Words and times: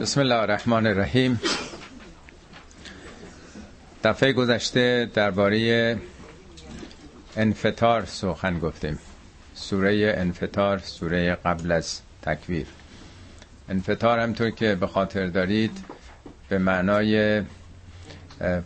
بسم 0.00 0.20
الله 0.20 0.34
الرحمن 0.34 0.86
الرحیم. 0.86 1.40
دفعه 4.04 4.32
گذشته 4.32 5.10
درباره 5.14 5.96
انفطار 7.36 8.04
سخن 8.04 8.58
گفتیم. 8.58 8.98
سوره 9.54 10.14
انفطار 10.16 10.78
سوره 10.78 11.34
قبل 11.34 11.72
از 11.72 12.00
تکویر 12.22 12.66
انفطار 13.68 14.18
همطور 14.18 14.50
که 14.50 14.74
به 14.74 14.86
خاطر 14.86 15.26
دارید 15.26 15.84
به 16.48 16.58
معنای 16.58 17.42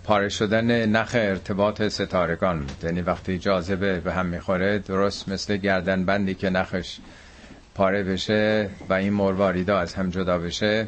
پاره 0.04 0.28
شدن 0.28 0.86
نخ 0.86 1.10
ارتباط 1.14 1.82
ستارگان 1.82 2.66
یعنی 2.82 3.00
وقتی 3.00 3.38
جاذبه 3.38 4.00
به 4.00 4.12
هم 4.12 4.26
می‌خوره 4.26 4.78
درست 4.78 5.28
مثل 5.28 5.56
گردن 5.56 6.04
بندی 6.04 6.34
که 6.34 6.50
نخش 6.50 6.98
پاره 7.74 8.02
بشه 8.02 8.70
و 8.88 8.92
این 8.92 9.12
مرواریدا 9.12 9.78
از 9.78 9.94
هم 9.94 10.10
جدا 10.10 10.38
بشه 10.38 10.86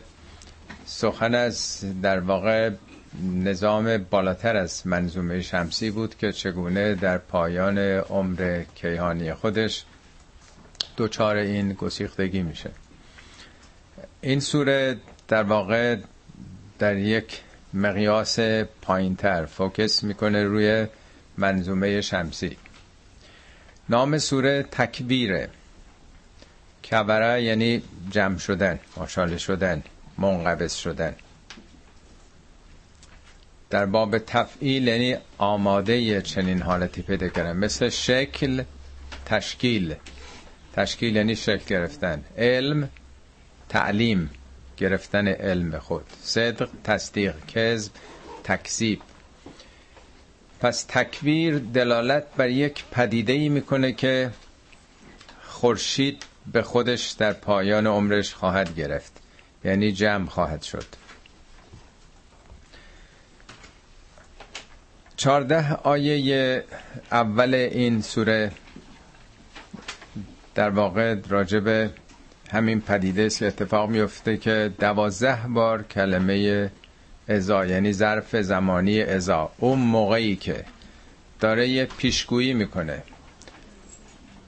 سخن 0.90 1.34
از 1.34 1.84
در 2.02 2.20
واقع 2.20 2.70
نظام 3.22 3.98
بالاتر 3.98 4.56
از 4.56 4.86
منظومه 4.86 5.40
شمسی 5.40 5.90
بود 5.90 6.18
که 6.18 6.32
چگونه 6.32 6.94
در 6.94 7.18
پایان 7.18 7.78
عمر 7.78 8.62
کیهانی 8.74 9.34
خودش 9.34 9.84
دوچار 10.96 11.36
این 11.36 11.72
گسیختگی 11.72 12.42
میشه. 12.42 12.70
این 14.20 14.40
سوره 14.40 14.96
در 15.28 15.42
واقع 15.42 15.96
در 16.78 16.96
یک 16.96 17.41
مقیاس 17.74 18.41
پایینتر 18.82 19.46
فوکس 19.46 20.02
می‌کنه 20.04 20.44
روی 20.44 20.86
منظومه 21.38 22.00
شمسی. 22.00 22.56
نام 23.88 24.18
سوره 24.18 24.62
تکبیره. 24.62 25.48
کبره 26.91 27.42
یعنی 27.42 27.82
جمع 28.10 28.38
شدن 28.38 28.78
ماشاله 28.96 29.38
شدن. 29.38 29.82
منقبض 30.20 30.74
شدن. 30.74 31.16
در 33.70 33.86
باب 33.86 34.19
تفعیل 34.19 34.89
یعنی 34.89 35.17
آماده 35.39 36.22
چنین 36.22 36.62
حالتی 36.62 37.03
پیدا 37.03 37.28
کردن. 37.28 37.56
مثل 37.56 37.89
شکل 37.89 38.62
تشکیل. 39.27 39.94
تشکیل 40.72 41.17
یعنی 41.17 41.36
شکل 41.36 41.64
گرفتن. 41.67 42.25
علم 42.39 42.89
تعلیم. 43.69 44.31
گرفتن 44.77 45.28
علم 45.28 45.78
خود. 45.78 46.05
صدق 46.22 46.69
تصدیق. 46.84 47.34
کذب 47.47 47.92
تکذیب. 48.44 49.03
پس 50.61 50.84
تکویر 50.89 51.59
دلالت 51.59 52.25
بر 52.37 52.48
یک 52.48 52.84
پدیده 52.91 53.33
ای 53.33 53.48
می‌کنه 53.48 53.92
که 53.92 54.31
خورشید 55.42 56.22
به 56.53 56.62
خودش 56.62 57.11
در 57.11 57.33
پایان 57.33 57.87
عمرش 57.87 58.34
خواهد 58.34 58.75
گرفت. 58.75 59.19
یعنی 59.64 59.92
جمع 59.92 60.27
خواهد 60.27 60.62
شد. 60.62 60.84
چارده 65.16 65.75
آیه 65.75 66.64
اول 67.12 67.55
این 67.55 68.03
سوره 68.03 68.53
در 70.55 70.70
واقع 70.70 71.16
راجب 71.28 71.91
همین 72.50 72.81
پدیده 72.81 73.22
است 73.22 73.38
که 73.38 73.47
اتفاق 73.47 73.91
میفته 73.91 74.36
که 74.36 74.72
دوازده 74.78 75.48
بار 75.48 75.83
کلمه 75.83 76.70
ازا 77.28 77.66
یعنی 77.66 77.92
ظرف 77.92 78.36
زمانی 78.36 79.03
ازا. 79.03 79.50
اون 79.58 79.78
موقعی 79.78 80.36
که 80.36 80.64
داره 81.41 81.69
یه 81.69 81.84
پیشگویی 81.84 82.55
می‌کنه. 82.55 83.03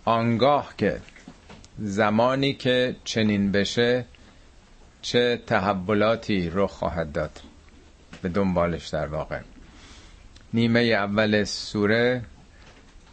آنگاه 0.05 0.75
که 0.79 1.01
زمانی 1.79 2.55
که 2.55 2.97
چنین 3.05 3.53
بشه 3.53 4.05
چه 5.03 5.41
تحولاتی 5.47 6.51
رخ 6.55 6.71
خواهد 6.71 7.13
داد 7.13 7.41
به 8.23 8.29
دنبالش 8.29 8.89
در 8.89 9.07
واقع. 9.07 9.39
نیمه 10.55 10.81
اول 10.81 11.45
سوره 11.45 12.23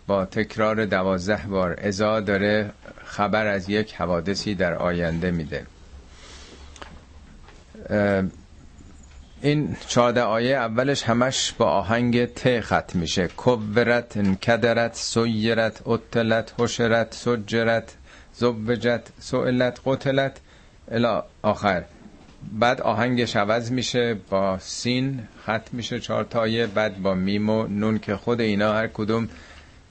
با 0.08 0.26
تکرار 0.26 0.86
دوازده 0.86 1.48
بار 1.48 1.80
ازا 1.84 2.20
داره 2.20 2.72
خبر 3.06 3.48
از 3.48 3.70
یک 3.70 3.94
حوادثی 3.94 4.56
در 4.56 4.74
آینده 4.74 5.32
میده. 5.32 5.66
این 9.42 9.78
چهارده 9.88 10.22
آیه 10.22 10.56
اولش 10.56 11.04
همش 11.04 11.54
با 11.58 11.66
آهنگ 11.66 12.26
ت 12.26 12.60
ختم 12.62 13.00
میشه. 13.00 13.30
کبرت 13.38 14.18
انکدرت 14.18 14.96
سیرت 14.96 15.82
اتلت 15.86 16.54
حشرت 16.58 17.14
سجرت 17.14 17.96
زوجت 18.34 19.02
سئلت 19.20 19.80
قتلت. 19.86 20.40
الا 20.92 21.24
آخر. 21.42 21.84
بعد 22.52 22.82
آهنگش 22.82 23.36
عوض 23.36 23.72
میشه 23.72 24.14
با 24.30 24.60
سین 24.60 25.28
ختم 25.44 25.62
میشه 25.72 26.00
چهار 26.00 26.24
تایه 26.24 26.68
بعد 26.68 27.02
با 27.02 27.14
میم 27.14 27.50
و 27.50 27.68
نون 27.68 28.00
که 28.00 28.16
خود 28.16 28.42
اینا 28.42 28.74
هر 28.74 28.88
کدوم 28.88 29.30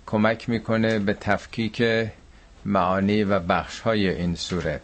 کمک 0.07 0.49
می‌کنه 0.49 0.99
به 0.99 1.15
تفکیک 1.15 1.83
معانی 2.65 3.25
و 3.25 3.39
بخش 3.39 3.81
های 3.81 4.09
این 4.09 4.35
سوره. 4.35 4.81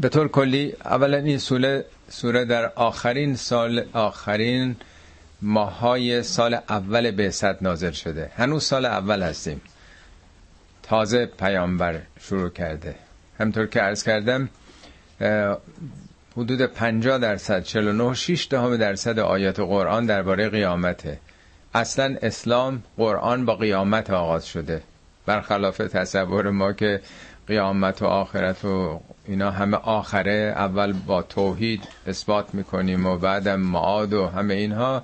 به 0.00 0.08
طور 0.08 0.28
کلی 0.28 0.74
اولا 0.84 1.16
این 1.16 1.38
سوره, 1.38 1.84
سوره 2.08 2.44
در 2.44 2.72
آخرین 2.74 3.36
سال 3.36 3.84
آخرین 3.92 4.76
ماهای 5.42 6.22
سال 6.22 6.54
اول 6.54 7.10
به 7.10 7.32
نازل 7.60 7.90
شده. 7.90 8.30
هنوز 8.36 8.64
سال 8.64 8.84
اول 8.84 9.22
هستیم. 9.22 9.60
تازه 10.82 11.26
پیامبر 11.26 12.00
شروع 12.20 12.50
کرده. 12.50 12.94
همطور 13.40 13.66
که 13.66 13.80
عرض 13.80 14.02
کردم 14.02 14.48
حدود 16.36 16.62
50 16.66 17.18
درصد 17.18 17.62
49 17.62 18.14
6 18.14 18.48
دهم 18.50 18.76
درصد 18.76 19.18
آیات 19.18 19.60
قرآن 19.60 20.06
درباره 20.06 20.48
قیامته. 20.48 21.18
اصلا 21.74 22.16
اسلام 22.22 22.82
قرآن 22.96 23.44
با 23.44 23.56
قیامت 23.56 24.10
آغاز 24.10 24.46
شده. 24.46 24.82
برخلاف 25.26 25.76
تصور 25.76 26.50
ما 26.50 26.72
که 26.72 27.00
قیامت 27.46 28.02
و 28.02 28.06
آخرت 28.06 28.64
و 28.64 29.00
اینا 29.26 29.50
همه 29.50 29.76
آخره 29.76 30.52
اول 30.56 30.92
با 30.92 31.22
توحید 31.22 31.88
اثبات 32.06 32.54
می‌کنیم 32.54 33.06
و 33.06 33.16
بعدم 33.18 33.60
معاد 33.60 34.12
و 34.12 34.26
همه 34.26 34.54
اینها 34.54 35.02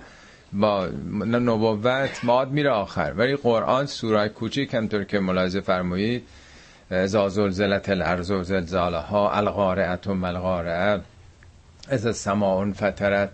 با 0.53 0.89
نبوت 1.23 2.25
معاد 2.25 2.51
میره 2.51 2.71
آخر. 2.71 3.13
ولی 3.17 3.37
قرآن 3.37 3.87
سوره 3.87 4.29
کوچیک 4.29 4.75
همطور 4.75 5.05
که 5.05 5.19
ملاحظه 5.19 5.61
فرمایید 5.61 6.23
ازا 6.95 7.29
زلزلت 7.29 7.89
الارض 7.89 8.31
و 8.31 8.43
زلزالها 8.43 9.33
القارعت 9.33 10.07
و 10.07 10.15
ملقارعه 10.15 11.01
از 11.89 12.17
سماعون 12.17 12.73
فترت 12.73 13.31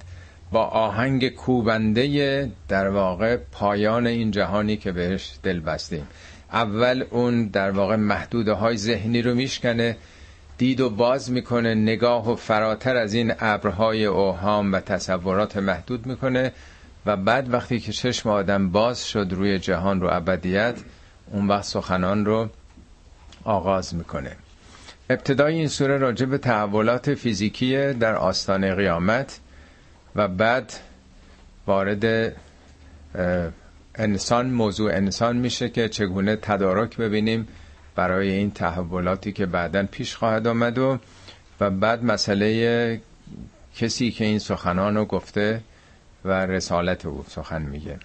با 0.52 0.64
آهنگ 0.64 1.28
کوبنده 1.28 2.50
در 2.69 2.88
واقع 2.88 3.36
پایان 3.52 4.06
این 4.06 4.30
جهانی 4.30 4.76
که 4.76 4.92
بهش 4.92 5.38
دل 5.42 5.60
بستیم. 5.60 6.06
اول 6.52 7.04
اون 7.10 7.46
در 7.46 7.70
واقع 7.70 7.96
محدوده 7.96 8.52
های 8.52 8.76
ذهنی 8.76 9.22
رو 9.22 9.34
میشکنه 9.34 9.96
دید 10.58 10.80
و 10.80 10.90
باز 10.90 11.30
می‌کنه 11.30 11.75
نگاه 11.75 12.32
و 12.32 12.36
فراتر 12.36 12.96
از 12.96 13.14
این 13.14 13.32
ابرهای 13.40 14.04
اوهام 14.04 14.72
و 14.72 14.80
تصورات 14.80 15.56
محدود 15.56 16.06
می‌کنه 16.06 16.52
و 17.06 17.16
بعد 17.16 17.52
وقتی 17.54 17.80
که 17.80 17.92
چشم 17.92 18.28
آدم 18.28 18.70
باز 18.70 19.08
شد 19.08 19.28
روی 19.30 19.58
جهان 19.58 20.00
رو 20.00 20.08
ابدیت 20.12 20.75
اون 21.32 21.48
وقت 21.48 21.64
سخنان 21.64 22.25
رو 22.25 22.48
آغاز 23.48 23.94
می‌کنه. 23.94 24.36
ابتدای 25.10 25.54
این 25.54 25.69
سوره 25.69 25.98
راجع 25.98 26.26
به 26.26 26.38
تحولات 26.38 27.14
فیزیکی 27.14 27.92
در 27.92 28.14
آستانه 28.14 28.75
قیامت 28.75 29.41
و 30.16 30.28
بعد 30.28 30.72
وارد 31.66 32.32
انسان 33.94 34.50
موضوع 34.50 34.92
انسان 34.94 35.37
میشه 35.37 35.69
که 35.69 35.88
چگونه 35.88 36.37
تدارک 36.37 36.97
ببینیم 36.97 37.48
برای 37.94 38.31
این 38.31 38.50
تحولاتی 38.50 39.32
که 39.32 39.47
بعدا 39.47 39.82
پیش 39.82 40.16
خواهد 40.16 40.47
آمد 40.47 40.78
و 40.78 40.98
و 41.61 41.70
بعد 41.70 42.05
مسئله 42.05 43.00
کسی 43.76 44.11
که 44.11 44.25
این 44.25 44.38
سخنان 44.38 44.96
رو 44.96 45.05
گفته 45.05 45.61
و 46.25 46.46
رسالت 46.46 47.06
او 47.06 47.25
سخن 47.28 47.62
میگه. 47.62 47.99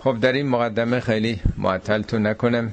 خب 0.00 0.20
در 0.20 0.32
این 0.32 0.48
مقدمه 0.48 1.00
خیلی 1.00 1.40
معطلتون 1.56 2.26
نکنم. 2.26 2.72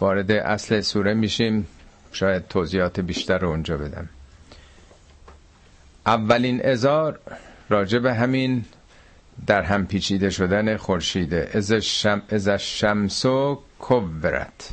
وارد 0.00 0.30
اصل 0.32 0.80
سوره 0.80 1.14
میشیم. 1.14 1.66
شاید 2.12 2.48
توضیحات 2.48 3.00
بیشتر 3.00 3.38
رو 3.38 3.48
اونجا 3.48 3.76
بدم. 3.76 4.08
اولین 6.06 6.66
ازار 6.66 7.18
راجع 7.68 7.98
به 7.98 8.14
همین 8.14 8.64
در 9.46 9.62
هم 9.62 9.86
پیچیده 9.86 10.30
شدن 10.30 10.76
خورشیده. 10.76 11.50
از 11.54 11.72
شم 11.72 12.22
از 12.28 12.48
شمسو 12.48 13.62
کبرت 13.78 14.70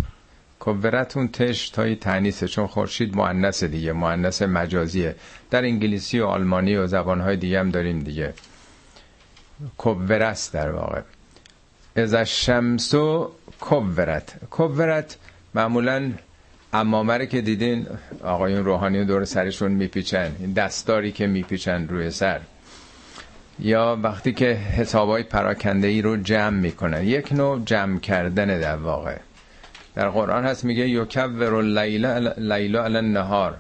کبرت 0.60 1.18
اون 1.18 1.28
تش 1.28 1.70
تای 1.70 1.96
تعنیسه 1.96 2.48
چون 2.48 2.68
خورشید 2.68 3.16
مؤنث 3.16 3.64
دیگه 3.64 3.94
مؤنث 3.94 4.42
مجازیه. 4.42 5.16
در 5.52 5.64
انگلیسی 5.64 6.20
و 6.20 6.26
آلمانی 6.26 6.76
و 6.76 6.88
زبانهای 6.88 7.38
دیگه 7.38 7.60
هم 7.60 7.70
داریم 7.70 8.00
دیگه. 8.00 8.34
کبرست 9.78 10.54
در 10.54 10.72
واقع. 10.72 11.02
از 11.96 12.16
شمسو 12.16 13.32
کبرت. 13.60 14.34
کبرت 14.52 15.18
معمولا 15.54 16.12
امامه 16.74 17.26
که 17.26 17.42
دیدین 17.42 17.88
آقایون 18.24 18.66
روحانی 18.66 19.06
دور 19.06 19.26
سرشون 19.26 19.72
میپیچن. 19.72 20.36
این 20.40 20.54
دستاری 20.54 21.12
که 21.12 21.28
میپیچن 21.28 21.88
روی 21.88 22.12
سر. 22.12 22.40
یا 23.60 24.00
وقتی 24.04 24.34
که 24.34 24.46
حسابای 24.46 25.24
پراکنده 25.24 25.88
ای 25.88 26.02
رو 26.02 26.18
جمع 26.18 26.50
می‌کنن. 26.50 27.04
یک 27.04 27.34
نوع 27.34 27.62
جمع 27.66 28.00
کردن 28.00 28.60
در 28.60 28.76
واقع. 28.76 29.18
در 29.96 30.10
قرآن 30.10 30.46
هست 30.46 30.66
میگه 30.66 30.90
یکبر 30.90 31.54
اللیل 31.54 32.06
لیل 32.06 32.76
علی 32.76 32.98
النهار. 32.98 33.56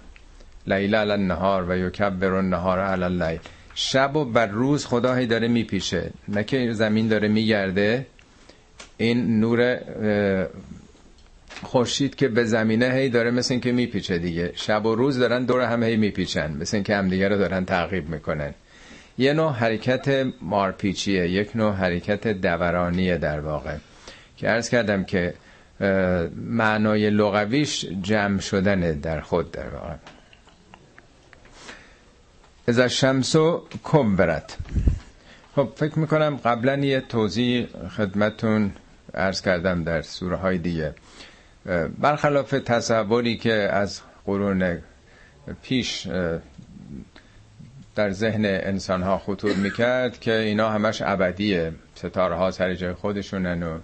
لیل 0.67 0.95
علی 0.95 1.11
النهار 1.11 1.69
و 1.69 1.77
یکبر 1.77 2.33
النهار 2.33 2.79
علی 2.79 3.03
اللیل. 3.03 3.39
شب 3.75 4.15
و 4.15 4.25
بر 4.25 4.47
روز 4.47 4.85
خدا 4.85 5.13
هی 5.15 5.25
داره 5.25 5.47
میپیشه. 5.47 6.11
نه 6.27 6.73
زمین 6.73 7.07
داره 7.07 7.27
میگرده. 7.27 8.05
این 8.99 9.39
نور 9.39 9.79
خورشید 11.63 12.15
که 12.15 12.27
به 12.27 12.43
زمینه 12.43 12.89
هی 12.93 13.09
داره 13.09 13.31
مثل 13.31 13.53
این 13.53 13.61
که 13.61 13.71
میپیچه 13.71 14.17
دیگه. 14.17 14.51
شب 14.55 14.85
و 14.85 14.95
روز 14.95 15.19
دارن 15.19 15.45
دور 15.45 15.61
هم 15.61 15.83
هی 15.83 15.97
میپیچن 15.97 16.57
مثل 16.59 16.77
این 16.77 16.83
که 16.83 16.95
همدیگه 16.95 17.27
رو 17.27 17.37
دارن 17.37 17.65
تعقیب 17.65 18.09
می‌کنن. 18.09 18.53
یه 19.17 19.33
نوع 19.33 19.51
حرکت 19.51 20.27
مارپیچیه 20.41 21.29
یک 21.29 21.55
نوع 21.55 21.73
حرکت 21.73 22.27
دورانیه 22.27 23.17
در 23.17 23.39
واقع. 23.39 23.75
که 24.37 24.47
عرض 24.47 24.69
کردم 24.69 25.03
که 25.03 25.33
معنای 26.35 27.09
لغویش 27.09 27.85
جمع 28.01 28.39
شدن 28.39 28.79
در 28.91 29.21
خود 29.21 29.51
در 29.51 29.69
واقع. 29.69 29.93
از 32.67 32.79
شمسو 32.79 33.63
کبرت 33.83 34.57
خب 35.55 35.69
فکر 35.75 35.99
می‌کنم 35.99 36.35
قبلا 36.45 36.75
یه 36.77 37.01
توضیح 37.01 37.67
خدمتون 37.97 38.71
عرض 39.13 39.41
کردم 39.41 39.83
در 39.83 40.01
سوره 40.01 40.35
های 40.35 40.57
دیگه. 40.57 40.93
برخلاف 41.99 42.51
تصوری 42.51 43.37
که 43.37 43.53
از 43.53 44.01
قرون 44.25 44.77
پیش 45.63 46.07
در 47.95 48.11
ذهن 48.11 48.45
انسان 48.45 49.03
ها 49.03 49.17
خطور 49.17 49.53
می‌کرد 49.53 50.19
که 50.19 50.33
اینا 50.33 50.69
همش 50.69 51.01
ابدیه. 51.01 51.71
ستاره 51.95 52.35
ها 52.35 52.51
سر 52.51 52.73
جای 52.73 52.93
خودشونن 52.93 53.63
و 53.63 53.79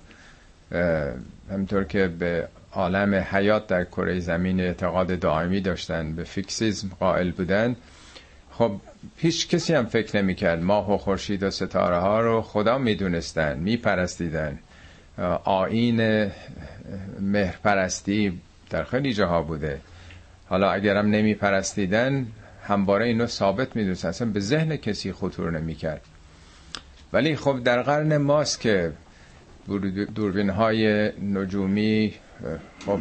همینطور 1.52 1.84
که 1.84 2.08
به 2.08 2.48
عالم 2.72 3.16
حیات 3.16 3.68
در 3.68 3.84
کره 3.84 4.20
زمین 4.20 4.60
اعتقاد 4.60 5.20
دائمی 5.20 5.62
داشتن 5.62 6.16
به 6.16 6.24
فیکسیزم 6.24 6.90
قائل 7.00 7.32
بودن. 7.32 7.76
خب 8.52 8.72
هیچ 9.18 9.50
کسی 9.50 9.74
هم 9.74 9.86
فکر 9.86 10.22
نمی‌کرد 10.22 10.64
ماه 10.64 10.94
و 10.94 10.98
خورشید 10.98 11.44
و 11.44 11.52
ستاره 11.52 11.98
ها 11.98 12.22
رو 12.22 12.42
خدا 12.42 12.78
می‌دونستن 12.78 13.58
میپرستیدن. 13.60 14.60
آین 15.44 16.32
مهرپرستی 17.20 18.42
در 18.70 18.84
خیلی 18.84 19.14
جاها 19.14 19.42
بوده. 19.42 19.82
حالا 20.48 20.72
اگرم 20.72 21.06
نمیپرستیدن 21.08 22.28
همواره 22.64 23.06
اینو 23.06 23.28
ثابت 23.28 23.76
می‌دونست 23.76 24.06
اصلا 24.06 24.28
به 24.28 24.40
ذهن 24.40 24.76
کسی 24.76 25.12
خطور 25.12 25.52
نمی‌کرد. 25.52 26.02
ولی 27.14 27.36
خب 27.36 27.64
در 27.64 27.82
قرن 27.82 28.18
ماست 28.18 28.62
که 28.62 28.92
دوربین 30.16 30.50
های 30.50 31.12
نجومی 31.22 32.14
خب 32.86 33.00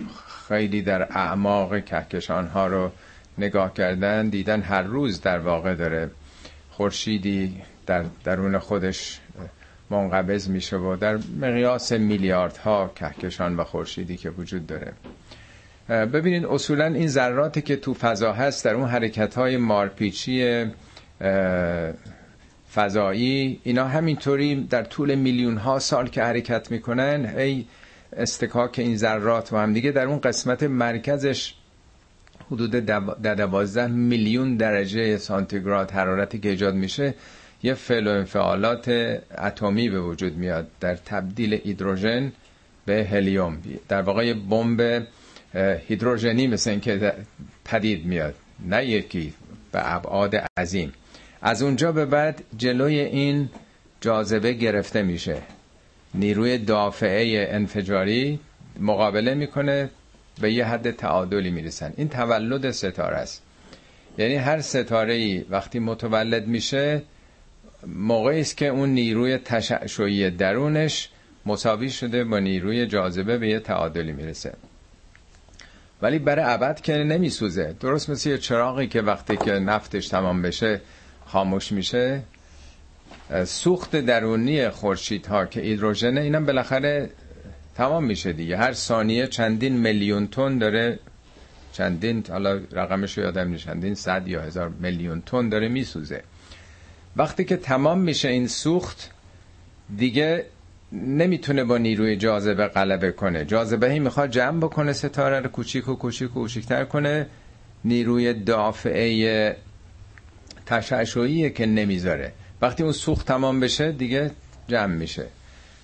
خیلی 0.48 0.82
در 0.82 1.02
اعماق 1.02 1.84
کهکشان 1.84 2.46
ها 2.46 2.66
رو 2.66 2.90
نگاه 3.38 3.74
کردن 3.74 4.28
دیدن 4.28 4.62
هر 4.62 4.82
روز 4.82 5.20
در 5.20 5.38
واقع 5.38 5.74
داره 5.74 6.10
خورشیدی 6.70 7.62
در 7.86 8.04
درون 8.24 8.58
خودش 8.58 9.20
منقبض 10.02 10.48
میشه 10.48 10.76
و 10.76 10.96
در 10.96 11.18
مقیاس 11.40 11.92
میلیاردها 11.92 12.92
کهکشان 12.94 13.56
و 13.56 13.64
خورشیدی 13.64 14.16
که 14.16 14.30
وجود 14.30 14.66
داره. 14.66 14.92
ببینید 15.88 16.44
اصولا 16.46 16.86
این 16.86 17.08
ذراتی 17.08 17.62
که 17.62 17.76
تو 17.76 17.94
فضا 17.94 18.32
هست 18.32 18.64
در 18.64 18.74
اون 18.74 18.88
حرکت 18.88 19.34
های 19.34 19.56
مارپیچی 19.56 20.64
فضایی 22.74 23.60
اینا 23.64 23.84
همینطوری 23.88 24.64
در 24.70 24.82
طول 24.82 25.14
میلیون 25.14 25.56
ها 25.56 25.78
سال 25.78 26.08
که 26.08 26.22
حرکت 26.22 26.70
می‌کنن 26.70 27.34
ای 27.36 27.64
استکاک 28.16 28.78
این 28.78 28.96
ذرات 28.96 29.52
و 29.52 29.56
هم 29.56 29.72
دیگه 29.72 29.90
در 29.90 30.06
اون 30.06 30.18
قسمت 30.20 30.62
مرکزش 30.62 31.54
حدود 32.50 32.70
دوازده 33.22 33.86
میلیون 33.86 34.56
درجه 34.56 35.16
سانتیگراد 35.16 35.90
حرارتی 35.90 36.38
که 36.38 36.48
ایجاد 36.48 36.74
میشه 36.74 37.14
یه 37.64 37.74
فعل 37.74 38.06
و 38.06 38.10
انفعالات 38.10 38.88
اتمی 39.38 39.88
به 39.88 40.00
وجود 40.00 40.36
میاد 40.36 40.66
در 40.80 40.96
تبدیل 40.96 41.54
هیدروژن 41.54 42.32
به 42.86 43.08
هلیوم. 43.12 43.58
در 43.88 44.02
واقع 44.02 44.26
یه 44.26 44.34
بمب 44.34 45.06
هیدروژنی 45.88 46.46
مثل 46.46 46.70
این 46.70 46.80
که 46.80 47.12
پدید 47.64 48.06
میاد 48.06 48.34
نه 48.66 48.86
یکی 48.86 49.34
به 49.72 49.94
ابعاد 49.94 50.34
عظیم. 50.58 50.92
از 51.42 51.62
اونجا 51.62 51.92
به 51.92 52.06
بعد 52.06 52.44
جلوی 52.56 53.00
این 53.00 53.50
جاذبه 54.00 54.52
گرفته 54.52 55.02
میشه. 55.02 55.36
نیروی 56.14 56.58
دافعه 56.58 57.46
انفجاری 57.50 58.40
مقابله 58.80 59.34
می‌کنه 59.34 59.90
به 60.40 60.52
یه 60.52 60.64
حد 60.64 60.90
تعادلی 60.90 61.50
می‌رسن. 61.50 61.92
این 61.96 62.08
تولد 62.08 62.70
ستاره 62.70 63.16
است. 63.16 63.42
یعنی 64.18 64.34
هر 64.34 64.60
ستاره 64.60 65.14
ای 65.14 65.44
وقتی 65.50 65.78
متولد 65.78 66.46
میشه 66.46 67.02
موقعی 67.86 68.40
است 68.40 68.56
که 68.56 68.68
اون 68.68 68.88
نیروی 68.88 69.38
تشعشعی 69.38 70.30
درونش 70.30 71.08
مساوی 71.46 71.90
شده 71.90 72.24
با 72.24 72.38
نیروی 72.38 72.86
جاذبه 72.86 73.38
به 73.38 73.48
یه 73.48 73.60
تعادلی 73.60 74.12
می‌رسه. 74.12 74.52
ولی 76.02 76.18
برای 76.18 76.44
ابد 76.48 76.80
که 76.80 76.92
نمیسوزه. 76.92 77.74
درست 77.80 78.10
مثل 78.10 78.30
یه 78.30 78.38
چراغی 78.38 78.86
که 78.86 79.02
وقتی 79.02 79.36
که 79.36 79.52
نفتش 79.52 80.08
تمام 80.08 80.42
بشه 80.42 80.80
خاموش 81.26 81.72
میشه. 81.72 82.22
سوخت 83.44 83.96
درونی 83.96 84.68
خورشید 84.68 85.26
ها 85.26 85.46
که 85.46 85.60
هیدروژن 85.60 86.18
اینم 86.18 86.46
بالاخره 86.46 87.10
تمام 87.76 88.04
میشه 88.04 88.32
دیگه. 88.32 88.56
هر 88.56 88.72
ثانیه 88.72 89.26
چندین 89.26 89.76
میلیون 89.76 90.26
تن 90.26 90.58
داره 90.58 90.98
چندین 91.72 92.24
حالا 92.28 92.60
رقمش 92.72 93.18
یادم 93.18 93.48
نیست 93.48 93.64
چندین 93.64 93.94
صد 93.94 94.28
یا 94.28 94.42
هزار 94.42 94.68
میلیون 94.68 95.22
تن 95.26 95.48
داره 95.48 95.68
میسوزه. 95.68 96.22
وقتی 97.16 97.44
که 97.44 97.56
تمام 97.56 98.00
میشه 98.00 98.28
این 98.28 98.46
سوخت 98.46 99.10
دیگه 99.96 100.46
نمی‌تونه 100.92 101.64
با 101.64 101.78
نیروی 101.78 102.16
جاذبه 102.16 102.66
غلبه 102.66 103.12
کنه. 103.12 103.44
جاذبه 103.44 103.90
هی 103.90 103.98
می‌خواد 103.98 104.30
جمع 104.30 104.60
بکنه 104.60 104.92
ستاره 104.92 105.40
رو 105.40 105.48
کوچیک 105.48 105.88
و 105.88 105.94
کوچیک 105.94 106.30
و 106.30 106.40
کوچیکتر 106.40 106.84
کنه. 106.84 107.26
نیروی 107.84 108.34
دافعه 108.34 109.56
تشعشعیه 110.66 111.50
که 111.50 111.66
نمی‌ذاره. 111.66 112.32
وقتی 112.62 112.82
اون 112.82 112.92
سوخت 112.92 113.26
تمام 113.26 113.60
بشه 113.60 113.92
دیگه 113.92 114.30
جمع 114.68 114.94
میشه. 114.94 115.26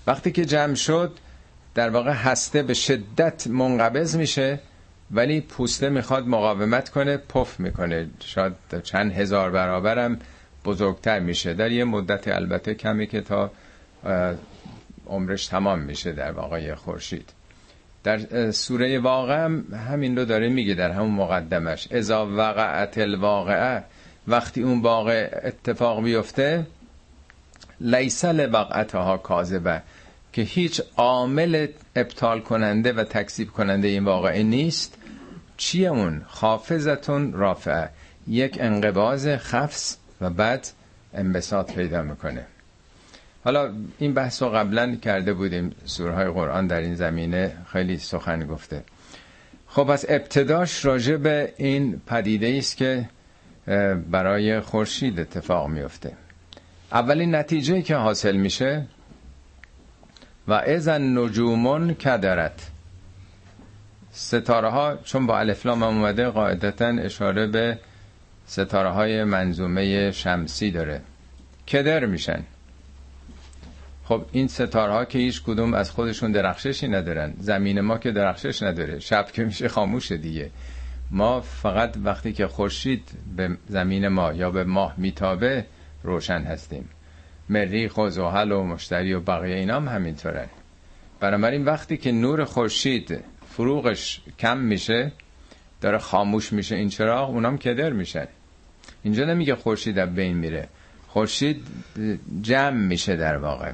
وقتی 0.07 0.33
که 0.33 0.45
جمع 0.45 0.75
شد 0.75 1.13
در 1.75 1.91
واقع 1.91 2.13
هسته 2.13 2.63
به 2.63 2.75
شدت 2.75 3.47
منقبض 3.47 4.17
میشه 4.17 4.61
ولی 5.11 5.41
پوسته 5.41 5.89
می‌خواد 5.89 6.29
مقاومت 6.29 6.89
کنه 6.89 7.17
پف 7.17 7.61
می‌کنه. 7.61 8.09
شاید 8.25 8.53
چند 8.83 9.13
هزار 9.13 9.51
برابرم 9.51 10.19
بزرگتر 10.65 11.19
میشه. 11.19 11.55
در 11.55 11.73
یه 11.73 11.85
مدت 11.85 12.29
البته 12.29 12.75
کمی 12.75 13.07
که 13.07 13.21
تا 13.21 13.51
عمرش 15.07 15.47
تمام 15.47 15.79
میشه 15.79 16.13
در 16.13 16.33
واقع 16.33 16.75
خورشید. 16.75 17.33
در 18.05 18.51
سوره 18.51 18.99
واقع 18.99 19.45
هم 19.45 19.65
همین 19.89 20.19
رو 20.19 20.25
داره 20.25 20.49
میگه 20.49 20.75
در 20.75 20.91
همون 20.91 21.11
مقدمش. 21.11 21.89
اذا 21.91 22.27
وقعت 22.27 22.99
الواقعه 22.99 23.85
وقتی 24.29 24.63
اون 24.63 24.81
واقع 24.81 25.41
اتفاق 25.43 26.03
بیفته 26.03 26.67
لیس 27.81 28.25
لوقعتها 28.25 29.17
کاذبه 29.17 29.83
که 30.33 30.43
هیچ 30.43 30.83
عامل 30.97 31.67
ابطال 31.97 32.41
کننده 32.41 32.93
و 32.93 33.05
تکذیب 33.05 33.51
کننده 33.51 33.89
این 33.89 34.05
واقعه 34.05 34.43
نیست. 34.43 34.95
چیه 35.57 35.89
اون؟ 35.89 36.23
خافزتون 36.27 37.33
رافعه. 37.33 37.89
یک 38.29 38.57
انقباز 38.61 39.29
خفص 39.29 39.97
و 40.21 40.31
بعد 40.31 40.67
انبساط 41.15 41.73
پیدا 41.73 42.03
می‌کنه. 42.03 42.47
حالا 43.45 43.73
این 43.99 44.15
بحث 44.15 44.43
رو 44.43 44.49
قبلا 44.49 44.97
کرده 44.97 45.33
بودیم 45.33 45.75
سورهای 45.85 46.27
قرآن 46.31 46.67
در 46.67 46.81
این 46.81 46.95
زمینه 46.95 47.57
خیلی 47.73 47.99
سخن 47.99 48.47
گفته. 48.47 48.83
خب 49.67 49.91
از 49.91 50.07
ابتداش 50.09 50.85
راجع 50.85 51.17
به 51.17 51.53
این 51.57 52.01
پدیده 52.07 52.55
است 52.59 52.77
که 52.77 53.09
برای 54.11 54.61
خورشید 54.61 55.21
اتفاق 55.21 55.69
میفته 55.69 56.13
اولین 56.93 57.35
نتیجه 57.35 57.83
که 57.83 57.97
حاصل 57.97 58.37
میشه 58.37 58.87
و 60.49 60.53
ازن 60.53 61.19
نجومون 61.19 61.95
کدرت. 61.95 62.71
ستاره 64.13 64.69
ها 64.69 64.97
چون 65.05 65.27
با 65.27 65.39
الفلام 65.39 65.83
هم 65.83 65.89
اومده 65.89 66.29
قاعدتا 66.29 66.87
اشاره 66.87 67.47
به 67.47 67.79
ستاره 68.51 68.91
های 68.91 69.25
منظومه 69.25 70.11
شمسی 70.11 70.71
داره. 70.71 71.01
کدر 71.69 72.07
میشن؟ 72.07 72.45
خب 74.05 74.25
این 74.33 74.49
ستارها 74.49 75.05
که 75.05 75.19
هیچ 75.19 75.43
کدوم 75.43 75.75
از 75.75 75.91
خودشون 75.91 76.33
درخششی 76.33 76.89
ندارن. 76.89 77.35
زمین 77.39 77.81
ما 77.81 77.99
که 77.99 78.11
درخشش 78.11 78.63
نداره. 78.63 78.99
شب 78.99 79.27
که 79.33 79.45
میشه 79.45 79.69
خاموشه 79.69 80.17
دیگه. 80.17 80.51
ما 81.11 81.41
فقط 81.41 81.97
وقتی 82.05 82.33
که 82.33 82.47
خورشید 82.47 83.11
به 83.37 83.57
زمین 83.69 84.09
ما 84.09 84.33
یا 84.33 84.51
به 84.51 84.65
ماه 84.65 84.95
میتابه 84.97 85.67
روشن 86.03 86.43
هستیم. 86.43 86.89
مریخ 87.49 87.99
و 87.99 88.09
زحل 88.09 88.53
و 88.53 88.63
مشتری 88.63 89.13
و 89.13 89.21
بقیه 89.21 89.57
اینا 89.57 89.77
هم 89.77 89.89
همینطوره 89.89 90.49
بنابراین 91.21 91.65
وقتی 91.65 91.97
که 91.97 92.13
نور 92.13 92.45
خورشید 92.45 93.25
فروغش 93.49 94.21
کم 94.39 94.59
میشه 94.59 95.13
داره 95.81 95.99
خاموش 95.99 96.53
میشه 96.53 96.75
این 96.77 96.89
چراغ 96.89 97.31
اونام 97.31 97.59
کدر 97.59 97.93
میشن. 97.93 98.27
اینجا 99.03 99.25
نمیگه 99.25 99.55
خورشید 99.55 99.99
از 99.99 100.15
بین 100.15 100.37
میره. 100.37 100.69
خورشید 101.09 101.67
جمع 102.43 102.71
میشه 102.87 103.17
در 103.17 103.37
واقع. 103.37 103.73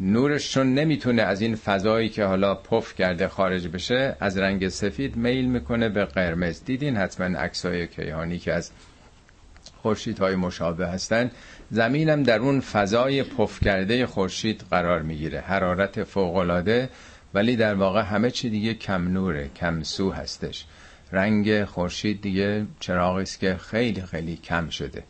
نورش 0.00 0.52
چون 0.52 0.74
نمی‌تونه 0.74 1.22
از 1.22 1.40
این 1.40 1.54
فضایی 1.56 2.08
که 2.08 2.24
حالا 2.24 2.54
پف 2.54 2.94
کرده 2.94 3.28
خارج 3.28 3.68
بشه 3.68 4.16
از 4.20 4.38
رنگ 4.38 4.68
سفید 4.68 5.16
میل 5.16 5.44
می‌کنه 5.46 5.88
به 5.88 6.04
قرمز. 6.04 6.64
دیدین 6.64 6.96
حتما 6.96 7.38
عکسای 7.38 7.86
کیهانی 7.86 8.38
که 8.38 8.52
از 8.52 8.70
خورشیدهای 9.76 10.34
مشابه 10.36 10.86
هستن. 10.86 11.30
زمینم 11.70 12.22
در 12.22 12.38
اون 12.38 12.60
فضای 12.60 13.22
پف 13.22 13.60
کرده 13.64 14.06
خورشید 14.06 14.64
قرار 14.70 15.02
می‌گیره. 15.02 15.40
حرارت 15.40 16.04
فوقالعاده 16.04 16.88
ولی 17.34 17.56
در 17.56 17.74
واقع 17.74 18.02
همه 18.02 18.30
چی 18.30 18.50
دیگه 18.50 18.74
کم 18.74 19.08
نوره 19.08 19.50
کم 19.56 19.82
سو 19.82 20.10
هستش. 20.10 20.64
رنگ 21.12 21.64
خورشید 21.64 22.20
دیگه 22.22 22.66
چراغی 22.80 23.22
است 23.22 23.40
که 23.40 23.56
خیلی 23.56 24.02
خیلی 24.02 24.36
کم 24.36 24.68
شده. 24.68 25.02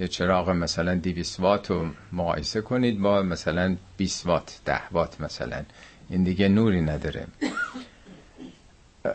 یه 0.00 0.08
چراغ 0.08 0.50
مثلا 0.50 0.94
200 0.94 1.40
وات 1.40 1.70
رو 1.70 1.86
مقایسه 2.12 2.60
کنید 2.60 3.00
با 3.00 3.22
مثلا 3.22 3.76
20 3.96 4.26
وات 4.26 4.60
10 4.64 4.80
وات 4.92 5.20
مثلا. 5.20 5.62
این 6.10 6.24
دیگه 6.24 6.48
نوری 6.48 6.80
نداره. 6.80 7.26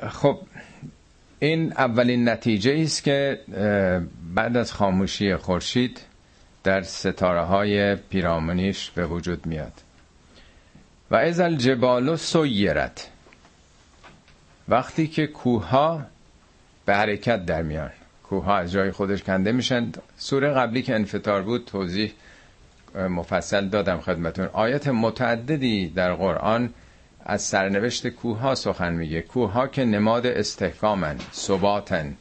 خب 0.10 0.40
این 1.40 1.72
اولین 1.74 2.30
نتیجه 2.30 2.80
است 2.84 3.04
که 3.04 3.40
بعد 4.36 4.58
از 4.58 4.74
خاموشی 4.74 5.36
خورشید 5.36 6.02
در 6.64 6.82
ستاره 6.82 7.42
های 7.42 7.96
پیرامونیش 7.96 8.90
به 8.92 9.06
وجود 9.08 9.46
میاد. 9.46 9.74
و 11.12 11.16
از 11.16 11.40
الجبال 11.40 12.16
سیرت. 12.16 13.10
وقتی 14.70 15.08
که 15.08 15.28
کوه 15.28 15.70
به 16.86 16.96
حرکت 16.96 17.46
در 17.46 17.62
میان. 17.62 17.92
کوه 18.24 18.50
از 18.52 18.72
جای 18.72 18.92
خودش 18.92 19.24
کنده 19.24 19.52
میشن. 19.52 19.92
سوره 20.18 20.50
قبلی 20.50 20.82
که 20.82 20.96
انفطار 20.96 21.42
بود 21.42 21.66
توضیح 21.66 22.12
مفصل 22.96 23.68
دادم 23.68 24.00
خدمتون. 24.00 24.46
آیت 24.54 24.88
متعددی 24.88 25.90
در 25.90 26.14
قرآن 26.14 26.70
از 27.26 27.42
سرنوشت 27.42 28.08
کوه 28.08 28.40
ها 28.40 28.56
سخن 28.56 28.94
میگه. 28.94 29.22
کوه 29.22 29.52
ها 29.52 29.68
که 29.68 29.86
نماد 29.86 30.26
استحکامن 30.26 31.16
ثباتن 31.34 32.18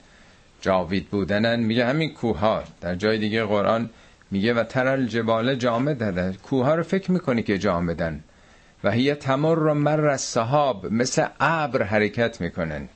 جاوید 0.61 1.09
بودنن. 1.09 1.61
میگه 1.61 1.87
همین 1.87 2.15
کوه 2.15 2.39
ها 2.39 2.63
در 2.81 2.95
جای 2.95 3.19
دیگه 3.19 3.45
قرآن 3.45 3.91
میگه 4.31 4.55
و 4.55 4.65
ترل 4.65 5.07
جبال 5.07 5.55
جامد 5.55 6.37
کوه 6.37 6.65
ها 6.67 6.75
رو 6.75 6.83
فکر 6.83 7.11
می‌کنی 7.11 7.43
که 7.43 7.59
جامدن 7.59 8.25
و 8.85 8.91
هی 8.91 9.15
تمر 9.15 9.55
رو 9.55 9.75
مر 9.75 10.17
صحاب 10.17 10.93
مثل 10.93 11.27
ابر 11.41 11.83
حرکت 11.83 12.41
می‌کنن. 12.41 12.89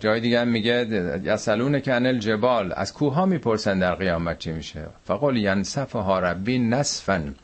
جای 0.00 0.20
دیگه 0.20 0.40
هم 0.40 0.48
میگه 0.48 0.86
یسلون 1.24 1.80
که 1.80 1.94
انل 1.94 2.18
جبال 2.18 2.72
از 2.76 2.92
کوه 2.92 3.14
ها 3.14 3.26
می‌پرسن 3.26 3.78
در 3.78 3.94
قیامت 3.94 4.38
چی 4.38 4.52
میشه. 4.52 4.86
فقال 5.04 5.36
ینصف 5.36 5.92
ها 5.92 6.18
ربی 6.18 6.58
نصفن 6.58 7.34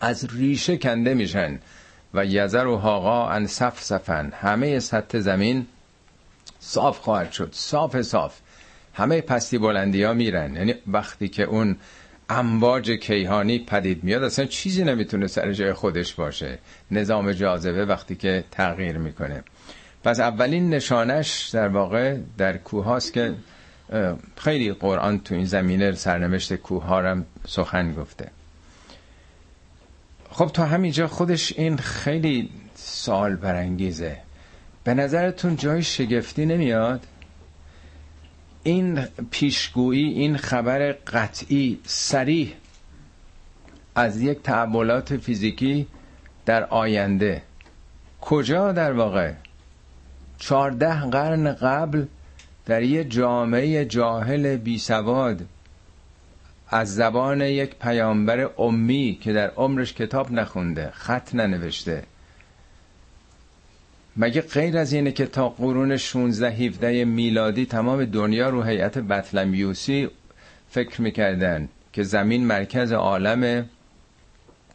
از 0.00 0.28
ریشه 0.36 0.76
کنده 0.76 1.14
میشن. 1.14 1.58
و 2.14 2.24
یزر 2.24 2.66
و 2.66 2.76
هاقا 2.76 3.28
ان 3.28 3.46
صف 3.46 3.82
صفن 3.82 4.32
همه 4.40 4.78
سطح 4.80 5.18
زمین 5.18 5.66
صاف 6.60 6.98
خواهد 6.98 7.32
شد. 7.32 7.48
صاف 7.52 8.02
صاف. 8.02 8.38
همه 8.94 9.20
پستی 9.20 9.58
بلندی 9.58 10.02
ها 10.02 10.12
میرن. 10.12 10.54
یعنی 10.54 10.74
وقتی 10.86 11.28
که 11.28 11.42
اون 11.42 11.76
امواج 12.30 12.90
کیهانی 12.90 13.58
پدید 13.58 14.04
میاد 14.04 14.22
اصلا 14.22 14.44
چیزی 14.44 14.84
نمی‌تونه 14.84 15.26
سر 15.26 15.52
جای 15.52 15.72
خودش 15.72 16.14
باشه. 16.14 16.58
نظام 16.90 17.32
جاذبه 17.32 17.84
وقتی 17.84 18.14
که 18.14 18.44
تغییر 18.50 18.98
می‌کنه. 18.98 19.44
پس 20.04 20.20
اولین 20.20 20.70
نشانش 20.70 21.48
در 21.52 21.68
واقع 21.68 22.18
در 22.38 22.56
کوه 22.56 23.00
که 23.14 23.34
خیلی 24.36 24.72
قرآن 24.72 25.20
تو 25.20 25.34
این 25.34 25.44
زمینه 25.44 25.92
سرنوشت 25.92 26.54
کوه 26.54 26.84
ها 26.84 27.16
سخن 27.46 27.92
گفته. 27.94 28.30
خب 30.30 30.46
تا 30.46 30.64
همینجا 30.64 31.06
خودش 31.06 31.52
این 31.58 31.76
خیلی 31.76 32.50
سال 32.74 33.36
برانگیزه. 33.36 34.16
به 34.84 34.94
نظرتون 34.94 35.56
جای 35.56 35.82
شگفتی 35.82 36.46
نمیاد؟ 36.46 37.06
این 38.62 39.00
پیشگویی 39.30 40.08
این 40.08 40.36
خبر 40.36 40.92
قطعی 40.92 41.80
سریح 41.84 42.52
از 43.94 44.20
یک 44.20 44.42
تعبولات 44.42 45.16
فیزیکی 45.16 45.86
در 46.46 46.64
آینده 46.64 47.42
کجا 48.20 48.72
در 48.72 48.92
واقع؟ 48.92 49.32
چارده 50.46 51.00
قرن 51.00 51.52
قبل 51.52 52.04
در 52.66 52.82
یه 52.82 53.04
جامعه 53.04 53.84
جاهل 53.84 54.56
بی 54.56 54.78
سواد 54.78 55.46
از 56.68 56.94
زبان 56.94 57.40
یک 57.40 57.74
پیامبر 57.74 58.50
امی 58.58 59.18
که 59.22 59.32
در 59.32 59.50
عمرش 59.50 59.92
کتاب 59.94 60.32
نخونده 60.32 60.90
خط 60.90 61.34
ننوشته. 61.34 62.02
مگه 64.16 64.40
غیر 64.40 64.78
از 64.78 64.92
اینه 64.92 65.12
که 65.12 65.26
تا 65.26 65.48
قرون 65.48 65.96
16 65.96 66.50
17 66.50 67.04
میلادی 67.04 67.66
تمام 67.66 68.04
دنیا 68.04 68.48
رو 68.48 68.62
هیئت 68.62 68.98
بطلمیوسی 68.98 70.08
فکر 70.70 71.02
می‌کردن 71.02 71.68
که 71.92 72.02
زمین 72.02 72.46
مرکز 72.46 72.92
عالم 72.92 73.68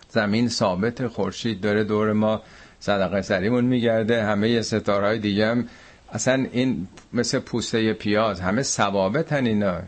زمین 0.10 0.50
ثابت 0.50 1.08
خورشید 1.08 1.62
داره 1.62 1.84
دور 1.84 2.14
ما 2.14 2.42
صدقه 2.80 3.22
سریمون 3.22 3.66
میگرده 3.66 4.24
همه 4.24 4.62
ستارهای 4.62 5.20
دیگه 5.20 5.48
هم 5.48 5.68
اصلا 6.14 6.46
این 6.52 6.88
مثل 7.14 7.40
پوسته 7.40 7.94
پیاز 7.94 8.42
همه 8.42 8.64
ثوابتن 8.64 9.46
اینا. 9.46 9.80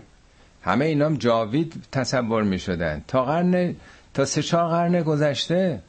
همه 0.63 0.85
اینا 0.85 1.05
هم 1.05 1.15
جاوید 1.15 1.73
تصور 1.91 2.43
می‌شدن. 2.43 3.01
تا 3.07 3.25
قرن 3.25 3.75
تا 4.13 4.25
سه 4.25 4.41
چهار 4.41 4.69
قرن 4.69 5.03
گذشته 5.03 5.79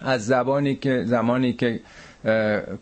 از 0.00 0.26
زبانی 0.26 0.74
که 0.74 1.04
زمانی 1.06 1.52
که 1.52 1.80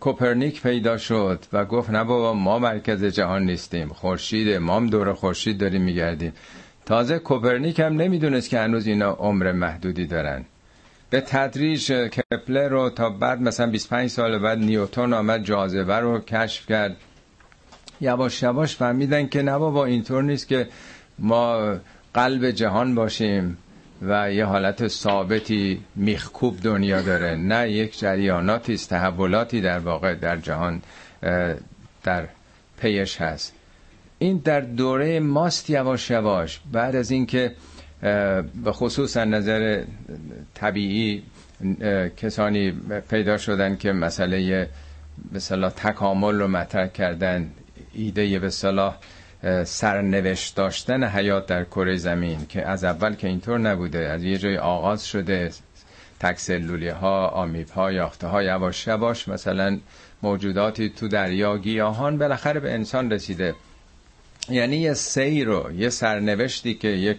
کوپرنیک 0.01 0.63
پیدا 0.63 0.99
شد 0.99 1.45
و 1.53 1.65
گفت 1.65 1.91
نه 1.91 2.05
بابا 2.05 2.35
ما 2.35 2.59
مرکز 2.59 3.05
جهان 3.05 3.43
نیستیم. 3.43 3.89
خورشید 3.89 4.57
ما 4.57 4.77
هم 4.77 4.87
دور 4.87 5.13
خورشید 5.13 5.59
داریم 5.59 5.83
میگردیم. 5.83 6.33
تازه 6.87 7.19
کوپرنیک 7.19 7.81
هم 7.81 8.01
نمی‌دونست 8.01 8.51
که 8.51 8.59
هنوز 8.59 8.87
اینا 8.87 9.11
عمر 9.11 9.53
محدودی 9.53 10.07
دارن. 10.07 10.45
به 11.11 11.21
تدریج 11.21 11.93
کپلر 11.93 12.69
رو 12.69 12.91
تا 12.91 13.11
بعد 13.11 13.41
مثلا 13.41 13.67
25 13.67 14.11
سال 14.11 14.39
بعد 14.39 14.59
نیوتون 14.59 15.13
آمد 15.13 15.45
جاذبه 15.45 15.97
رو 15.97 16.19
کشف 16.21 16.67
کرد. 16.67 16.97
یواش 18.01 18.43
یواش 18.43 18.77
فهمیدن 18.77 19.27
که 19.29 19.43
نه 19.43 19.59
بابا 19.59 19.85
اینطور 19.85 20.23
نیست 20.23 20.49
که 20.49 20.69
ما 21.19 21.75
قلب 22.15 22.51
جهان 22.51 22.95
باشیم 22.95 23.57
و 24.03 24.33
یه 24.33 24.45
حالت 24.45 24.89
ثابتی 24.89 25.81
میخکوب 25.97 26.61
دنیا 26.63 27.03
داره. 27.03 27.37
نه 27.37 27.71
یک 27.71 27.99
جریاناتی 27.99 28.75
است 28.75 28.91
تحولاتی 28.91 29.61
در 29.61 29.79
واقع 29.79 30.15
در 30.15 30.37
جهان 30.37 30.83
در 32.03 32.29
پیش 32.81 33.21
هست. 33.21 33.53
این 34.19 34.37
در 34.45 34.61
دوره 34.61 35.21
ماست 35.21 35.71
یواش 35.71 36.11
یواش. 36.11 36.61
بعد 36.73 36.97
از 36.97 37.11
اینکه 37.11 37.55
به 38.01 38.73
خصوص 38.73 39.17
نظر 39.17 39.85
طبیعی 40.55 41.23
کسانی 42.17 42.73
پیدا 43.11 43.39
شدن 43.39 43.77
که 43.77 43.93
مسئله 43.93 44.69
به 45.33 45.39
صلاح 45.39 45.71
تکامل 45.73 46.35
رو 46.41 46.49
مطرح 46.49 46.87
کردن 46.87 47.51
ایده 47.95 48.39
به 48.39 48.51
صلاح 48.51 48.97
سرنوشت 49.65 50.57
داشتن 50.57 51.05
حیات 51.05 51.47
در 51.47 51.65
کره 51.65 51.97
زمین 51.97 52.47
که 52.49 52.69
از 52.69 52.85
اول 52.85 53.15
که 53.15 53.27
اینطور 53.29 53.59
نبوده 53.59 53.99
از 53.99 54.25
یه 54.25 54.39
جای 54.39 54.57
آغاز 54.59 55.07
شده 55.07 55.51
تکسلولی 56.21 56.89
ها 56.89 57.29
آمیب 57.29 57.69
ها 57.69 57.93
یاخته 57.93 58.27
ها 58.27 58.43
یواش 58.43 58.87
یواش 58.87 59.29
مثلا 59.29 59.79
موجوداتی 60.23 60.91
تو 60.91 61.09
دریا 61.09 61.59
گیاهان 61.59 62.19
بالاخره 62.19 62.61
به 62.61 62.73
انسان 62.75 63.13
رسیده. 63.13 63.55
یعنی 64.49 64.77
یه 64.77 64.95
سیر 64.95 65.47
رو 65.47 65.73
یه 65.73 65.89
سرنوشتی 65.89 66.75
که 66.75 66.89
یک 66.89 67.19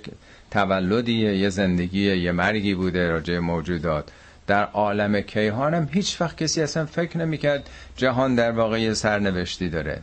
تولدیه 0.52 1.38
یه 1.38 1.50
زندگی 1.50 2.16
یه 2.16 2.32
مرگی 2.32 2.76
بوده 2.76 3.10
راجع 3.10 3.40
موجودات. 3.40 4.10
در 4.48 4.64
عالم 4.64 5.22
کیهان 5.22 5.74
هم 5.74 5.90
هیچ 5.92 6.22
وقت 6.22 6.38
کسی 6.38 6.62
اصلا 6.62 6.86
فکر 6.86 7.18
نمی‌کرد 7.18 7.70
جهان 7.96 8.36
در 8.36 8.52
واقع 8.52 8.82
یه 8.82 8.94
سرنوشتی 8.94 9.70
داره. 9.70 10.02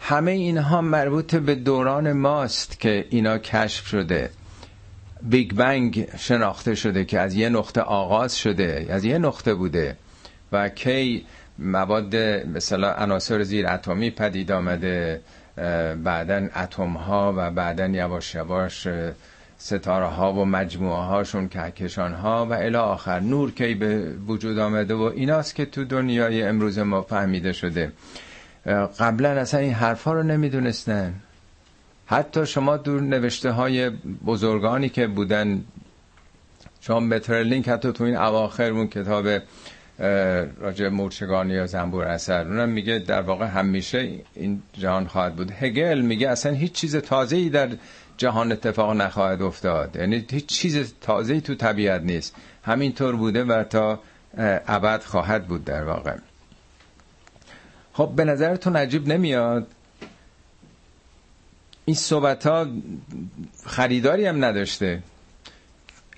همه 0.00 0.30
اینها 0.30 0.80
مربوط 0.80 1.34
به 1.34 1.54
دوران 1.54 2.12
ماست 2.12 2.80
که 2.80 3.04
اینا 3.10 3.38
کشف 3.38 3.86
شده. 3.86 4.30
بیگ 5.22 5.52
بنگ 5.52 6.08
شناخته 6.18 6.74
شده 6.74 7.04
که 7.04 7.20
از 7.20 7.34
یه 7.34 7.48
نقطه 7.48 7.80
آغاز 7.80 8.38
شده 8.38 8.86
از 8.90 9.04
یه 9.04 9.18
نقطه 9.18 9.54
بوده. 9.54 9.96
و 10.52 10.68
کی 10.68 11.26
مواد 11.58 12.16
مثلا 12.16 12.92
عناصر 12.92 13.42
زیر 13.42 13.66
اتمی 13.66 14.10
پدید 14.10 14.52
آمده 14.52 15.20
بعدا 16.04 16.48
اتم 16.56 16.92
ها 16.92 17.34
و 17.36 17.50
بعدا 17.50 17.86
یواش 17.86 18.34
یواش 18.34 18.88
ستاره 19.58 20.06
ها 20.06 20.32
و 20.32 20.44
مجموعه 20.44 21.02
هاشون 21.02 21.48
کهکشان 21.48 22.12
ها 22.14 22.46
و 22.46 22.52
الی 22.52 22.76
آخر. 22.76 23.20
نور 23.20 23.50
کی 23.50 23.74
به 23.74 24.12
وجود 24.26 24.58
آمده 24.58 24.94
و 24.94 25.02
ایناست 25.02 25.54
که 25.54 25.66
تو 25.66 25.84
دنیای 25.84 26.42
امروز 26.42 26.78
ما 26.78 27.02
فهمیده 27.02 27.52
شده. 27.52 27.92
قبلا 28.98 29.28
اصلا 29.28 29.60
این 29.60 29.72
حرفا 29.72 30.12
رو 30.12 30.22
نمی‌دونستن. 30.22 31.14
حتی 32.06 32.46
شما 32.46 32.76
دور 32.76 33.00
نوشته 33.00 33.50
های 33.50 33.90
بزرگانی 34.26 34.88
که 34.88 35.06
بودن 35.06 35.64
شما 36.80 37.00
مترلینک 37.00 37.68
حتی 37.68 37.92
تو 37.92 38.04
این 38.04 38.16
اواخر 38.16 38.70
اون 38.70 38.86
کتاب 38.86 39.26
راجع 40.60 40.88
مورچگانی 40.88 41.54
یا 41.54 41.66
زنبور 41.66 42.04
اثر 42.04 42.48
اونم 42.48 42.68
میگه 42.68 42.98
در 42.98 43.22
واقع 43.22 43.46
همیشه 43.46 44.10
این 44.34 44.62
جهان 44.78 45.06
خواهد 45.06 45.36
بود. 45.36 45.50
هگل 45.50 46.00
میگه 46.00 46.28
اصلا 46.28 46.52
هیچ 46.52 46.72
چیز 46.72 46.96
تازه 46.96 47.36
ای 47.36 47.48
در 47.48 47.68
جهان 48.16 48.52
اتفاق 48.52 48.92
نخواهد 48.96 49.42
افتاد. 49.42 49.96
یعنی 49.96 50.26
هیچ 50.30 50.46
چیز 50.46 50.94
تازه 51.00 51.40
تو 51.40 51.54
طبیعت 51.54 52.02
نیست. 52.02 52.34
همینطور 52.64 53.16
بوده 53.16 53.44
و 53.44 53.64
تا 53.64 54.00
ابد 54.66 55.02
خواهد 55.02 55.46
بود 55.46 55.64
در 55.64 55.84
واقع. 55.84 56.16
خب 57.92 58.12
به 58.16 58.24
نظرتون 58.24 58.76
عجیب 58.76 59.08
نمیاد؟ 59.08 59.66
این 61.84 61.96
صحبت 61.96 62.46
ها 62.46 62.66
خریداری 63.66 64.26
هم 64.26 64.44
نداشته. 64.44 65.02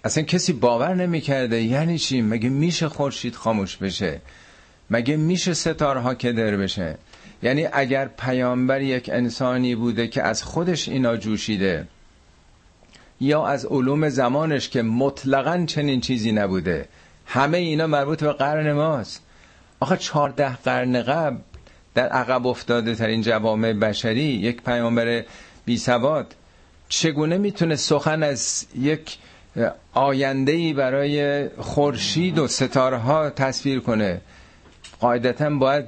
اصلا 0.05 0.23
کسی 0.23 0.53
باور 0.53 0.95
نمی‌کرده. 0.95 1.63
یعنی 1.63 1.99
چی؟ 1.99 2.23
مگه 2.23 2.49
میشه 2.49 2.89
خورشید 2.89 3.35
خاموش 3.35 3.77
بشه؟ 3.77 4.21
مگه 4.91 5.17
میشه 5.17 5.55
ستارها 5.55 6.15
کدر 6.15 6.57
بشه؟ 6.57 6.99
یعنی 7.43 7.67
اگر 7.73 8.09
پیامبر 8.09 8.81
یک 8.81 9.11
انسانی 9.13 9.75
بوده 9.75 10.09
که 10.09 10.23
از 10.23 10.43
خودش 10.43 10.89
اینا 10.89 11.17
جوشیده 11.17 11.87
یا 13.21 13.47
از 13.47 13.67
علوم 13.67 14.09
زمانش 14.09 14.69
که 14.69 14.83
مطلقا 14.83 15.65
چنین 15.67 16.01
چیزی 16.01 16.33
نبوده 16.33 16.89
همه 17.27 17.59
اینا 17.59 17.87
مربوط 17.87 18.25
به 18.25 18.33
قرن 18.33 18.73
ماست. 18.73 19.23
آخه 19.81 19.97
چهارده 19.97 20.57
قرن 20.57 21.03
قبل 21.03 21.37
در 21.95 22.09
عقب 22.09 22.47
افتاده 22.47 22.95
ترین 22.95 23.23
جوامع 23.23 23.73
بشری 23.73 24.23
یک 24.23 24.63
پیامبر 24.63 25.25
بی 25.65 25.79
سواد 25.79 26.35
چگونه 26.89 27.39
می‌تونه 27.39 27.77
سخن 27.77 28.23
از 28.23 28.67
یک 28.79 29.19
آینده 29.95 30.73
برای 30.73 31.49
خورشید 31.49 32.39
و 32.39 32.49
ستاره 32.49 32.97
ها 32.97 33.31
تصویر 33.31 33.81
کنه؟ 33.81 34.21
قاعدتا 35.01 35.51
باید 35.51 35.85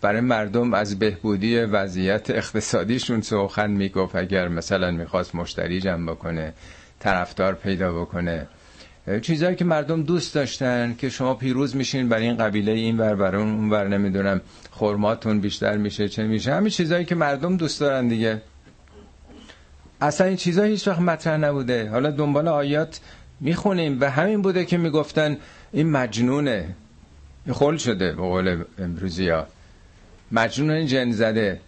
برای 0.00 0.20
مردم 0.20 0.74
از 0.74 0.98
بهبودی 0.98 1.58
وضعیت 1.58 2.30
اقتصادیشون 2.30 3.20
سخن 3.20 3.70
می‌گفت. 3.70 4.16
اگر 4.16 4.48
مثلا 4.48 4.90
می‌خواست 4.90 5.34
مشتری 5.34 5.80
جمع 5.80 6.12
بکنه 6.12 6.52
طرفدار 7.00 7.54
پیدا 7.54 8.00
بکنه. 8.00 8.46
چیزهایی 9.22 9.56
که 9.56 9.64
مردم 9.64 10.02
دوست 10.02 10.34
داشتن 10.34 10.94
که 10.98 11.08
شما 11.08 11.34
پیروز 11.34 11.76
میشین 11.76 12.08
برای 12.08 12.24
این 12.24 12.36
قبیله 12.36 12.72
این 12.72 12.98
ور 12.98 13.14
بر 13.14 13.36
اون 13.36 13.70
ور 13.70 13.88
نمی‌دونم 13.88 14.40
خرماتون 14.70 15.40
بیشتر 15.40 15.76
میشه 15.76 16.08
چه 16.08 16.22
میشه. 16.22 16.54
همین 16.54 16.70
چیزهایی 16.70 17.04
که 17.04 17.14
مردم 17.14 17.56
دوست 17.56 17.80
دارن 17.80 18.08
دیگه. 18.08 18.42
اصلا 20.00 20.26
این 20.26 20.36
چیزها 20.36 20.64
هیچ 20.64 20.88
وقت 20.88 21.00
مطرح 21.00 21.36
نبوده. 21.36 21.88
حالا 21.88 22.10
دنبال 22.10 22.48
آیات 22.48 23.00
می‌خونیم 23.40 24.00
و 24.00 24.10
همین 24.10 24.42
بوده 24.42 24.64
که 24.64 24.76
می‌گفتن 24.76 25.36
این 25.72 25.90
مجنونه. 25.90 26.74
خل 27.52 27.76
شده 27.76 28.12
به 28.12 28.22
قول 28.22 28.64
امروزی 28.78 29.28
ها. 29.28 29.46
مجنون 30.32 30.86
جن 30.86 31.10
زده. 31.10 31.60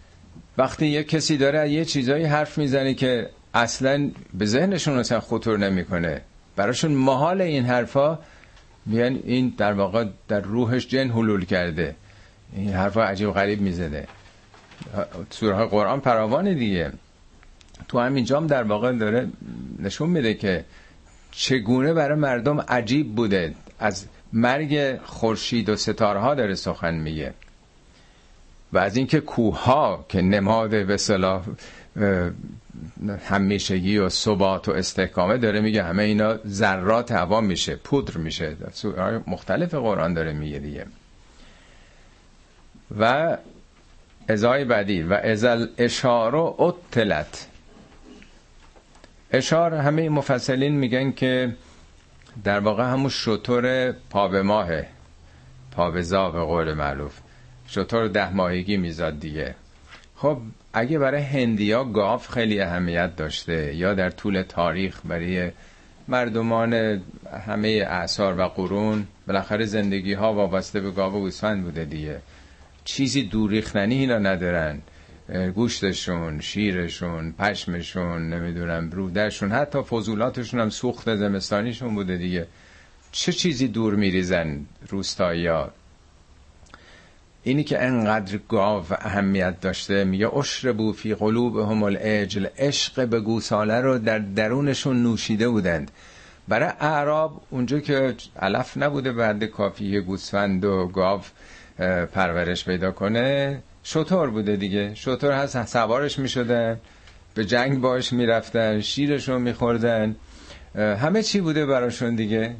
وقتی 0.57 0.87
یه 0.87 1.03
کسی 1.03 1.37
داره 1.37 1.69
یه 1.69 1.85
چیزایی 1.85 2.25
حرف 2.25 2.57
می‌زنه 2.57 2.93
که 2.93 3.29
اصلا 3.53 4.11
به 4.33 4.45
ذهنشون 4.45 4.97
اصلا 4.97 5.19
خطور 5.19 5.57
نمی‌کنه. 5.57 6.21
براشون 6.55 6.91
محال 6.91 7.41
این 7.41 7.65
حرفا 7.65 8.19
میان 8.85 9.19
این 9.23 9.53
در 9.57 9.73
واقع 9.73 10.05
در 10.27 10.39
روحش 10.41 10.87
جن 10.87 11.09
حلول 11.09 11.45
کرده. 11.45 11.95
این 12.55 12.69
حرفا 12.73 13.03
عجیب 13.03 13.31
غریب 13.31 13.61
می‌زده. 13.61 14.07
سوره 15.29 15.65
قرآن 15.65 15.99
پراوان 15.99 16.53
دیگه. 16.53 16.91
تو 17.87 17.99
همین 17.99 18.25
جام 18.25 18.47
در 18.47 18.63
واقع 18.63 18.91
داره 18.91 19.27
نشون 19.79 20.09
میده 20.09 20.33
که 20.33 20.65
چگونه 21.31 21.93
برای 21.93 22.19
مردم 22.19 22.59
عجیب 22.59 23.15
بوده. 23.15 23.53
از 23.79 24.05
مرگ 24.33 24.97
خورشید 25.03 25.69
و 25.69 25.75
ستارها 25.75 26.35
داره 26.35 26.55
سخن 26.55 26.95
میگه. 26.95 27.33
و 28.73 28.77
از 28.77 28.97
اینکه 28.97 29.19
کوه 29.19 29.63
ها 29.63 30.05
که 30.09 30.21
نماد 30.21 30.69
به 30.85 30.97
صلاح 30.97 31.45
همیشگی 33.25 33.97
و 33.97 34.09
ثبات 34.09 34.69
و 34.69 34.71
استحکامه 34.71 35.37
داره 35.37 35.61
میگه 35.61 35.83
همه 35.83 36.03
اینا 36.03 36.37
ذرات 36.47 37.11
هوا 37.11 37.41
میشه 37.41 37.75
پودر 37.75 38.17
میشه. 38.17 38.55
مختلف 39.27 39.73
قرآن 39.73 40.13
داره 40.13 40.33
میگه 40.33 40.59
دیگه. 40.59 40.85
و 42.99 43.37
ازای 44.27 44.65
بعدی 44.65 45.01
و 45.01 45.13
ازل 45.13 45.67
اشارو 45.77 46.55
اتلت 46.57 47.47
اشار 49.31 49.73
همه 49.73 50.09
مفصلین 50.09 50.71
میگن 50.75 51.11
که 51.11 51.55
در 52.43 52.59
واقع 52.59 52.83
همون 52.83 53.09
شطور 53.09 53.91
پا 53.91 54.27
ماهه. 54.27 54.87
پا 55.71 55.91
به 55.91 56.01
قول 56.45 56.73
معروف. 56.73 57.19
شطور 57.67 58.07
ده 58.07 58.33
ماهگی 58.33 58.77
میزاد 58.77 59.19
دیگه. 59.19 59.55
خب 60.15 60.37
اگه 60.73 60.99
برای 60.99 61.21
هندیا 61.21 61.83
گاف 61.83 62.29
خیلی 62.29 62.61
اهمیت 62.61 63.15
داشته 63.15 63.75
یا 63.75 63.93
در 63.93 64.09
طول 64.09 64.41
تاریخ 64.41 65.01
برای 65.05 65.51
مردمان 66.07 67.01
همه 67.45 67.67
اعثار 67.87 68.39
و 68.39 68.43
قرون 68.43 69.07
بالاخره 69.27 69.65
زندگی 69.65 70.13
ها 70.13 70.33
وابسته 70.33 70.79
به 70.79 70.91
گاو 70.91 71.13
و 71.13 71.19
گوسفند 71.19 71.63
بوده 71.63 71.85
دیگه. 71.85 72.21
چیزی 72.85 73.23
دوریختنی 73.23 73.95
اینا 73.95 74.17
ندارن. 74.17 74.81
گوشتشون 75.55 76.39
شیرشون 76.41 77.31
پشمشون 77.31 78.29
نمی‌دونم 78.33 78.91
رودهشون 78.91 79.51
حتی 79.51 79.81
فضولاتشون 79.81 80.59
هم 80.59 80.69
سوخت 80.69 81.15
زمستانیشون 81.15 81.95
بوده 81.95 82.17
دیگه. 82.17 82.47
چه 83.11 83.31
چیزی 83.31 83.67
دور 83.67 83.95
میریزن 83.95 84.65
روستایی 84.89 85.47
ها 85.47 85.71
اینی 87.43 87.63
که 87.63 87.83
انقدر 87.83 88.39
گاو 88.49 88.85
اهمیت 88.91 89.61
داشته 89.61 90.03
میگه 90.03 90.35
اشر 90.37 90.71
بو 90.71 90.93
فی 90.93 91.15
قلوب 91.15 91.59
هم 91.59 91.83
العجل 91.83 92.47
عشق 92.57 93.07
به 93.07 93.19
گوساله 93.19 93.81
رو 93.81 93.97
در 93.97 94.19
درونشون 94.19 95.03
نوشیده 95.03 95.49
بودند. 95.49 95.91
برای 96.47 96.69
اعراب 96.79 97.41
اونجا 97.49 97.79
که 97.79 98.15
علف 98.39 98.77
نبوده 98.77 99.11
بعد 99.11 99.43
کافی 99.43 100.01
گوسفند 100.01 100.65
و 100.65 100.87
گاو 100.87 101.21
پرورش 102.13 102.65
پیدا 102.65 102.91
کنه 102.91 103.61
شطور 103.83 104.29
بوده 104.29 104.55
دیگه. 104.55 104.95
شطور 104.95 105.31
هست 105.31 105.65
سوارش 105.65 106.19
می 106.19 106.29
شدن 106.29 106.79
به 107.35 107.45
جنگ 107.45 107.81
باش 107.81 108.13
می 108.13 108.25
رفتن 108.25 108.81
شیرشون 108.81 109.41
می 109.41 109.53
خوردن 109.53 110.15
همه 110.75 111.23
چی 111.23 111.41
بوده 111.41 111.65
براشون 111.65 112.15
دیگه. 112.15 112.55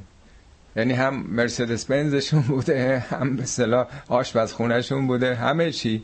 یعنی 0.76 0.94
هم 0.94 1.16
مرسدس 1.30 1.86
بنزشون 1.86 2.42
بوده 2.42 3.00
هم 3.00 3.30
مثلا 3.30 3.88
آشپزخونهشون 4.08 5.08
بوده 5.08 5.36
همه 5.36 5.72
چی. 5.72 6.04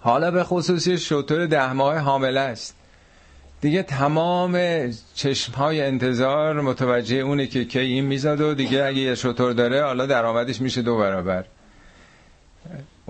حالا 0.00 0.30
به 0.30 0.44
خصوصی 0.44 0.98
شطور 0.98 1.46
ده 1.46 1.72
ماه 1.72 1.98
حامله 1.98 2.40
است. 2.40 2.74
دیگه 3.60 3.82
تمام 3.82 4.60
چشم 5.14 5.52
های 5.52 5.82
انتظار 5.82 6.60
متوجه 6.60 7.16
اونه 7.16 7.46
که 7.46 7.64
کی 7.64 7.78
این 7.78 8.04
میزاد 8.04 8.40
و 8.40 8.54
دیگه 8.54 8.84
اگه 8.84 8.98
یه 8.98 9.14
شطور 9.14 9.52
داره 9.52 9.82
حالا 9.84 10.06
درآمدش 10.06 10.60
میشه 10.60 10.82
دو 10.82 10.98
برابر. 10.98 11.44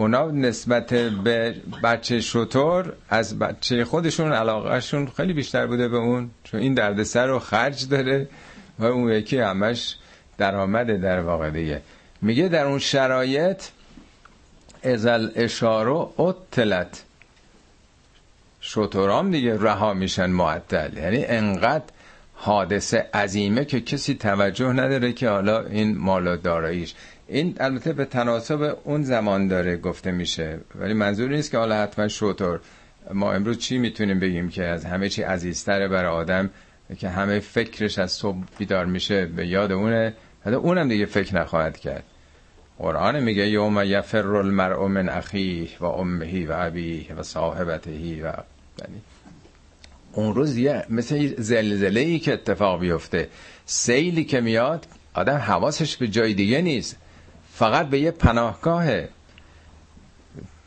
اونا 0.00 0.30
نسبت 0.30 0.94
به 0.94 1.54
بچه 1.84 2.20
شطور 2.20 2.92
از 3.08 3.38
بچه 3.38 3.84
خودشون 3.84 4.32
علاقهشون 4.32 5.06
خیلی 5.16 5.32
بیشتر 5.32 5.66
بوده 5.66 5.88
به 5.88 5.96
اون 5.96 6.30
چون 6.44 6.60
این 6.60 6.74
دردسر 6.74 7.26
رو 7.26 7.38
خرج 7.38 7.88
داره 7.88 8.28
و 8.78 8.84
اون 8.84 9.12
یکی 9.12 9.38
همش 9.38 9.96
درآمده 10.38 10.96
در 10.96 11.20
واقع 11.20 11.50
دیگه. 11.50 11.82
میگه 12.22 12.48
در 12.48 12.66
اون 12.66 12.78
شرایط 12.78 13.62
ازل 14.82 15.28
اشارو 15.34 16.12
اتلت 16.18 17.04
شطورام 18.60 19.30
دیگه 19.30 19.56
رها 19.62 19.94
میشن 19.94 20.30
معطل. 20.30 20.96
یعنی 20.96 21.24
انقدر 21.24 21.84
حادثه 22.34 23.06
عظیمه 23.14 23.64
که 23.64 23.80
کسی 23.80 24.14
توجه 24.14 24.72
نداره 24.72 25.12
که 25.12 25.28
حالا 25.28 25.64
این 25.64 25.98
مال 25.98 26.36
داراییش. 26.36 26.94
این 27.30 27.56
البته 27.60 27.92
به 27.92 28.04
تناسب 28.04 28.78
اون 28.84 29.02
زمان 29.02 29.48
داره 29.48 29.76
گفته 29.76 30.10
میشه. 30.10 30.58
ولی 30.74 30.94
منظور 30.94 31.30
نیست 31.30 31.50
که 31.50 31.58
حالا 31.58 31.82
حتما 31.82 32.08
شطور. 32.08 32.60
ما 33.14 33.32
امروز 33.32 33.58
چی 33.58 33.78
می‌تونیم 33.78 34.20
بگیم 34.20 34.48
که 34.48 34.64
از 34.64 34.84
همه 34.84 35.08
چی 35.08 35.22
عزیزتره 35.22 35.88
برای 35.88 36.10
آدم 36.10 36.50
که 36.98 37.08
همه 37.08 37.40
فکرش 37.40 37.98
از 37.98 38.12
صبح 38.12 38.36
بیدار 38.58 38.86
میشه؟ 38.86 39.26
به 39.26 39.46
یاد 39.46 39.72
اونه. 39.72 40.14
حتی 40.42 40.54
اونم 40.54 40.88
دیگه 40.88 41.06
فکر 41.06 41.36
نخواهد 41.36 41.78
کرد. 41.78 42.04
قرآن 42.78 43.20
میگه 43.20 43.48
یوم 43.48 43.82
یفر 43.84 44.26
المرء 44.26 44.88
من 44.88 45.08
اخیه 45.08 45.68
و 45.80 45.84
امهی 45.84 46.46
و 46.46 46.52
ابیه 46.56 47.14
و 47.14 47.22
صاحبتهی 47.22 48.22
و 48.22 48.24
یعنی 48.24 49.00
اون 50.12 50.34
روز 50.34 50.56
یه 50.56 50.84
مثل 50.88 51.34
زلزله 51.38 52.00
ای 52.00 52.18
که 52.18 52.32
اتفاق 52.32 52.80
بیفته. 52.80 53.28
سیلی 53.66 54.24
که 54.24 54.40
میاد 54.40 54.86
آدم 55.14 55.36
حواسش 55.36 55.96
به 55.96 56.08
جای 56.08 56.34
دیگه 56.34 56.62
نیست. 56.62 56.96
فقط 57.60 57.86
به 57.88 57.98
یه 57.98 58.10
پناهگاهه 58.10 59.08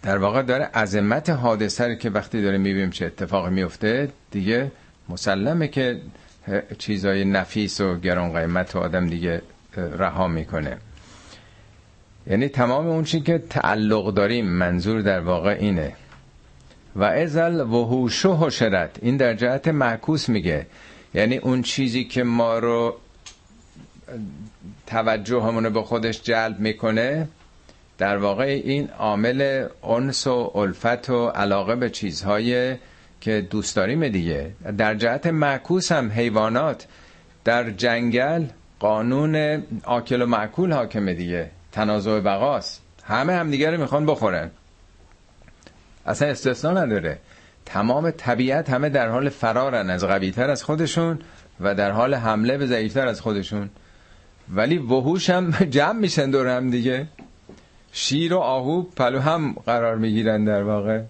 در 0.04 0.18
واقع 0.18 0.42
داره 0.42 0.66
عظمت 0.66 1.30
حادثه 1.30 1.96
که 1.96 2.10
وقتی 2.10 2.42
داره 2.42 2.58
می‌بینیم 2.58 2.90
چه 2.90 3.06
اتفاقی 3.06 3.50
میفته 3.50 4.10
دیگه 4.32 4.72
مسلمه 5.10 5.68
که 5.68 6.02
چیزای 6.78 7.26
نفیس 7.26 7.82
و 7.82 8.00
گران 8.00 8.34
قیمت 8.34 8.76
و 8.76 8.80
آدم 8.80 9.08
دیگه 9.08 9.42
رها 9.78 10.28
می‌کنه. 10.28 10.78
یعنی 12.28 12.48
تمام 12.48 12.88
اون 12.88 13.04
چی 13.04 13.22
که 13.22 13.38
تعلق 13.38 14.14
داریم 14.14 14.46
منظور 14.46 15.02
در 15.02 15.20
واقع 15.20 15.58
اینه. 15.60 15.94
و 16.96 17.04
ازل 17.04 17.62
وحوش 17.62 18.26
و 18.26 18.36
حشرت 18.38 19.00
این 19.02 19.18
در 19.18 19.34
جهت 19.34 19.68
معکوس 19.68 20.30
میگه. 20.30 20.66
یعنی 21.14 21.38
اون 21.38 21.62
چیزی 21.62 22.04
که 22.04 22.24
ما 22.24 22.60
رو 22.60 22.96
توجه 24.88 25.42
همونو 25.42 25.70
به 25.70 25.84
خودش 25.84 26.22
جلب 26.22 26.60
می‌کنه 26.60 27.28
در 27.98 28.18
واقع 28.18 28.62
این 28.64 28.90
عامل 28.90 29.68
انس 29.84 30.28
و 30.28 30.52
الفت 30.56 31.10
و 31.10 31.28
علاقه 31.28 31.76
به 31.76 31.90
چیزهای 31.90 32.76
که 33.22 33.42
دوست 33.42 33.76
داریم 33.76 34.08
دیگه. 34.08 34.52
در 34.78 34.96
جهت 34.96 35.28
معکوس 35.28 35.92
هم 35.92 36.12
حیوانات 36.12 36.88
در 37.44 37.70
جنگل 37.70 38.46
قانون 38.80 39.64
آکل 39.84 40.22
و 40.22 40.26
معکول 40.26 40.74
حاکمه 40.74 41.14
دیگه. 41.14 41.50
تنازع 41.72 42.20
بقاست. 42.20 42.82
همه 43.04 43.34
همدیگه 43.34 43.72
رو 43.72 43.82
می‌خوان 43.82 44.06
بخورن. 44.06 44.52
اصلا 46.06 46.28
استثنا 46.28 46.72
نداره. 46.72 47.18
تمام 47.66 48.12
طبیعت 48.12 48.70
همه 48.70 48.90
در 48.90 49.08
حال 49.08 49.30
فرارن 49.30 49.90
از 49.90 50.04
قویتر 50.04 50.50
از 50.50 50.64
خودشون 50.64 51.20
و 51.60 51.76
در 51.76 51.92
حال 51.92 52.14
حمله 52.14 52.58
به 52.58 52.68
ضعیفتر 52.68 53.08
از 53.08 53.22
خودشون. 53.22 53.70
ولی 54.50 54.78
وحوش 54.78 55.30
هم 55.30 55.52
جمع 55.78 56.00
میشن 56.00 56.32
دور 56.32 56.48
هم 56.48 56.70
دیگه. 56.70 57.08
شیر 57.92 58.34
و 58.34 58.40
آهو 58.40 58.82
پلو 58.82 59.20
هم 59.20 59.54
قرار 59.54 59.96
می‌گیرن 59.96 60.46
در 60.46 60.64
واقع. 60.64 61.02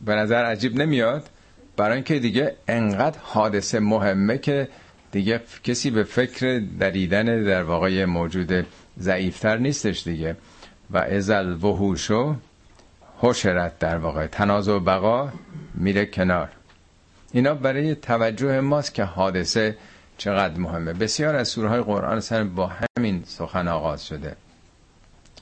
به 0.00 0.14
نظر 0.14 0.44
عجیب 0.44 0.76
نمیاد. 0.76 1.28
برای 1.76 1.94
اینکه 1.94 2.18
دیگه 2.18 2.56
انقدر 2.68 3.18
حادثه 3.22 3.80
مهمه 3.80 4.38
که 4.38 4.68
دیگه 5.12 5.40
کسی 5.64 5.90
به 5.90 6.04
فکر 6.04 6.62
دریدن 6.78 7.44
در 7.44 7.62
واقع 7.62 8.04
موجود 8.04 8.66
ضعیفتر 8.98 9.56
نیستش 9.56 10.02
دیگه. 10.02 10.36
و 10.90 10.98
ازل 10.98 11.52
وحوشو 11.52 12.36
حشرت 13.18 13.78
در 13.78 13.96
واقع. 13.98 14.26
تنازع 14.26 14.72
و 14.72 14.80
بقا 14.80 15.32
میره 15.74 16.06
کنار. 16.06 16.48
اینا 17.32 17.54
برای 17.54 17.94
توجه 17.94 18.60
ماست 18.60 18.94
که 18.94 19.04
حادثه 19.04 19.76
چقدر 20.18 20.58
مهمه. 20.60 20.92
بسیار 20.92 21.36
از 21.36 21.48
سوره 21.48 21.68
های 21.68 21.82
قرآن 21.82 22.20
سر 22.20 22.44
با 22.44 22.72
همین 22.98 23.22
سخن 23.26 23.68
آغاز 23.68 24.06
شده. 24.06 24.36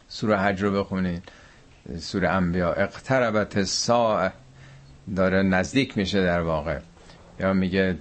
سوره 0.09 0.39
حج 0.39 0.63
رو 0.63 0.71
بخونید. 0.81 1.23
سوره 1.99 2.29
انبیا 2.29 2.73
اقتربت 2.73 3.65
ساعه 3.65 4.33
داره 5.17 5.43
نزدیک 5.43 5.99
میشه 5.99 6.23
در 6.23 6.41
واقع. 6.41 6.79
یا 7.41 7.53
میگه 7.53 7.99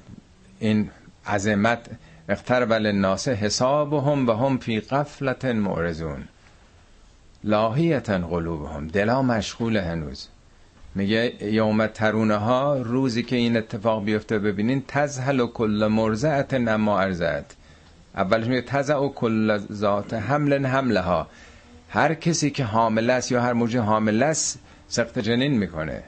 این 0.60 0.92
عظمت 1.28 1.90
اقترب 2.30 2.74
للناس 2.74 3.28
حسابهم 3.28 4.28
و 4.30 4.34
هم 4.34 4.58
فی 4.58 4.80
قفلت 4.80 5.46
معرضون. 5.46 6.28
لاهیتا 7.44 8.18
قلوبهم. 8.18 8.88
دلا 8.88 9.22
مشغول 9.22 9.78
هنوز. 9.78 10.30
میگه 10.96 11.34
یوم 11.42 11.88
ترونه 11.88 12.36
ها 12.36 12.78
روزی 12.78 13.24
که 13.24 13.36
این 13.36 13.58
اتفاق 13.58 14.06
بیفته 14.06 14.40
ببینین 14.40 14.84
تزهل 14.88 15.40
و 15.40 15.48
کل 15.48 15.88
مرزعت 15.92 16.54
نما 16.54 17.00
ارزد 17.00 17.46
اولش 18.16 18.48
میگه 18.48 18.62
تزع 18.62 18.96
و 18.96 19.10
کل 19.10 19.58
ذات 19.58 20.14
حمل 20.14 20.66
حمله 20.66 21.00
ها 21.00 21.28
هر 21.90 22.14
کسی 22.14 22.50
که 22.50 22.64
حامل 22.64 23.10
است 23.10 23.32
یا 23.32 23.42
هر 23.42 23.54
موجود 23.54 23.82
حامل 23.82 24.24
است 24.24 24.60
سخت 24.88 25.20
جنین 25.20 25.58
می‌کنه. 25.58 26.04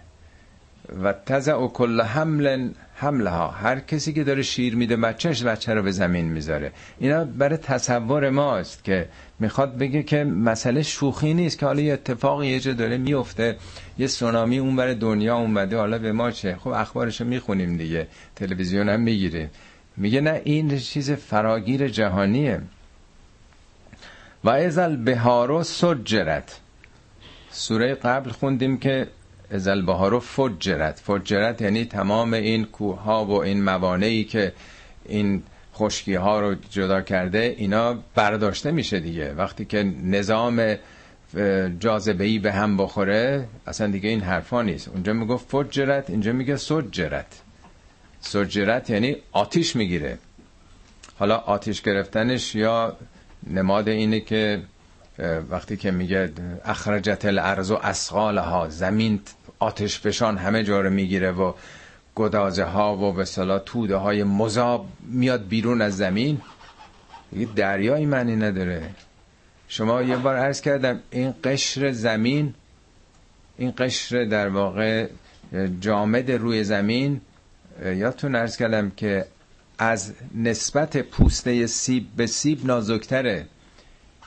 و 1.04 1.14
تزع 1.26 1.68
کل 1.68 2.02
حمل 2.02 2.70
حمله 2.96 3.30
ها 3.30 3.48
هر 3.48 3.80
کسی 3.80 4.14
که 4.14 4.24
داره 4.24 4.42
شیر 4.42 4.76
میده 4.76 4.98
بچهش 4.98 5.44
بچه 5.44 5.74
رو 5.74 5.84
به 5.84 5.92
زمین 5.92 6.26
می‌ذاره. 6.26 6.72
اینا 7.00 7.24
برای 7.24 7.58
تصور 7.58 8.30
ماست 8.30 8.84
که 8.84 9.08
می‌خواد 9.40 9.78
بگه 9.78 10.04
که 10.04 10.24
مسئله 10.24 10.82
شوخی 10.82 11.34
نیست 11.34 11.60
که 11.60 11.66
حالا 11.66 11.82
یه 11.82 11.94
اتفاق 11.94 12.44
یه 12.44 12.60
جا 12.60 12.74
داره 12.74 12.98
میفته 12.98 13.56
یه 13.98 14.08
سونامی 14.08 14.58
اون 14.58 14.76
برای 14.76 14.96
دنیا 14.96 15.38
اومده 15.38 15.78
حالا 15.78 15.98
به 15.98 16.12
ما 16.12 16.32
چه؟ 16.32 16.56
خب 16.56 16.68
اخبارشو 16.68 17.26
می‌خونیم 17.26 17.78
دیگه 17.78 18.08
تلویزیون 18.36 18.90
هم 18.90 19.00
می‌گیریم. 19.00 19.50
میگه 19.98 20.22
نه 20.22 20.42
این 20.44 20.80
چیز 20.80 21.12
فراگیر 21.12 21.88
جهانیه. 21.88 22.62
و 24.44 24.50
ازل 24.50 24.96
بهارو 24.96 25.64
سجرت. 25.64 26.60
سوره 27.52 27.96
قبل 27.96 28.30
خوندیم 28.30 28.78
که 28.78 29.08
ازل 29.52 29.82
بهارو 29.82 30.20
فجرت. 30.20 31.00
فجرت 31.00 31.62
یعنی 31.62 31.86
تمام 31.86 32.34
این 32.34 32.66
کوه 32.66 33.02
ها 33.02 33.26
و 33.26 33.32
این 33.44 33.64
موانعی 33.64 34.24
که 34.24 34.54
این 35.06 35.44
خشکی 35.76 36.14
ها 36.16 36.40
رو 36.40 36.56
جدا 36.70 37.02
کرده 37.02 37.56
اینا 37.58 37.98
برداشته 38.16 38.72
میشه 38.72 39.00
دیگه. 39.00 39.34
وقتی 39.34 39.66
که 39.66 39.84
نظام 40.04 40.76
جاذبه 41.80 42.40
به 42.40 42.52
هم 42.52 42.78
بخوره 42.78 43.48
اصلا 43.68 43.88
دیگه 43.88 44.10
این 44.10 44.22
حرفا 44.22 44.62
نیست. 44.62 44.88
اونجا 44.88 45.14
میگه 45.14 45.38
فجرت 45.38 46.10
اینجا 46.10 46.32
میگه 46.34 46.56
سجرت. 46.56 47.42
سجرت 48.22 48.90
یعنی 48.90 49.16
آتیش 49.32 49.76
می‌گیره. 49.76 50.18
حالا 51.20 51.38
آتیش 51.38 51.82
گرفتنش 51.82 52.56
یا 52.56 52.98
نماد 53.48 53.90
اینه 53.90 54.20
که 54.20 54.62
وقتی 55.50 55.78
که 55.78 55.92
میگه 55.92 56.32
اخرجت 56.66 57.26
الارض 57.26 57.72
و 57.72 57.76
اسقالها 57.84 58.70
زمین 58.70 59.20
آتش 59.60 60.00
فشان 60.00 60.38
همه 60.38 60.64
جا 60.64 60.82
رو 60.82 60.90
می‌گیره 60.90 61.32
و 61.32 61.54
گدازه 62.16 62.64
ها 62.64 62.98
و 62.98 63.14
به 63.14 63.26
صلاح 63.26 63.60
توده 63.66 63.96
های 63.96 64.24
مذاب 64.24 64.88
میاد 65.08 65.48
بیرون 65.48 65.82
از 65.82 65.98
زمین. 65.98 66.42
یه 67.34 67.48
دریایی 67.56 68.06
معنی 68.06 68.36
نداره. 68.36 68.90
شما 69.68 70.02
یه 70.02 70.18
بار 70.18 70.36
عرض 70.38 70.62
کردم 70.62 71.00
این 71.12 71.34
قشر 71.44 71.92
زمین 71.92 72.54
این 73.58 73.74
قشر 73.78 74.24
در 74.26 74.48
واقع 74.50 75.08
جامد 75.82 76.32
روی 76.32 76.64
زمین 76.64 77.22
یادتون 77.86 78.36
عرض 78.36 78.58
کردم 78.58 78.90
که 78.98 79.26
از 79.78 80.14
نسبت 80.36 80.98
پوسته 80.98 81.68
سیب 81.68 82.08
به 82.18 82.28
سیب 82.28 82.66
نازکتره. 82.66 83.46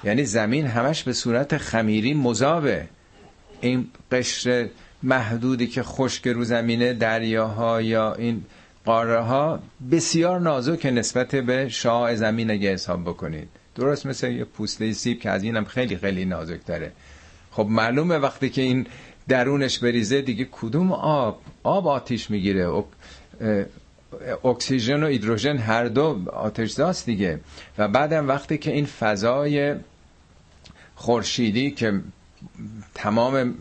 یعنی 0.05 0.25
زمین 0.25 0.67
همش 0.67 1.03
به 1.03 1.13
صورت 1.13 1.57
خمیری 1.57 2.15
مذابه. 2.15 2.89
این 3.61 3.87
قشر 4.13 4.69
محدودی 5.03 5.67
که 5.67 5.83
خشک 5.83 6.29
رو 6.29 6.45
زمینه 6.45 6.93
دریاها 6.93 7.83
یا 7.83 8.15
این 8.15 8.45
قاره 8.85 9.21
ها 9.21 9.59
بسیار 9.91 10.41
نازک 10.41 10.87
نسبت 10.87 11.35
به 11.35 11.69
شاه 11.69 12.15
زمین 12.15 12.51
اگه 12.51 12.73
حساب 12.73 13.03
بکنید. 13.03 13.49
درست 13.75 14.07
مثل 14.07 14.31
یه 14.33 14.45
پوسته 14.45 14.93
سیب 14.93 15.21
که 15.21 15.31
از 15.31 15.43
اینم 15.43 15.65
خیلی 15.65 15.97
خیلی 15.97 16.25
نازک 16.25 16.67
داره 16.67 16.93
خب 17.51 17.67
معلومه 17.71 18.19
وقتی 18.19 18.51
که 18.51 18.63
این 18.63 18.87
درونش 19.29 19.79
بریزه 19.79 20.23
دیگه 20.23 20.49
کدوم 20.53 20.93
آب؟ 20.93 21.41
آب 21.63 21.87
آتیش 21.87 22.31
می‌گیره. 22.31 22.85
اکسیژن 24.45 25.03
و 25.03 25.07
هیدروژن 25.07 25.57
هر 25.57 25.85
دو 25.85 26.31
آتشزاست 26.33 27.07
دیگه. 27.07 27.41
و 27.79 27.89
بعدم 27.89 28.29
وقتی 28.29 28.59
که 28.59 28.73
این 28.73 28.87
فضای 28.87 29.75
خورشیدی 30.95 31.71
که 31.71 32.01
تمام 32.95 33.55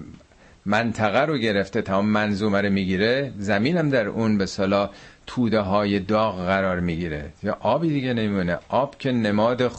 منطقه 0.65 1.25
رو 1.25 1.38
گرفته 1.38 1.81
تمام 1.81 2.05
منظومه 2.05 2.62
رو 2.62 2.69
می‌گیره 2.69 3.33
هم 3.49 3.89
در 3.89 4.07
اون 4.07 4.38
به 4.38 4.45
صلاح 4.45 4.89
توده 5.27 5.60
های 5.60 5.99
داغ 5.99 6.36
قرار 6.45 6.79
می‌گیره. 6.79 7.31
یا 7.43 7.57
آبی 7.60 7.89
دیگه 7.89 8.13
نمیمونه. 8.13 8.60
آب 8.69 8.97
که 8.97 9.12
نماد 9.12 9.71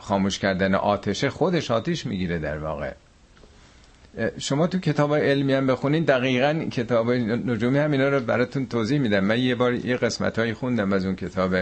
خاموش 0.00 0.38
کردن 0.38 0.74
آتشه 0.74 1.30
خودش 1.30 1.70
آتیش 1.70 2.06
می‌گیره 2.06 2.38
در 2.38 2.58
واقع. 2.58 2.92
شما 4.38 4.66
تو 4.66 4.78
کتاب 4.78 5.14
علمی 5.14 5.52
هم 5.52 5.66
بخونین 5.66 6.04
دقیقا 6.04 6.52
کتاب 6.72 7.10
نجومی 7.12 7.78
هم 7.78 7.92
اینا 7.92 8.08
رو 8.08 8.20
براتون 8.20 8.66
توضیح 8.66 8.98
میدم. 8.98 9.24
من 9.24 9.38
یه 9.40 9.54
بار 9.54 9.74
یه 9.74 9.96
قسمت 9.96 10.38
هایی 10.38 10.54
خوندم 10.54 10.92
از 10.92 11.04
اون 11.06 11.16
کتاب 11.16 11.54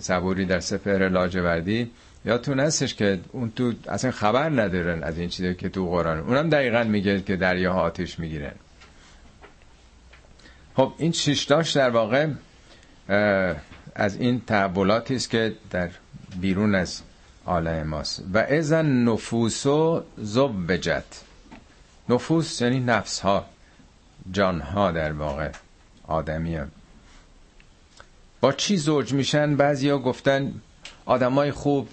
صبوری 0.00 0.44
در 0.46 0.60
سفر 0.60 1.08
لاجوردی. 1.08 1.90
یادتون 2.24 2.60
هستش 2.60 2.94
که 2.94 3.18
اون 3.32 3.52
تو 3.56 3.72
اصلا 3.88 4.10
خبر 4.10 4.50
ندارن 4.50 5.02
از 5.02 5.18
این 5.18 5.28
چیزی 5.28 5.54
که 5.54 5.68
تو 5.68 5.90
قرآن. 5.90 6.18
اونم 6.18 6.48
دقیقا 6.48 6.84
میگه 6.84 7.20
که 7.20 7.36
دریاها 7.36 7.80
آتش 7.80 8.18
می‌گیرن. 8.18 8.52
خب 10.76 10.92
این 10.98 11.12
شیشتاش 11.12 11.72
در 11.76 11.90
واقع 11.90 12.26
از 13.94 14.16
این 14.20 14.42
تحولاتی 14.46 15.14
است 15.16 15.30
که 15.30 15.52
در 15.70 15.90
بیرون 16.40 16.74
از 16.74 17.02
عالم 17.46 17.86
ماست. 17.86 18.22
و 18.34 18.38
ازن 18.38 18.86
نفوس 18.86 19.66
و 19.66 20.02
زبجت. 20.16 21.04
نفوس 22.08 22.60
یعنی 22.60 22.80
نفس 22.80 23.20
ها 23.20 23.44
جان 24.32 24.60
ها 24.60 24.92
در 24.92 25.12
واقع 25.12 25.50
آدمی 26.06 26.56
هم. 26.56 26.70
با 28.40 28.52
چی 28.52 28.76
زوج 28.76 29.12
میشن؟ 29.12 29.56
بعضیا 29.56 29.98
گفتن 29.98 30.52
آدمای 31.04 31.50
خوب 31.50 31.88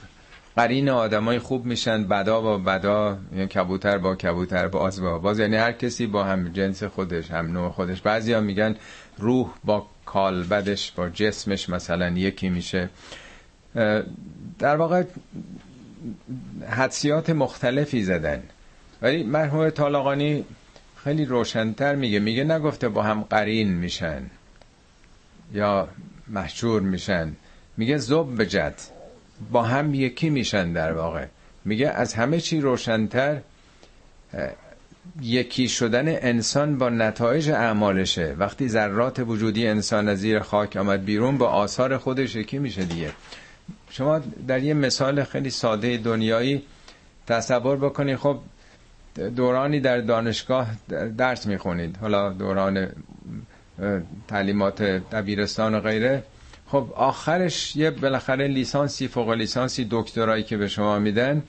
قرین 0.55 0.89
آدمای 0.89 1.39
خوب 1.39 1.65
میشن. 1.65 2.03
بدا 2.03 2.41
با 2.41 2.57
بدا 2.57 3.17
یعنی 3.31 3.47
کبوتر 3.47 3.97
با 3.97 4.15
کبوتر 4.15 4.67
باز 4.67 5.01
با 5.01 5.19
باز. 5.19 5.39
یعنی 5.39 5.55
هر 5.55 5.71
کسی 5.71 6.07
با 6.07 6.23
هم 6.23 6.49
جنس 6.49 6.83
خودش 6.83 7.31
هم 7.31 7.51
نوع 7.51 7.71
خودش. 7.71 8.01
بعضیا 8.01 8.41
میگن 8.41 8.75
روح 9.17 9.49
با 9.63 9.87
کالبدش 10.05 10.91
با 10.91 11.09
جسمش 11.09 11.69
مثلا 11.69 12.09
یکی 12.09 12.49
میشه. 12.49 12.89
در 14.59 14.75
واقع 14.75 15.03
حدسیات 16.69 17.29
مختلفی 17.29 18.03
زدن. 18.03 18.43
ولی 19.01 19.23
مرحوم 19.23 19.69
طالقانی 19.69 20.45
خیلی 21.03 21.25
روشنتر 21.25 21.95
میگه. 21.95 22.19
میگه 22.19 22.43
نگفته 22.43 22.89
با 22.89 23.03
هم 23.03 23.21
قرین 23.21 23.73
میشن 23.73 24.21
یا 25.53 25.87
محجور 26.27 26.81
میشن. 26.81 27.35
میگه 27.77 27.97
زب 27.97 28.41
بجد 28.41 28.73
با 29.51 29.63
هم 29.63 29.93
یکی 29.93 30.29
میشن 30.29 30.73
در 30.73 30.91
واقع. 30.93 31.25
میگه 31.65 31.89
از 31.89 32.13
همه 32.13 32.39
چی 32.39 32.61
روشنتر 32.61 33.41
یکی 35.21 35.67
شدن 35.67 36.07
انسان 36.07 36.77
با 36.77 36.89
نتایج 36.89 37.49
اعمالشه. 37.49 38.35
وقتی 38.37 38.67
ذرات 38.69 39.19
وجودی 39.19 39.67
انسان 39.67 40.09
از 40.09 40.19
زیر 40.19 40.39
خاک 40.39 40.77
آمد 40.77 41.05
بیرون 41.05 41.37
با 41.37 41.47
آثار 41.47 41.97
خودش 41.97 42.35
یکی 42.35 42.59
میشه 42.59 42.85
دیگه. 42.85 43.11
شما 43.89 44.19
در 44.47 44.63
یه 44.63 44.73
مثال 44.73 45.23
خیلی 45.23 45.49
ساده 45.49 45.97
دنیایی 45.97 46.63
تصور 47.27 47.77
بکنید 47.77 48.15
خب 48.17 48.39
دورانی 49.35 49.79
در 49.79 50.01
دانشگاه 50.01 50.67
درس 51.17 51.45
می‌خونید 51.47 51.97
حالا 51.97 52.29
دوران 52.29 52.87
تعلیمات 54.27 54.81
دبیرستان 54.83 55.75
و 55.75 55.79
غیره. 55.79 56.23
خب 56.67 56.93
آخرش 56.95 57.75
یه 57.75 57.91
بالاخره 57.91 58.47
لیسانسی 58.47 59.07
فوق 59.07 59.29
لیسانسی 59.29 59.87
دکترایی 59.91 60.43
که 60.43 60.57
به 60.57 60.67
شما 60.67 60.99
میدن 60.99 61.43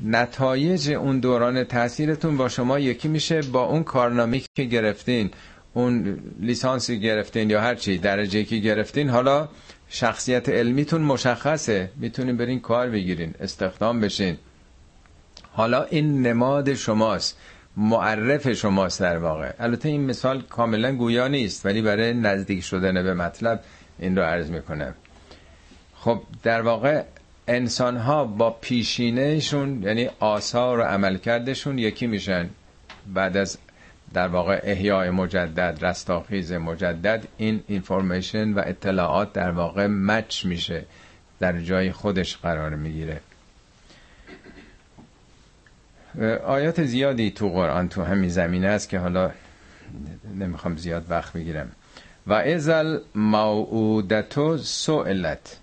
نتایج 0.00 0.90
اون 0.90 1.20
دوران 1.20 1.64
تاثیرتون 1.64 2.36
با 2.36 2.48
شما 2.48 2.78
یکی 2.78 3.08
میشه 3.08 3.42
با 3.42 3.64
اون 3.64 3.84
کارنامه 3.84 4.42
که 4.56 4.64
گرفتین 4.64 5.30
اون 5.74 6.18
لیسانسی 6.40 7.00
گرفتین 7.00 7.50
یا 7.50 7.60
هر 7.60 7.74
چی 7.74 7.98
درجه 7.98 8.44
که 8.44 8.56
گرفتین. 8.56 9.10
حالا 9.10 9.48
شخصیت 9.88 10.48
علمیتون 10.48 11.00
مشخصه. 11.00 11.90
می‌تونین 11.96 12.36
برین 12.36 12.60
کار 12.60 12.90
بگیرین 12.90 13.34
استخدام 13.40 14.00
بشین. 14.00 14.38
حالا 15.52 15.82
این 15.82 16.26
نماد 16.26 16.74
شماست 16.74 17.38
معرف 17.76 18.52
شماست 18.52 19.00
در 19.00 19.18
واقع. 19.18 19.52
البته 19.58 19.88
این 19.88 20.04
مثال 20.04 20.42
کاملا 20.42 20.92
گویا 20.92 21.28
نیست 21.28 21.66
ولی 21.66 21.82
برای 21.82 22.14
نزدیک 22.14 22.64
شدن 22.64 23.02
به 23.02 23.14
مطلب 23.14 23.60
این 23.98 24.16
رو 24.16 24.22
عرض 24.22 24.50
می‌کنم. 24.50 24.94
خب 25.94 26.22
در 26.42 26.62
واقع 26.62 27.02
انسان 27.48 27.96
ها 27.96 28.24
با 28.24 28.50
پیشینهشون 28.50 29.82
یعنی 29.82 30.10
آثار 30.20 30.78
و 30.78 30.82
عملکردشون 30.82 31.78
یکی 31.78 32.06
میشن. 32.06 32.48
بعد 33.14 33.36
از 33.36 33.58
در 34.14 34.28
واقع 34.28 34.60
احیای 34.62 35.10
مجدد 35.10 35.84
رستاخیز 35.84 36.52
مجدد 36.52 37.24
این 37.36 37.64
اینفورمیشن 37.68 38.52
و 38.52 38.62
اطلاعات 38.66 39.32
در 39.32 39.50
واقع 39.50 39.86
مچ 39.86 40.44
میشه 40.44 40.84
در 41.40 41.60
جای 41.60 41.92
خودش 41.92 42.36
قرار 42.36 42.74
می‌گیره. 42.74 43.20
آیات 46.46 46.84
زیادی 46.84 47.30
تو 47.30 47.48
قرآن 47.48 47.88
تو 47.88 48.02
همین 48.02 48.30
زمینه 48.30 48.68
است 48.68 48.88
که 48.88 48.98
حالا 48.98 49.30
نمی‌خوام 50.38 50.76
زیاد 50.76 51.06
وقت 51.08 51.32
بگیرم. 51.32 51.72
و 52.26 52.32
ازل 52.32 52.98
موعودتو 53.14 54.58
سئلت. 54.58 55.58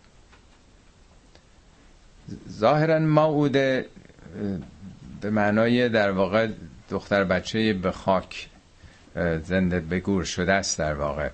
ظاهرا 2.50 3.00
موعوده 3.00 3.86
به 5.22 5.30
معنای 5.30 5.90
در 5.90 6.12
واقع 6.12 6.48
دختر 6.94 7.24
بچه 7.24 7.74
به 7.74 7.92
خاک 7.92 8.50
زنده 9.44 9.80
به 9.80 10.00
گور 10.00 10.24
شده 10.24 10.54
است 10.54 10.80
در 10.80 10.94
واقع. 10.94 11.30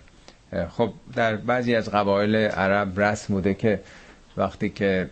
خب 0.70 0.94
در 1.16 1.36
بعضی 1.36 1.76
از 1.76 1.90
قبایل 1.90 2.36
عرب 2.36 3.00
رسم 3.00 3.34
بوده 3.34 3.54
که 3.54 3.80
وقتی 4.38 4.70
که 4.70 5.10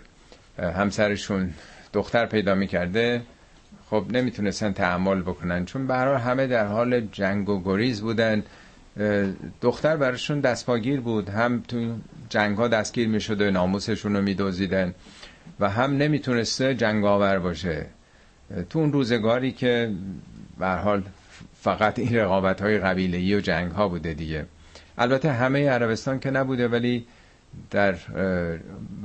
همسرشون 0.59 1.53
دختر 1.93 2.25
پیدا 2.25 2.55
می‌کرده 2.55 3.21
خب 3.89 4.05
نمی‌تونستن 4.09 4.71
تحمل 4.71 5.21
بکنن. 5.21 5.65
چون 5.65 5.87
به 5.87 5.95
همه 5.95 6.47
در 6.47 6.65
حال 6.67 7.01
جنگ 7.11 7.49
و 7.49 7.63
گریز 7.63 8.01
بودن. 8.01 8.43
دختر 9.61 9.97
براشون 9.97 10.39
دستپاگیر 10.39 10.99
بود. 10.99 11.29
هم 11.29 11.63
تو 11.67 11.95
جنگ 12.29 12.57
ها 12.57 12.67
دستگیر 12.67 13.07
می‌شد 13.07 13.41
و 13.41 13.51
ناموسشون 13.51 14.15
رو 14.15 14.21
میدوزیدن 14.21 14.93
و 15.59 15.69
هم 15.69 15.97
نمی‌تونسته 15.97 16.75
جنگاور 16.75 17.39
باشه. 17.39 17.85
تو 18.69 18.79
اون 18.79 18.93
روزگاری 18.93 19.51
که 19.51 19.91
به 20.59 20.67
حال 20.67 21.03
فقط 21.61 21.99
این 21.99 22.15
رقابت 22.15 22.61
های 22.61 22.77
قبیله‌ای 22.77 23.35
و 23.35 23.39
جنگ 23.39 23.71
ها 23.71 23.87
بوده 23.87 24.13
دیگه. 24.13 24.45
البته 24.97 25.31
همه 25.31 25.69
عربستان 25.69 26.19
که 26.19 26.31
نبوده 26.31 26.67
ولی 26.67 27.05
در 27.71 27.95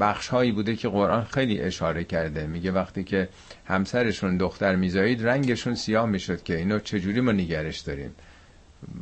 بخش 0.00 0.28
هایی 0.28 0.52
بوده 0.52 0.76
که 0.76 0.88
قرآن 0.88 1.24
خیلی 1.24 1.60
اشاره 1.60 2.04
کرده. 2.04 2.46
میگه 2.46 2.72
وقتی 2.72 3.04
که 3.04 3.28
همسرشون 3.66 4.36
دختر 4.36 4.76
میزایید 4.76 5.26
رنگشون 5.28 5.74
سیاه 5.74 6.06
می‌شد 6.06 6.42
که 6.42 6.56
اینو 6.56 6.78
چجوری 6.78 7.20
ما 7.20 7.32
نگرش 7.32 7.78
داریم؟ 7.78 8.14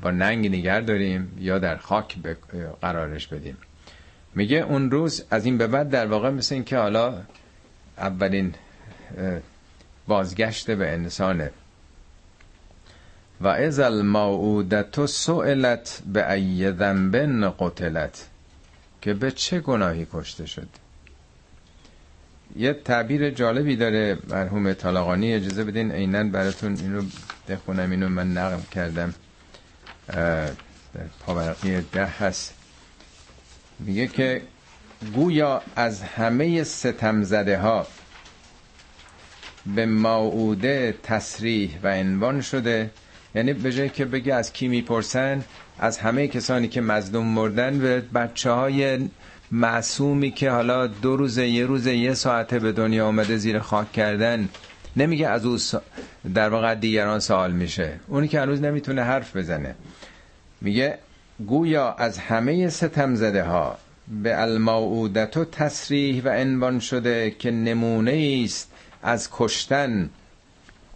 با 0.02 0.10
ننگ 0.10 0.46
نگر 0.46 0.80
داریم 0.80 1.32
یا 1.38 1.58
در 1.58 1.76
خاک 1.76 2.16
قرارش 2.80 3.26
بدیم؟ 3.26 3.56
میگه 4.34 4.56
اون 4.56 4.90
روز 4.90 5.24
از 5.30 5.44
این 5.44 5.58
به 5.58 5.66
بعد 5.66 5.90
در 5.90 6.06
واقع 6.06 6.30
مثل 6.30 6.54
این 6.54 6.64
که 6.64 6.78
حالا 6.78 7.22
اولین 7.98 8.54
بازگشت 10.06 10.70
به 10.70 10.92
انسانه 10.92 11.50
و 13.40 13.48
از 13.48 13.80
الموعودت 13.80 15.06
سئلت 15.06 16.02
به 16.12 16.32
ای 16.32 16.72
ذنب 16.72 17.16
قتلت 17.58 18.28
که 19.00 19.14
به 19.14 19.30
چه 19.30 19.60
گناهی 19.60 20.06
کشته 20.12 20.46
شد؟ 20.46 20.68
یه 22.56 22.72
تعبیر 22.72 23.30
جالبی 23.30 23.76
داره 23.76 24.18
مرحوم 24.28 24.72
طالقانی 24.72 25.34
اجازه 25.34 25.64
بدین 25.64 25.92
عینا 25.92 26.24
براتون 26.24 26.76
اینو 26.76 27.02
بخونم 27.48 27.90
اینو 27.90 28.08
من 28.08 28.32
نقل 28.32 28.60
کردم. 28.70 29.14
پاورقی 31.20 31.80
ده 31.80 32.06
هست. 32.06 32.54
میگه 33.78 34.06
که 34.06 34.42
گویا 35.14 35.62
از 35.76 36.02
همه 36.02 36.64
ستم 36.64 37.22
زده 37.22 37.58
ها 37.58 37.86
به 39.66 39.86
موعوده 39.86 40.94
تصریح 41.02 41.78
و 41.82 41.94
عنوان 41.94 42.40
شده 42.40 42.90
یعنی 43.34 43.52
به 43.52 43.72
جای 43.72 43.88
که 43.88 44.04
بگه 44.04 44.34
از 44.34 44.52
کی 44.52 44.68
می‌پرسن 44.68 45.44
از 45.78 45.98
همه 45.98 46.28
کسانی 46.28 46.68
که 46.68 46.80
مظلوم 46.80 47.26
مردن 47.26 47.78
به 47.78 48.00
بچه 48.00 48.50
های 48.50 48.98
معصومی 49.50 50.30
که 50.30 50.50
حالا 50.50 50.86
دو 50.86 51.16
روزه 51.16 51.48
یه 51.48 51.66
روزه 51.66 51.96
یه 51.96 52.14
ساعته 52.14 52.58
به 52.58 52.72
دنیا 52.72 53.06
آمده 53.06 53.36
زیر 53.36 53.58
خاک 53.58 53.92
کردن 53.92 54.48
نمیگه 54.96 55.28
از 55.28 55.44
او 55.46 55.58
در 56.34 56.48
واقع 56.48 56.74
دیگران 56.74 57.20
سوال 57.20 57.52
میشه. 57.52 57.92
اونی 58.08 58.28
که 58.28 58.40
هنوز 58.40 58.60
نمی‌تونه 58.62 59.02
حرف 59.02 59.36
بزنه. 59.36 59.74
میگه 60.60 60.98
گویا 61.46 61.92
از 61.92 62.18
همه 62.18 62.68
ستم 62.68 63.14
زده 63.14 63.42
ها 63.42 63.78
به 64.22 64.42
الموعودت 64.42 65.36
و 65.36 65.44
تصریح 65.44 66.22
و 66.24 66.28
عنوان 66.28 66.78
شده 66.80 67.30
که 67.30 67.50
نمونه 67.50 68.42
است 68.44 68.70
از 69.02 69.28
کشتن 69.32 70.10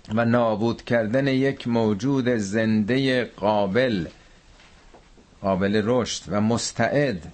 و 0.08 0.24
نابود 0.24 0.84
کردن 0.84 1.26
یک 1.26 1.68
موجود 1.68 2.28
زنده 2.28 3.24
قابل 3.24 4.06
قابل 5.40 5.82
رشد 5.84 6.22
و 6.28 6.40
مستعد 6.40 7.32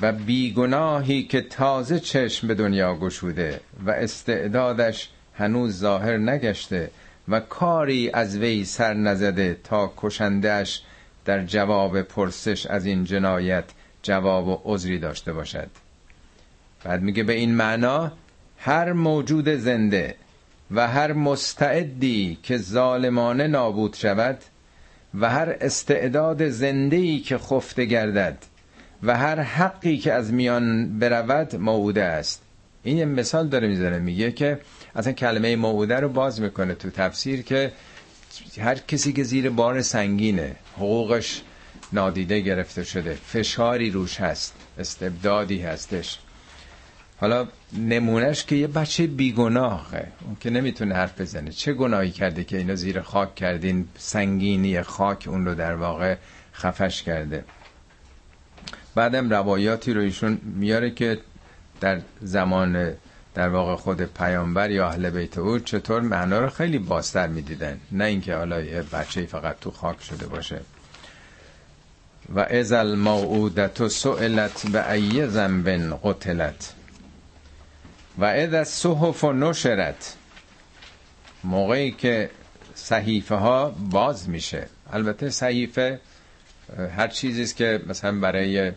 و 0.00 0.12
بیگناهی 0.12 1.22
که 1.22 1.40
تازه 1.40 2.00
چشم 2.00 2.48
به 2.48 2.54
دنیا 2.54 2.96
گشوده 2.96 3.60
و 3.86 3.90
استعدادش 3.90 5.08
هنوز 5.34 5.78
ظاهر 5.78 6.16
نگشته 6.16 6.90
و 7.28 7.40
کاری 7.40 8.10
از 8.10 8.38
وی 8.38 8.64
سر 8.64 8.94
نزده 8.94 9.58
تا 9.64 9.92
کشندهش 9.96 10.82
در 11.24 11.44
جواب 11.44 12.02
پرسش 12.02 12.66
از 12.66 12.86
این 12.86 13.04
جنایت 13.04 13.64
جواب 14.02 14.48
و 14.48 14.60
عذری 14.64 14.98
داشته 14.98 15.32
باشد. 15.32 15.70
بعد 16.84 17.02
میگه 17.02 17.22
به 17.22 17.32
این 17.32 17.54
معنا 17.54 18.12
هر 18.58 18.92
موجود 18.92 19.48
زنده 19.48 20.14
و 20.70 20.88
هر 20.88 21.12
مستعدی 21.12 22.38
که 22.42 22.56
ظالمانه 22.58 23.46
نابود 23.46 23.94
شود 23.94 24.38
و 25.14 25.30
هر 25.30 25.56
استعداد 25.60 26.48
زنده 26.48 26.96
ای 26.96 27.18
که 27.18 27.38
خفته 27.38 27.84
گردد 27.84 28.38
و 29.02 29.16
هر 29.16 29.40
حقی 29.40 29.98
که 29.98 30.12
از 30.12 30.32
میان 30.32 30.98
برود 30.98 31.56
موعوده 31.56 32.04
است. 32.04 32.42
این 32.82 32.96
یه 32.96 33.04
مثال 33.04 33.48
داره 33.48 33.68
می‌زنه 33.68 33.98
میگه 33.98 34.32
که 34.32 34.60
اصلا 34.96 35.12
کلمه 35.12 35.56
موعوده 35.56 36.00
رو 36.00 36.08
باز 36.08 36.40
می‌کنه 36.40 36.74
تو 36.74 36.90
تفسیر 36.90 37.42
که 37.42 37.72
هر 38.60 38.74
کسی 38.74 39.12
که 39.12 39.22
زیر 39.22 39.50
بار 39.50 39.82
سنگینه 39.82 40.56
حقوقش 40.76 41.42
نادیده 41.92 42.40
گرفته 42.40 42.84
شده 42.84 43.18
فشاری 43.26 43.90
روش 43.90 44.20
هست 44.20 44.54
استبدادی 44.78 45.60
هستش. 45.60 46.18
حالا 47.20 47.46
نمونهش 47.72 48.44
که 48.44 48.56
یه 48.56 48.66
بچه 48.66 49.06
بیگناهه. 49.06 50.06
اون 50.24 50.36
که 50.40 50.50
نمی‌تونه 50.50 50.94
حرف 50.94 51.20
بزنه. 51.20 51.50
چه 51.50 51.72
گناهی 51.72 52.10
کرده 52.10 52.44
که 52.44 52.56
اینا 52.56 52.74
زیر 52.74 53.00
خاک 53.00 53.34
کردین؟ 53.34 53.88
سنگینی 53.98 54.82
خاک 54.82 55.24
اون 55.28 55.44
رو 55.46 55.54
در 55.54 55.74
واقع 55.74 56.16
خفش 56.54 57.02
کرده. 57.02 57.44
بعدم 58.94 59.30
روایاتی 59.30 59.92
رو 59.92 60.00
ایشون 60.00 60.38
میاره 60.44 60.90
که 60.90 61.18
در 61.80 62.00
زمان 62.20 62.92
در 63.34 63.48
واقع 63.48 63.76
خود 63.76 64.02
پیامبر 64.02 64.70
یا 64.70 64.88
اهل 64.88 65.10
بیت 65.10 65.38
او 65.38 65.58
چطور 65.58 66.00
معنا 66.00 66.38
رو 66.40 66.48
خیلی 66.48 66.78
بازتر 66.78 67.26
می‌دیدن. 67.26 67.80
نه 67.92 68.04
اینکه 68.04 68.34
حالا 68.34 68.60
یه 68.60 68.82
بچه 68.82 69.26
فقط 69.26 69.60
تو 69.60 69.70
خاک 69.70 70.02
شده 70.02 70.26
باشه. 70.26 70.60
و 72.34 72.40
از 72.40 72.72
الموعودت 72.72 73.88
سئلت 73.88 74.66
به 74.66 74.92
ای 74.92 75.26
ذنب 75.26 75.98
قتلت. 76.02 76.74
و 78.20 78.24
از 78.24 78.54
از 78.54 78.68
صحف 78.68 79.24
و 79.24 79.32
نشرت 79.32 80.16
موقعی 81.44 81.90
که 81.90 82.30
صحیفه 82.74 83.34
ها 83.34 83.68
باز 83.90 84.28
میشه. 84.28 84.66
البته 84.92 85.30
صحیفه 85.30 86.00
هر 86.96 87.08
چیزیست 87.08 87.56
که 87.56 87.80
مثلا 87.86 88.20
برای 88.20 88.72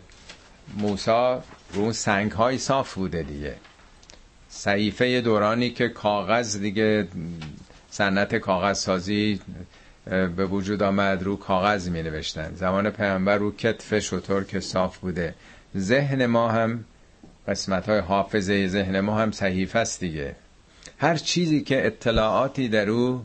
موسا 0.76 1.42
رو 1.72 1.92
سنگ 1.92 2.32
های 2.32 2.58
صاف 2.58 2.94
بوده 2.94 3.22
دیگه. 3.22 3.56
صحیفه 4.48 5.20
دورانی 5.20 5.70
که 5.70 5.88
کاغذ 5.88 6.58
دیگه 6.58 7.08
صنعت 7.90 8.34
کاغذ 8.36 8.78
سازی 8.78 9.40
به 10.36 10.46
وجود 10.46 10.82
آمد 10.82 11.22
رو 11.22 11.36
کاغذ 11.36 11.88
می 11.88 12.02
نوشتن. 12.02 12.54
زمان 12.54 12.90
پیامبر 12.90 13.36
رو 13.38 13.52
کتف 13.56 13.98
شطور 13.98 14.44
که 14.44 14.60
صاف 14.60 14.98
بوده. 14.98 15.34
ذهن 15.76 16.26
ما 16.26 16.48
هم 16.50 16.84
قسمت 17.48 17.88
های 17.88 17.98
حافظه 17.98 18.68
ذهن 18.68 19.00
ما 19.00 19.18
هم 19.18 19.32
صحیفه 19.32 19.78
است 19.78 20.00
دیگه. 20.00 20.36
هر 20.98 21.16
چیزی 21.16 21.60
که 21.60 21.86
اطلاعاتی 21.86 22.68
در 22.68 22.90
او 22.90 23.24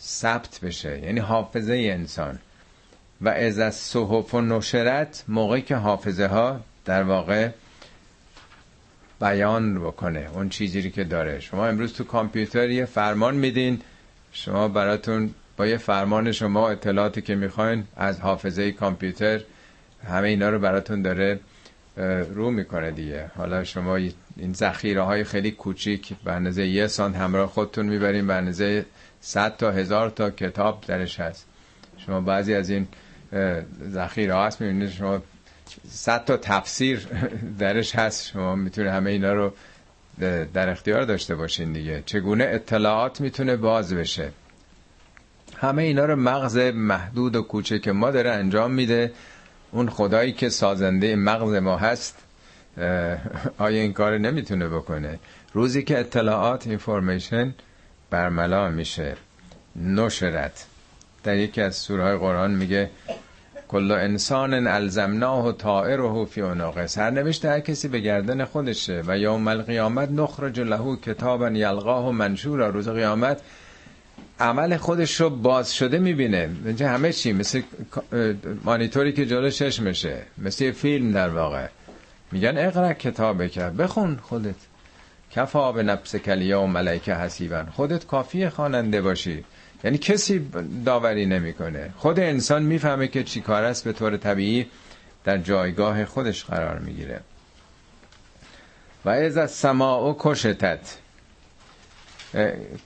ثبت 0.00 0.60
بشه 0.62 0.98
یعنی 0.98 1.20
حافظه 1.20 1.74
انسان. 1.74 2.38
و 3.20 3.28
از 3.28 3.58
از 3.58 3.74
صحف 3.74 4.34
و 4.34 4.40
نشرت 4.40 5.24
موقعی 5.28 5.62
که 5.62 5.76
حافظه 5.76 6.26
ها 6.26 6.60
در 6.84 7.02
واقع 7.02 7.50
بیان 9.20 9.80
بکنه 9.80 10.30
اون 10.34 10.48
چیزی 10.48 10.90
که 10.90 11.04
داره. 11.04 11.40
شما 11.40 11.66
امروز 11.66 11.92
تو 11.92 12.04
کامپیوتر 12.04 12.70
یه 12.70 12.84
فرمان 12.84 13.34
میدین 13.34 13.80
شما 14.32 14.68
براتون 14.68 15.34
با 15.56 15.66
یه 15.66 15.76
فرمان 15.76 16.32
شما 16.32 16.70
اطلاعاتی 16.70 17.22
که 17.22 17.34
می‌خواین 17.34 17.84
از 17.96 18.20
حافظه 18.20 18.72
کامپیوتر 18.72 19.40
همه 20.08 20.28
اینا 20.28 20.48
رو 20.48 20.58
براتون 20.58 21.02
داره. 21.02 21.40
رو 22.34 22.50
می‌کنه 22.50 22.90
دیگه. 22.90 23.30
حالا 23.36 23.64
شما 23.64 23.96
این 24.36 24.52
ذخیره 24.54 25.02
های 25.02 25.24
خیلی 25.24 25.50
کوچیک 25.50 26.12
به 26.24 26.32
اندازه 26.32 26.66
یه 26.66 26.86
سانت 26.86 27.16
همراه 27.16 27.46
خودتون 27.46 27.86
می‌برین 27.86 28.26
به 28.26 28.34
اندازه 28.34 28.86
100 29.20 29.56
تا 29.56 29.70
هزار 29.70 30.10
تا 30.10 30.30
کتاب 30.30 30.84
درش 30.86 31.20
هست. 31.20 31.46
شما 32.06 32.20
بعضی 32.20 32.54
از 32.54 32.70
این 32.70 32.88
ذخیره 33.90 34.36
هست 34.36 34.60
می‌بینید 34.60 34.90
شما 34.90 35.22
100 35.88 36.24
تا 36.24 36.36
تفسیر 36.36 37.06
درش 37.58 37.94
هست. 37.94 38.26
شما 38.26 38.54
می‌تونه 38.54 38.90
همه 38.90 39.10
اینا 39.10 39.32
رو 39.32 39.52
در 40.54 40.68
اختیار 40.68 41.02
داشته 41.02 41.34
باشین 41.34 41.72
دیگه. 41.72 42.02
چگونه 42.06 42.44
اطلاعات 42.44 43.20
می‌تونه 43.20 43.56
باز 43.56 43.94
بشه؟ 43.94 44.30
همه 45.56 45.82
اینا 45.82 46.04
رو 46.04 46.16
مغز 46.16 46.56
محدود 46.58 47.36
و 47.36 47.42
کوچک 47.42 47.88
ما 47.88 48.10
داره 48.10 48.30
انجام 48.30 48.70
میده. 48.70 49.12
اون 49.72 49.88
خدایی 49.88 50.32
که 50.32 50.48
سازنده 50.48 51.16
مغز 51.16 51.54
ما 51.54 51.76
هست 51.76 52.18
آیا 53.58 53.82
این 53.82 53.92
کار 53.92 54.18
نمی‌تونه 54.18 54.68
بکنه؟ 54.68 55.18
روزی 55.52 55.82
که 55.82 55.98
اطلاعات 55.98 56.66
اینفورمیشن 56.66 57.54
برملا 58.10 58.68
میشه. 58.68 59.16
نشرت. 59.76 60.66
در 61.24 61.36
یکی 61.36 61.60
از 61.60 61.76
سوره 61.76 62.02
های 62.02 62.16
قرآن 62.16 62.50
میگه 62.50 62.90
کل 63.68 63.92
انسان 63.92 64.66
الزمناه 64.66 65.46
و 65.46 65.52
طائره 65.52 66.24
فی 66.24 66.40
عناقه. 66.40 66.86
سرنوشت 66.86 67.44
هر 67.44 67.60
کسی 67.60 67.88
به 67.88 68.00
گردن 68.00 68.44
خودشه 68.44 69.02
و 69.06 69.18
یوم 69.18 69.48
القیامت 69.48 70.10
نخرج 70.10 70.60
له 70.60 70.96
کتابا 70.96 71.50
یلقاه 71.50 72.10
منشورا. 72.10 72.68
روز 72.68 72.88
قیامت 72.88 73.40
عمل 74.40 74.76
خودش 74.76 75.20
رو 75.20 75.30
باز 75.30 75.74
شده 75.74 75.98
می‌بینه. 75.98 76.50
اینجا 76.64 76.88
همه 76.88 77.12
چی 77.12 77.32
مثل 77.32 77.62
مانیتوری 78.64 79.12
که 79.12 79.26
جلو 79.26 79.50
چشمشه 79.50 80.22
مثل 80.38 80.72
فیلم 80.72 81.12
در 81.12 81.28
واقع. 81.28 81.66
میگن 82.32 82.58
اقرا 82.58 82.92
کتاب 82.92 83.46
کرد 83.46 83.76
بخون 83.76 84.18
خودت. 84.22 84.54
کفا 85.30 85.72
به 85.72 85.82
نفس 85.82 86.16
کلیا 86.16 86.62
و 86.62 86.66
ملائکه 86.66 87.14
حسیبن 87.14 87.68
خودت 87.72 88.06
کافی 88.06 88.48
خواننده 88.48 89.02
باشی. 89.02 89.44
یعنی 89.84 89.98
کسی 89.98 90.48
داوری 90.84 91.26
نمی‌کنه. 91.26 91.90
خود 91.96 92.20
انسان 92.20 92.62
می‌فهمه 92.62 93.08
که 93.08 93.24
چی 93.24 93.40
کار 93.40 93.64
است 93.64 93.84
به 93.84 93.92
طور 93.92 94.16
طبیعی 94.16 94.66
در 95.24 95.38
جایگاه 95.38 96.04
خودش 96.04 96.44
قرار 96.44 96.78
می‌گیره. 96.78 97.20
و 99.04 99.08
از 99.08 99.50
سما 99.50 100.10
و 100.10 100.16
کشتت. 100.18 100.96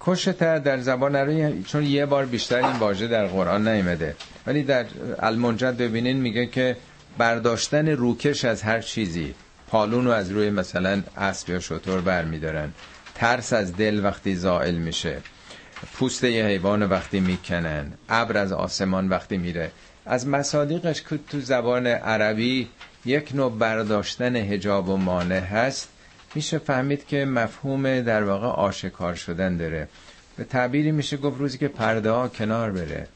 کشتت 0.01 0.63
در 0.63 0.79
زبان 0.81 1.17
عربی 1.17 1.63
چون 1.63 1.83
یه 1.85 2.07
بار 2.07 2.27
بیشتر 2.27 2.57
این 2.67 2.77
واژه 2.77 3.07
در 3.07 3.27
قرآن 3.27 3.69
نیمده 3.69 4.17
ولی 4.47 4.63
در 4.63 4.85
المنجد 5.19 5.77
ببینین 5.77 6.17
میگه 6.17 6.47
که 6.47 6.77
برداشتن 7.19 7.89
روکش 7.89 8.45
از 8.45 8.63
هر 8.63 8.81
چیزی 8.81 9.35
پالون 9.69 10.05
رو 10.05 10.11
از 10.11 10.31
روی 10.31 10.51
مثلا 10.51 11.03
اسب 11.17 11.51
یا 11.51 11.61
شطور 11.61 12.01
برمیدارن. 12.01 12.73
ترس 13.15 13.53
از 13.53 13.77
دل 13.77 14.01
وقتی 14.05 14.37
زائل 14.37 14.75
میشه. 14.75 15.17
پوست 15.95 16.25
یه 16.25 16.45
حیوان 16.47 16.83
وقتی 16.83 17.21
می‌کنن. 17.21 17.93
ابر 18.09 18.37
از 18.39 18.53
آسمان 18.53 19.09
وقتی 19.09 19.37
میره. 19.37 19.71
از 20.07 20.27
مصادیقش 20.27 21.03
که 21.03 21.19
تو 21.29 21.41
زبان 21.41 21.87
عربی 21.87 22.69
یک 23.05 23.31
نوع 23.35 23.59
برداشتن 23.59 24.37
هجاب 24.37 24.89
و 24.89 24.97
مانع 24.97 25.39
هست. 25.41 25.89
میشه 26.37 26.59
فهمید 26.59 27.07
که 27.07 27.25
مفهوم 27.25 28.01
در 28.01 28.25
واقع 28.25 28.47
آشکار 28.47 29.15
شدن 29.15 29.57
داره. 29.57 29.89
به 30.37 30.45
تعبیری 30.45 30.93
میشه 30.93 31.17
گفت 31.17 31.39
روزی 31.39 31.59
که 31.59 31.69
پرده 31.69 32.11
ها 32.11 32.29
کنار 32.29 32.71
بره. 32.73 33.09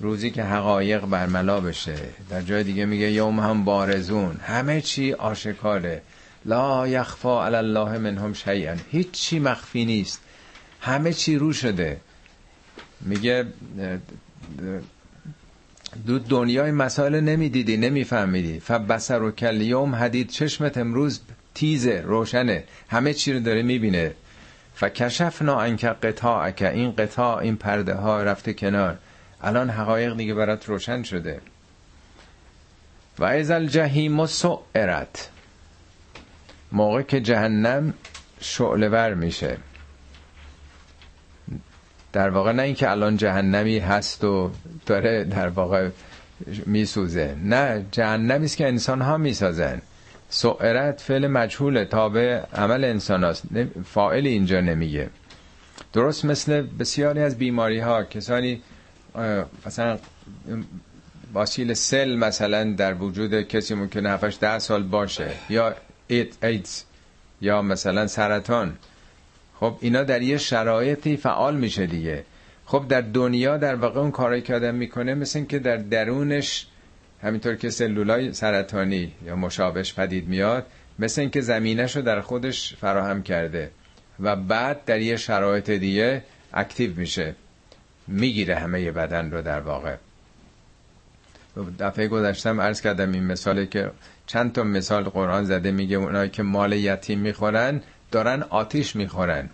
روزی 0.00 0.30
که 0.30 0.42
حقایق 0.42 1.06
برملا 1.06 1.60
بشه. 1.60 1.96
در 2.30 2.42
جای 2.42 2.64
دیگه 2.64 2.84
میگه 2.84 3.12
یوم 3.12 3.40
هم 3.40 3.64
بارزون. 3.64 4.36
همه 4.36 4.80
چی 4.80 5.12
آشکاره. 5.12 6.02
لا 6.44 6.88
یخفا 6.88 7.46
علی 7.46 7.56
الله 7.56 7.98
منهم 7.98 8.32
شیئا. 8.32 8.76
هیچ 8.90 9.10
چی 9.10 9.38
مخفی 9.38 9.84
نیست. 9.84 10.20
همه 10.80 11.12
چی 11.12 11.36
رو 11.36 11.52
شده. 11.52 12.00
میگه 13.00 13.46
دو 16.06 16.18
دنیای 16.18 16.70
مسائل 16.70 17.20
نمی‌دیدی 17.20 17.76
نمیفهمیدی. 17.76 18.60
فبصر 18.60 19.22
و 19.22 19.30
کلیوم 19.30 19.94
حدید 19.94 20.28
چشمت 20.28 20.78
امروز 20.78 21.20
تیزه 21.54 22.00
روشنه. 22.00 22.64
همه 22.90 23.14
چی 23.14 23.32
رو 23.32 23.40
داره 23.40 23.62
می‌بینه. 23.62 24.14
فکشفنا 24.74 25.60
انک 25.60 25.84
قطاع 25.84 26.50
که 26.50 26.70
این 26.70 26.92
قطاع 26.92 27.36
این 27.36 27.56
پرده 27.56 27.94
ها 27.94 28.22
رفته 28.22 28.54
کنار. 28.54 28.98
الان 29.42 29.70
حقایق 29.70 30.16
دیگه 30.16 30.34
برات 30.34 30.68
روشن 30.68 31.02
شده. 31.02 31.40
و 33.18 33.24
از 33.24 33.50
الجحیم 33.50 34.26
سعرت. 34.26 35.30
موقع 36.72 37.02
که 37.02 37.20
جهنم 37.20 37.94
شعله 38.40 39.14
میشه. 39.14 39.56
در 42.12 42.30
واقع 42.30 42.52
نه 42.52 42.62
اینکه 42.62 42.90
الان 42.90 43.16
جهنمی 43.16 43.78
هست 43.78 44.24
و 44.24 44.50
داره 44.86 45.24
در 45.24 45.48
واقع 45.48 45.88
میسوزه. 46.66 47.36
نه 47.44 47.86
جهنمی 47.90 48.44
است 48.44 48.56
که 48.56 48.68
انسان 48.68 49.00
ها 49.00 49.16
می‌سازن. 49.16 49.82
سعرت 50.34 51.00
فعل 51.00 51.26
مجهول 51.26 51.84
تابع 51.84 52.40
عمل 52.54 52.84
انسان 52.84 53.24
هست 53.24 53.42
فائل 53.84 54.26
اینجا 54.26 54.60
نمیگه. 54.60 55.10
درست 55.92 56.24
مثل 56.24 56.62
بسیاری 56.62 57.20
از 57.20 57.38
بیماری 57.38 57.78
ها 57.78 58.04
کسانی 58.04 58.62
مثلا 59.66 59.98
واسیل 61.34 61.74
سل 61.74 62.16
مثلا 62.16 62.72
در 62.72 62.94
وجود 62.94 63.42
کسی 63.42 63.74
ممکنه 63.74 64.10
7 64.10 64.40
ده 64.40 64.58
سال 64.58 64.82
باشه 64.82 65.30
یا 65.50 65.74
ایدز 66.42 66.82
یا 67.40 67.62
مثلا 67.62 68.06
سرطان. 68.06 68.76
خب 69.60 69.76
اینا 69.80 70.02
در 70.02 70.22
یه 70.22 70.38
شرایطی 70.38 71.16
فعال 71.16 71.56
میشه 71.56 71.86
دیگه. 71.86 72.24
خب 72.66 72.84
در 72.88 73.00
دنیا 73.00 73.56
در 73.56 73.74
واقع 73.74 74.00
اون 74.00 74.10
کارایی 74.10 74.42
که 74.42 74.54
آدم 74.54 74.74
می‌کنه 74.74 75.14
مثل 75.14 75.44
که 75.44 75.58
در 75.58 75.76
درونش 75.76 76.66
همینطور 77.22 77.54
که 77.54 77.70
سلولای 77.70 78.32
سرطانی 78.32 79.12
یا 79.24 79.36
مشابش 79.36 79.94
پدید 79.94 80.28
میاد 80.28 80.66
مثل 80.98 81.20
اینکه 81.20 81.40
زمینش 81.40 81.96
رو 81.96 82.02
در 82.02 82.20
خودش 82.20 82.74
فراهم 82.80 83.22
کرده 83.22 83.70
و 84.20 84.36
بعد 84.36 84.84
در 84.84 85.00
یه 85.00 85.16
شرایط 85.16 85.70
دیگه 85.70 86.22
اکتیو 86.54 86.94
میشه. 86.96 87.34
می‌گیره 88.06 88.54
همه 88.54 88.90
بدن 88.90 89.30
رو 89.30 89.42
در 89.42 89.60
واقع. 89.60 89.96
دفعه 91.78 92.08
گذاشتم 92.08 92.60
عرض 92.60 92.80
کردم 92.80 93.12
این 93.12 93.24
مثاله 93.24 93.66
که 93.66 93.90
چند 94.26 94.52
تا 94.52 94.62
مثال 94.62 95.04
قرآن 95.04 95.44
زده 95.44 95.70
میگه 95.70 95.96
اونایی 95.96 96.30
که 96.30 96.42
مال 96.42 96.72
یتیم 96.72 97.18
می‌خورن 97.18 97.80
دارن 98.10 98.42
آتیش 98.42 98.96
می‌خورن. 98.96 99.48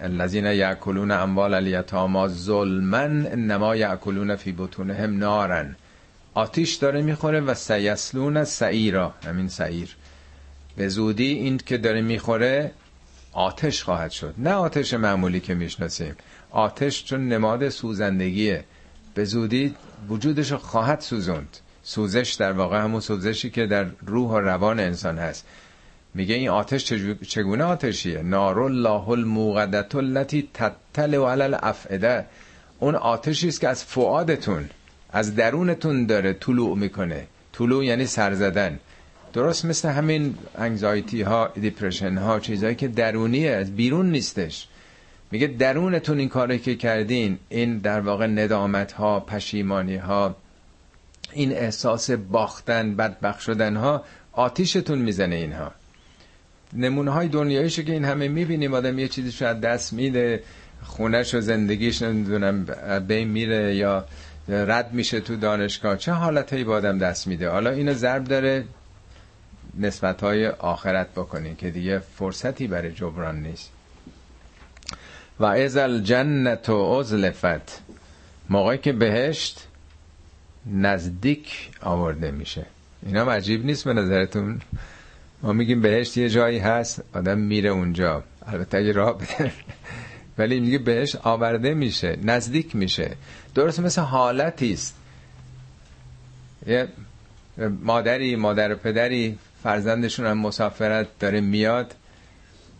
الذین 0.00 0.46
یاکلون 0.46 1.10
اموال 1.10 1.54
الیتاما 1.54 2.28
ظلما 2.28 2.98
انما 2.98 3.76
یاکلون 3.76 4.36
فی 4.36 4.52
بطونهم 4.52 5.18
نارن 5.18 5.76
آتیش 6.36 6.74
داره 6.74 7.02
می‌خوره 7.02 7.40
و 7.40 7.54
سیسلون 7.54 8.44
سعیرا 8.44 9.14
همین 9.26 9.48
سعیر. 9.48 9.96
به 10.76 10.88
زودی 10.88 11.32
این 11.32 11.58
که 11.58 11.78
داره 11.78 12.00
می‌خوره 12.00 12.72
آتش 13.32 13.82
خواهد 13.82 14.10
شد. 14.10 14.34
نه 14.38 14.50
آتش 14.50 14.94
معمولی 14.94 15.40
که 15.40 15.54
می‌شناسیم. 15.54 16.14
آتش 16.50 17.04
چون 17.04 17.28
نماد 17.28 17.68
سوزندگیه. 17.68 18.64
به 19.14 19.24
زودی 19.24 19.74
وجودش 20.08 20.52
خواهد 20.52 21.00
سوزند 21.00 21.56
سوزش 21.82 22.36
در 22.38 22.52
واقع 22.52 22.78
همون 22.78 23.00
سوزشی 23.00 23.50
که 23.50 23.66
در 23.66 23.86
روح 24.06 24.30
و 24.30 24.38
روان 24.38 24.80
انسان 24.80 25.18
هست. 25.18 25.46
میگه 26.14 26.34
این 26.34 26.48
آتش 26.48 26.92
چگونه 27.28 27.64
آتشیه؟ 27.64 28.22
نار 28.22 28.60
الله 28.60 29.08
الموقدت 29.08 29.94
التي 29.94 30.48
تطلع 30.54 31.30
علی 31.30 31.42
الافئده. 31.42 32.26
اون 32.78 32.94
آتشی 32.94 33.48
است 33.48 33.60
که 33.60 33.68
از 33.68 33.84
فؤادتون 33.84 34.70
از 35.16 35.34
درونتون 35.34 36.06
داره 36.06 36.32
طلوع 36.32 36.76
می‌کنه. 36.78 37.26
طلوع 37.52 37.84
یعنی 37.84 38.06
سر 38.06 38.34
زدن. 38.34 38.78
درست 39.32 39.64
مثل 39.64 39.88
همین 39.88 40.34
انگزایتی 40.58 41.22
ها 41.22 41.50
دیپرشن 41.60 42.18
ها 42.18 42.40
چیزهایی 42.40 42.74
که 42.74 42.88
درونیه 42.88 43.50
از 43.50 43.76
بیرون 43.76 44.10
نیستش. 44.10 44.68
میگه 45.30 45.46
درونتون 45.46 46.18
این 46.18 46.28
کاری 46.28 46.58
که 46.58 46.74
کردین 46.74 47.38
این 47.48 47.78
در 47.78 48.00
واقع 48.00 48.26
ندامت 48.26 48.92
ها 48.92 49.20
پشیمانی 49.20 49.96
ها 49.96 50.36
این 51.32 51.52
احساس 51.52 52.10
باختن 52.10 52.96
بدبخ 52.96 53.40
شدن 53.40 53.76
ها 53.76 54.04
آتیشتون 54.32 54.98
می‌زنه 54.98 55.36
اینها. 55.36 55.72
نمونه 56.72 57.10
های 57.10 57.28
دنیاییشو 57.28 57.82
که 57.82 57.92
این 57.92 58.04
همه 58.04 58.28
می‌بینیم 58.28 58.74
آدم 58.74 58.98
یه 58.98 59.08
چیزی 59.08 59.32
شاید 59.32 59.60
دست 59.60 59.92
میده 59.92 60.42
خونش 60.82 61.34
و 61.34 61.40
زندگیش 61.40 62.02
نمی‌دونم 62.02 62.66
بین 63.08 63.28
میره 63.28 63.76
یا 63.76 64.04
رد 64.48 64.92
میشه 64.92 65.20
تو 65.20 65.36
دانشگاه. 65.36 65.96
چه 65.96 66.12
حالت 66.12 66.52
هایی 66.52 66.64
با 66.64 66.74
آدم 66.74 66.98
دست 66.98 67.26
میده؟ 67.26 67.50
حالا 67.50 67.70
اینو 67.70 67.92
ضرب 67.92 68.24
داره 68.24 68.64
نسبت 69.78 70.20
های 70.20 70.46
آخرت 70.46 71.10
بکنین 71.12 71.56
که 71.56 71.70
دیگه 71.70 71.98
فرصتی 71.98 72.66
برای 72.66 72.92
جبران 72.92 73.42
نیست. 73.42 73.70
و 75.40 75.44
از 75.44 75.76
الجنت 75.76 76.68
و 76.68 76.74
ازلفت 76.74 77.82
موقعی 78.50 78.78
که 78.78 78.92
بهشت 78.92 79.66
نزدیک 80.66 81.70
آورده 81.80 82.30
میشه. 82.30 82.66
اینا 83.06 83.32
عجیب 83.32 83.66
نیست 83.66 83.84
به 83.84 83.92
نظرتون؟ 83.92 84.60
ما 85.42 85.52
میگیم 85.52 85.82
بهشت 85.82 86.16
یه 86.16 86.28
جایی 86.28 86.58
هست 86.58 87.02
آدم 87.14 87.38
میره 87.38 87.70
اونجا. 87.70 88.22
البته 88.46 88.78
اگه 88.78 88.92
راه 88.92 89.18
بده 89.18 89.52
ولی 90.38 90.60
میگه 90.60 90.78
بهشت 90.78 91.16
آورده 91.16 91.74
میشه 91.74 92.18
نزدیک 92.22 92.76
میشه. 92.76 93.10
درست 93.54 93.80
مثل 93.80 94.00
حالتی 94.00 94.72
است. 94.72 94.94
یه 96.66 96.88
مادری 97.82 98.36
مادر 98.36 98.72
و 98.72 98.76
پدری 98.76 99.38
فرزندشون 99.62 100.26
هم 100.26 100.38
مسافرت 100.38 101.06
داره 101.18 101.40
میاد. 101.40 101.94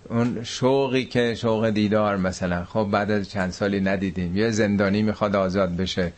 اون 0.09 0.45
شوقی 0.45 1.05
که 1.05 1.35
شوق 1.35 1.71
دیدار 1.71 2.17
مثلا. 2.17 2.65
خب 2.65 2.89
بعد 2.93 3.11
از 3.11 3.31
چند 3.31 3.51
سالی 3.51 3.81
ندیدیم. 3.81 4.37
یه 4.37 4.51
زندانی 4.51 5.03
می‌خواد 5.03 5.37
آزاد 5.37 5.77
بشه. 5.77 6.13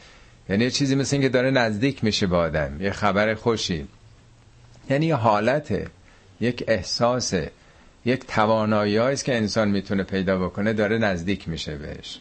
یعنی 0.49 0.65
یه 0.65 0.71
چیزی 0.71 0.95
مثل 0.95 1.17
این 1.17 1.23
که 1.23 1.29
داره 1.29 1.51
نزدیک 1.51 2.05
میشه 2.05 2.27
به 2.27 2.37
آدم. 2.37 2.83
یه 2.83 2.91
خبر 2.91 3.35
خوشی. 3.35 3.89
یعنی 4.91 5.07
یه 5.07 5.15
حالته. 5.15 5.87
یک 6.41 6.65
احساس 6.69 7.35
یک 8.05 8.27
توانایی 8.27 8.99
است 8.99 9.25
که 9.25 9.37
انسان 9.37 9.69
می‌تونه 9.69 10.03
پیدا 10.03 10.39
بکنه 10.39 10.73
داره 10.73 10.99
نزدیک 10.99 11.49
میشه 11.49 11.77
بهش. 11.77 12.21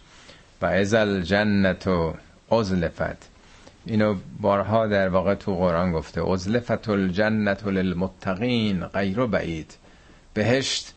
و 0.61 0.65
ازل 0.65 1.21
جنت 1.21 1.87
و 1.87 2.13
ازلفت 2.51 3.29
اینو 3.85 4.15
بارها 4.41 4.87
در 4.87 5.09
واقع 5.09 5.35
تو 5.35 5.55
قرآن 5.55 5.91
گفته. 5.91 6.29
ازلفت 6.31 6.89
الجنت 6.89 7.67
للمتقین 7.67 8.85
غیر 8.85 9.25
بعید. 9.25 9.73
بهشت 10.33 10.93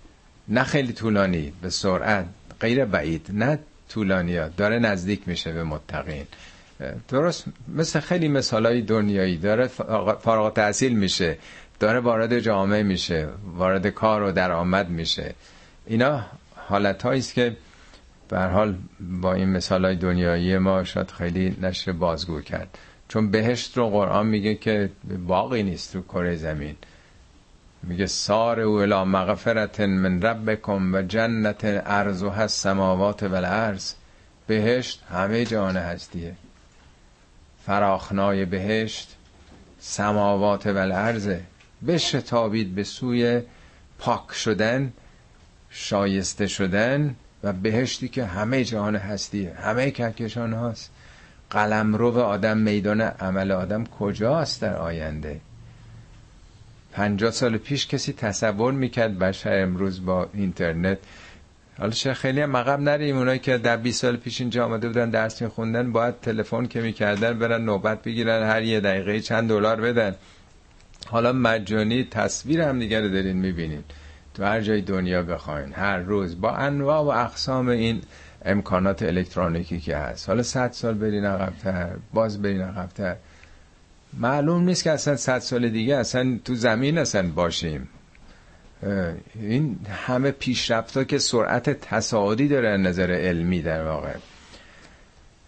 نه 0.49 0.64
خیلی 0.64 0.93
طولانی 0.93 1.53
به 1.62 1.70
سرعت 1.70 2.26
غیر 2.61 2.85
بعید. 2.85 3.26
نه 3.33 3.59
طولانی 3.89 4.37
ها 4.37 4.49
داره 4.49 4.78
نزدیک 4.78 5.28
میشه 5.28 5.53
به 5.53 5.64
متقین. 5.64 6.26
درست 7.09 7.45
مثل 7.68 8.01
خیلی 8.01 8.28
مثال 8.28 8.66
های 8.66 8.83
دنیایی 8.83 9.37
داره 9.37 9.66
فارغ 9.66 10.53
تحصیل 10.53 10.97
میشه. 10.97 11.39
داره 11.81 12.01
وارد 12.01 12.39
جامعه 12.39 12.83
میشه 12.83 13.28
وارد 13.55 13.87
کار 13.87 14.22
و 14.22 14.33
درآمد 14.33 14.89
میشه. 14.89 15.35
اینا 15.87 16.22
حالت 16.68 17.07
است 17.07 17.35
که 17.35 17.57
به 18.28 18.41
حال 18.41 18.74
با 19.01 19.35
این 19.35 19.49
مثال 19.49 19.85
های 19.85 19.97
دنیایی 19.97 20.59
ما 20.59 20.85
شاید 20.85 21.11
خیلی 21.11 21.57
نشر 21.62 21.93
بازگو 21.93 22.41
کرد. 22.41 22.78
چون 23.09 23.31
بهشت 23.31 23.76
رو 23.76 23.91
قرآن 23.91 24.26
میگه 24.26 24.55
که 24.55 24.91
باقی 25.26 25.62
نیست 25.62 25.95
رو 25.95 26.03
کره 26.03 26.37
زمین. 26.37 26.76
میگه 27.83 28.07
سار 28.07 28.61
او 28.61 28.81
الی 28.81 29.05
مغفرت 29.05 29.81
من 29.81 30.22
ربکم 30.22 30.95
و 30.95 31.03
جنت 31.03 31.64
و 32.22 32.31
هست 32.31 32.62
سماوات 32.62 33.22
و 33.22 33.35
الارض. 33.35 33.93
بهشت 34.47 35.03
همه 35.11 35.45
جان 35.45 35.76
هستیه. 35.76 36.35
فراخنای 37.66 38.45
بهشت 38.45 39.16
سماوات 39.78 40.66
و 40.66 40.76
الارضه. 40.76 41.41
بشتابید 41.87 42.74
به 42.74 42.85
سوی 42.85 43.43
پاک 43.99 44.33
شدن 44.33 44.93
شایسته 45.70 46.47
شدن 46.47 47.14
و 47.43 47.53
بهشتی 47.53 48.09
که 48.09 48.24
همه 48.24 48.64
جهان 48.64 48.97
هستیه 48.97 49.55
همه 49.55 49.91
کهکشان 49.91 50.53
هاست. 50.53 50.91
قلم 51.51 51.95
رو 51.95 52.18
آدم 52.18 52.59
میدان 52.59 53.01
عمل 53.01 53.51
آدم 53.53 53.85
کجاست 53.85 54.61
در 54.62 54.76
آینده؟ 54.76 55.41
پنجاه 56.93 57.31
سال 57.31 57.57
پیش 57.57 57.87
کسی 57.87 58.12
تصور 58.12 58.72
می‌کرد 58.72 59.18
بشر 59.18 59.62
امروز 59.62 60.05
با 60.05 60.28
اینترنت. 60.35 60.99
حالا 61.78 61.91
چه 61.91 62.14
خیلی 62.14 62.41
هم 62.41 62.51
مقب 62.51 62.81
نریم. 62.81 63.18
اونایی 63.18 63.39
که 63.39 63.59
در 63.59 63.76
20 63.76 64.03
سال 64.03 64.16
پیش 64.16 64.41
اینجا 64.41 64.64
آمده 64.64 64.89
بودن 64.89 65.11
درس 65.11 65.43
میخوندن 65.43 65.93
باید 65.93 66.20
تلفن 66.20 66.66
که 66.66 66.81
می‌کردن 66.81 67.39
برن 67.39 67.64
نوبت 67.64 68.03
بگیرن 68.03 68.51
هر 68.51 68.62
یه 68.62 68.81
دقیقه 68.81 69.20
چند 69.20 69.49
دلار 69.49 69.81
بدن. 69.81 70.16
حالا 71.11 71.32
مجانی 71.32 72.04
تصویر 72.04 72.61
هم 72.61 72.78
دیگر 72.78 73.08
دارین 73.08 73.36
می‌بینین. 73.36 73.84
تو 74.34 74.44
هر 74.44 74.61
جای 74.61 74.80
دنیا 74.80 75.22
بخواین 75.22 75.72
هر 75.72 75.98
روز 75.98 76.40
با 76.40 76.56
انواع 76.56 77.00
و 77.00 77.08
اقسام 77.08 77.68
این 77.68 78.00
امکانات 78.44 79.02
الکترونیکی 79.02 79.80
که 79.80 79.96
هست. 79.96 80.28
حالا 80.28 80.42
صد 80.42 80.72
سال 80.72 80.94
برین 80.94 81.24
عقبتر 81.24 81.90
باز 82.14 82.42
برین 82.42 82.61
عقبتر. 82.61 83.16
معلوم 84.18 84.62
نیست 84.62 84.84
که 84.84 84.90
اصلا 84.90 85.16
صد 85.16 85.38
سال 85.38 85.68
دیگه 85.68 85.96
اصلا 85.96 86.38
تو 86.44 86.54
زمین 86.54 86.98
اصلا 86.98 87.30
باشیم. 87.30 87.88
این 89.34 89.78
همه 90.06 90.30
پیشرفت 90.30 91.08
که 91.08 91.18
سرعت 91.18 91.70
تصاعدی 91.70 92.48
داره 92.48 92.76
نظر 92.76 93.11
علمی 93.11 93.62
در 93.62 93.84
واقع. 93.84 94.14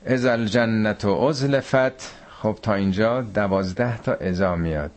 از 0.06 0.26
الجنت 0.26 1.04
و 1.04 1.10
ازلفت 1.10 2.22
خب 2.42 2.58
تا 2.62 2.74
اینجا 2.74 3.20
دوازده 3.20 3.98
تا 4.02 4.14
ازا 4.14 4.56
میاد. 4.56 4.90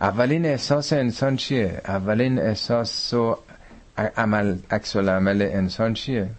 اولین 0.00 0.46
احساس 0.46 0.92
انسان 0.92 1.36
چیه؟ 1.36 1.80
اولین 1.84 2.38
احساس 2.38 3.14
و 3.14 3.38
عمل 4.16 4.56
عکس 4.70 4.96
عمل 4.96 5.42
انسان 5.42 5.94
چیه؟ 5.94 6.30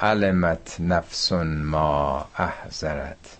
علمت 0.00 0.76
نفس 0.80 1.32
ما 1.32 2.28
احذرت 2.38 3.38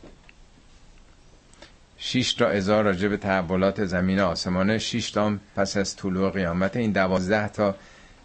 شیش 1.99 2.35
تا 2.35 2.49
ازار 2.49 2.85
راجع 2.85 3.09
به 3.09 3.17
تحولات 3.17 3.85
زمین 3.85 4.21
آسمانه 4.21 4.79
شیش 4.79 5.11
تا 5.11 5.37
پس 5.57 5.77
از 5.77 5.97
طلوع 5.97 6.31
قیامت 6.31 6.77
این 6.77 6.93
دوازده 6.93 7.49
تا 7.49 7.75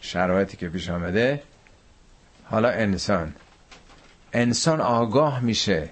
شرایطی 0.01 0.57
که 0.57 0.69
پیش 0.69 0.89
آمده. 0.89 1.41
حالا 2.43 2.69
انسان. 2.69 3.33
انسان 4.33 4.81
آگاه 4.81 5.39
میشه 5.39 5.89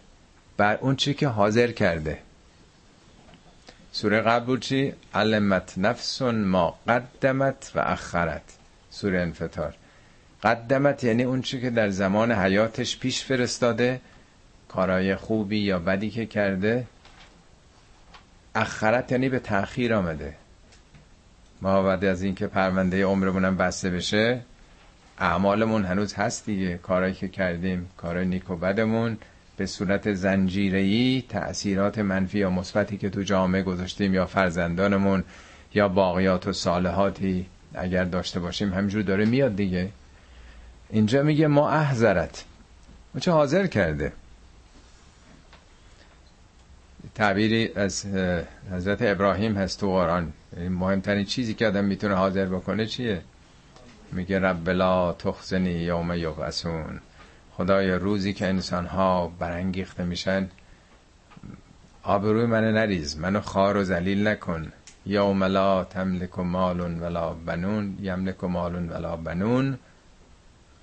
بر 0.58 0.78
اون 0.82 0.96
چی 0.96 1.14
که 1.14 1.28
حاضر 1.28 1.72
کرده. 1.72 2.20
سوره 3.98 4.22
قبل 4.22 4.46
بود 4.46 4.60
چی؟ 4.60 4.94
علمت 5.14 5.74
نفس 5.78 6.22
ما 6.22 6.80
قدمت 6.88 7.72
و 7.76 7.80
اخرت. 7.80 8.42
سوره 8.90 9.22
انفتار 9.22 9.74
قدمت 10.44 11.04
یعنی 11.04 11.24
اون 11.24 11.42
چی 11.42 11.62
که 11.62 11.70
در 11.70 11.90
زمان 11.90 12.32
حیاتش 12.32 13.00
پیش 13.00 13.24
فرستاده 13.24 14.02
کارای 14.70 15.16
خوبی 15.16 15.58
یا 15.60 15.80
بدی 15.80 16.10
که 16.10 16.26
کرده. 16.26 16.88
اخرت 18.56 19.12
یعنی 19.12 19.30
به 19.30 19.40
تأخیر 19.40 19.94
آمده. 19.94 20.34
ما 21.62 21.84
بعد 21.84 22.06
از 22.06 22.22
اینکه 22.22 22.48
پرونده 22.48 23.06
عمرمونم 23.06 23.58
بسته 23.58 23.90
بشه 23.90 24.42
اعمالمون 25.20 25.86
هنوز 25.86 26.14
هست 26.14 26.46
دیگه. 26.46 26.78
کارایی 26.78 27.14
که 27.14 27.28
کردیم 27.28 27.90
کارای 27.98 28.26
نیک 28.26 28.50
و 28.50 28.56
بدمون. 28.56 29.18
به 29.58 29.66
صورت 29.66 30.14
زنجیره‌ای 30.14 31.24
تأثیرات 31.30 32.00
منفی 32.00 32.40
یا 32.40 32.50
مثبتی 32.50 32.98
که 32.98 33.10
تو 33.10 33.22
جامعه 33.22 33.62
گذاشتیم 33.62 34.14
یا 34.14 34.26
فرزندانمون 34.26 35.24
یا 35.74 35.88
باقیات 35.88 36.48
و 36.48 36.54
صالحاتی 36.54 37.46
اگر 37.74 38.04
داشته 38.04 38.40
باشیم 38.40 38.74
همینجور 38.74 39.02
داره 39.02 39.26
میاد 39.26 39.56
دیگه. 39.56 39.90
اینجا 40.90 41.24
میگه 41.24 41.48
ما 41.48 41.70
احذرت. 41.70 42.44
چه 43.20 43.32
حاضر 43.32 43.68
کرده؟ 43.68 44.14
تعبیری 47.16 47.70
از 47.76 48.06
حضرت 48.72 49.02
ابراهیم 49.02 49.58
هست 49.58 49.80
تو 49.80 49.92
قرآن. 49.92 50.34
مهمترین 50.70 51.26
چیزی 51.26 51.54
که 51.54 51.68
آدم 51.68 51.86
می‌تونه 51.86 52.16
حاضر 52.16 52.46
بکنه 52.46 52.86
چیه؟ 52.86 53.22
میگه 54.12 54.40
رب 54.40 54.70
لا 54.70 55.14
تخزنی 55.14 55.70
یوم 55.70 56.14
یبعثون. 56.14 57.00
خدای 57.58 57.92
روزی 57.92 58.34
که 58.34 58.48
انسان 58.48 58.86
ها 58.86 59.28
برانگیخته 59.28 60.04
میشن 60.04 60.50
آبروی 62.04 62.46
منو 62.46 62.72
نریز 62.72 63.18
منو 63.18 63.42
خار 63.42 63.78
و 63.78 63.84
ذلیل 63.84 64.28
نکن. 64.28 64.72
یوم 65.06 65.44
لا 65.44 65.84
تملک 65.84 66.40
مال 66.40 66.80
ولا 66.80 67.34
بنون 67.34 67.98
یملک 68.02 68.44
مال 68.44 68.90
ولا 68.90 69.16
بنون. 69.16 69.78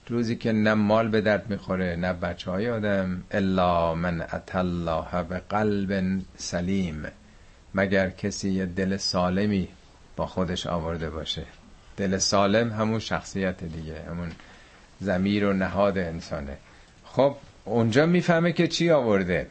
روزی 0.09 0.37
که 0.37 0.53
نه 0.53 0.75
مال 0.75 1.09
به 1.09 1.21
درد 1.21 1.51
می‌خوره 1.51 1.97
نه 1.97 2.13
بچه 2.13 2.51
های 2.51 2.71
آدم 2.71 3.23
الا 3.31 3.95
من 3.95 4.27
الله 4.55 5.23
به 5.23 5.39
قلب 5.39 6.21
سلیم. 6.37 7.07
مگر 7.75 8.11
کسی 8.11 8.51
یه 8.51 8.67
دل 8.67 8.97
سالمی 8.97 9.69
با 10.17 10.27
خودش 10.27 10.67
آورده 10.67 11.11
باشه؟ 11.11 11.45
دل 11.97 12.19
سالم 12.19 12.73
همون 12.73 12.99
شخصیت 12.99 13.65
دیگه 13.65 14.03
همون 14.11 14.33
زمیر 15.01 15.47
و 15.47 15.53
نهاد 15.53 15.99
انسانه. 15.99 16.57
خب 17.17 17.37
اونجا 17.65 18.07
می‌فهمه 18.07 18.53
که 18.53 18.69
چی 18.69 18.91
آورده. 18.91 19.47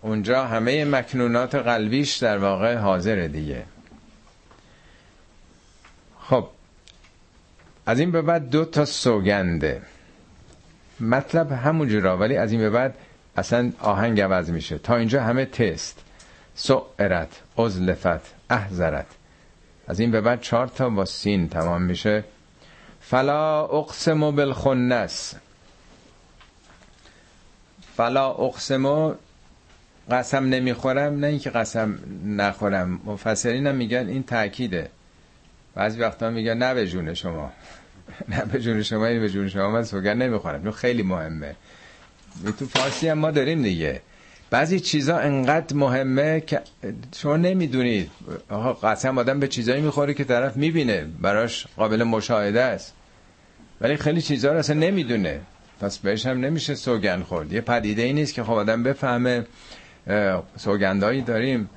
اونجا 0.00 0.44
همه 0.44 0.84
مکنونات 0.84 1.54
قلبیش 1.54 2.16
در 2.16 2.38
واقع 2.38 2.76
حاضره 2.76 3.28
دیگه. 3.28 3.62
خب 6.20 6.48
از 7.86 7.98
این 7.98 8.10
به 8.10 8.22
بعد 8.22 8.50
دو 8.50 8.64
تا 8.64 8.84
سوگنده. 8.84 9.82
مطلب 11.00 11.52
همونجورا 11.52 12.18
ولی 12.18 12.36
از 12.36 12.52
این 12.52 12.60
به 12.60 12.70
بعد 12.70 12.94
اصلا 13.36 13.72
آهنگ 13.80 14.20
عوض 14.20 14.50
میشه. 14.50 14.78
تا 14.78 14.96
اینجا 14.96 15.22
همه 15.22 15.44
تست. 15.44 16.00
سعرت 16.54 17.40
ازلفت 17.58 18.34
احذرت. 18.50 19.06
از 19.88 20.00
این 20.00 20.10
به 20.10 20.20
بعد 20.20 20.40
چهار 20.40 20.66
تا 20.66 20.90
با 20.90 21.04
سین 21.04 21.48
تمام 21.48 21.82
میشه. 21.82 22.24
فلا 23.00 23.64
اقسم 23.64 24.30
بالخنس. 24.30 25.34
فلا 27.96 28.30
اقسم 28.30 29.14
قسم 30.10 30.44
نمی‌خورم 30.44 31.18
نه 31.20 31.26
اینکه 31.26 31.50
قسم 31.50 31.98
نخورم. 32.26 33.00
مفسرین 33.04 33.66
هم 33.66 33.74
میگن 33.74 34.08
این 34.08 34.22
تاکیده 34.22 34.88
بعضی 35.74 36.00
وقتا 36.00 36.30
میگن 36.30 36.54
نه 36.56 36.74
به 36.74 36.86
جون 36.86 37.14
شما. 37.14 37.52
نه 38.28 38.44
به 38.44 38.60
جون 38.60 38.82
شما 38.82 39.06
این 39.06 39.20
به 39.20 39.28
جون 39.30 39.48
شما 39.48 39.70
من 39.70 39.84
سوگن 39.84 40.14
نمی‌خورم. 40.16 40.62
این 40.62 40.72
خیلی 40.72 41.02
مهمه. 41.02 41.56
تو 42.58 42.66
فارسی 42.66 43.08
هم 43.08 43.18
ما 43.18 43.30
داریم 43.30 43.62
دیگه. 43.62 44.00
بعضی 44.50 44.80
چیزا 44.80 45.18
انقدر 45.18 45.76
مهمه 45.76 46.40
که 46.40 46.60
شما 47.16 47.36
نمی‌دونید. 47.36 48.10
قسم 48.82 49.18
آدم 49.18 49.40
به 49.40 49.48
چیزایی 49.48 49.80
می‌خوره 49.80 50.14
که 50.14 50.24
طرف 50.24 50.56
می‌بینه. 50.56 51.06
براش 51.20 51.66
قابل 51.76 52.02
مشاهده 52.02 52.62
است. 52.62 52.94
ولی 53.80 53.96
خیلی 53.96 54.22
چیزا 54.22 54.52
رو 54.52 54.58
اصلا 54.58 54.76
نمی‌دونه. 54.76 55.40
پس 55.84 55.98
بهش 55.98 56.26
هم 56.26 56.40
نمیشه 56.40 56.74
سوگن 56.74 57.22
خورد. 57.22 57.52
یه 57.52 57.60
پدیده 57.60 58.02
ای 58.02 58.12
نیست 58.12 58.34
که 58.34 58.44
خب 58.44 58.52
آدم 58.52 58.82
بفهمه 58.82 59.46
سوگندایی 60.56 61.22
داریم 61.22 61.70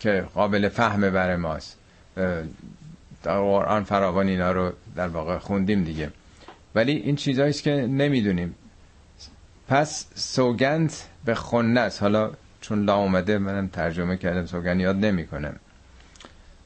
که 0.00 0.24
قابل 0.34 0.68
فهمه 0.68 1.10
برای 1.10 1.36
ماست. 1.36 1.78
در 3.22 3.38
قرآن 3.40 3.84
فراوان 3.84 4.28
اینا 4.28 4.52
رو 4.52 4.72
در 4.96 5.08
واقع 5.08 5.38
خوندیم 5.38 5.84
دیگه. 5.84 6.10
ولی 6.74 6.92
این 6.92 7.16
چیزهایی 7.16 7.52
که 7.52 7.70
نمی‌دونیم. 7.70 8.54
پس 9.68 10.06
سوگند 10.14 10.92
به 11.24 11.34
خنس 11.34 12.00
حالا 12.00 12.30
چون 12.60 12.84
لا 12.84 12.96
اومده 12.96 13.38
منم 13.38 13.66
ترجمه 13.68 14.16
کردم 14.16 14.46
سوگند 14.46 14.80
یاد 14.80 14.96
نمی 14.96 15.26
کنم 15.26 15.56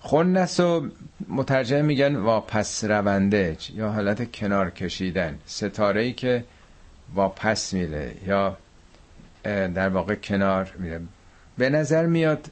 خنس 0.06 0.60
و 0.60 0.88
مترجمه 1.28 1.82
میگن 1.82 2.16
واپس 2.16 2.84
رونده 2.84 3.56
یا 3.74 3.88
حالت 3.90 4.32
کنار 4.32 4.70
کشیدن. 4.70 5.38
ستاره 5.46 6.00
ای 6.02 6.12
که 6.12 6.44
واپس 7.14 7.72
میره 7.72 8.14
یا 8.26 8.56
در 9.44 9.88
واقع 9.88 10.14
کنار 10.14 10.72
میره. 10.78 11.00
به 11.58 11.70
نظر 11.70 12.06
میاد 12.06 12.46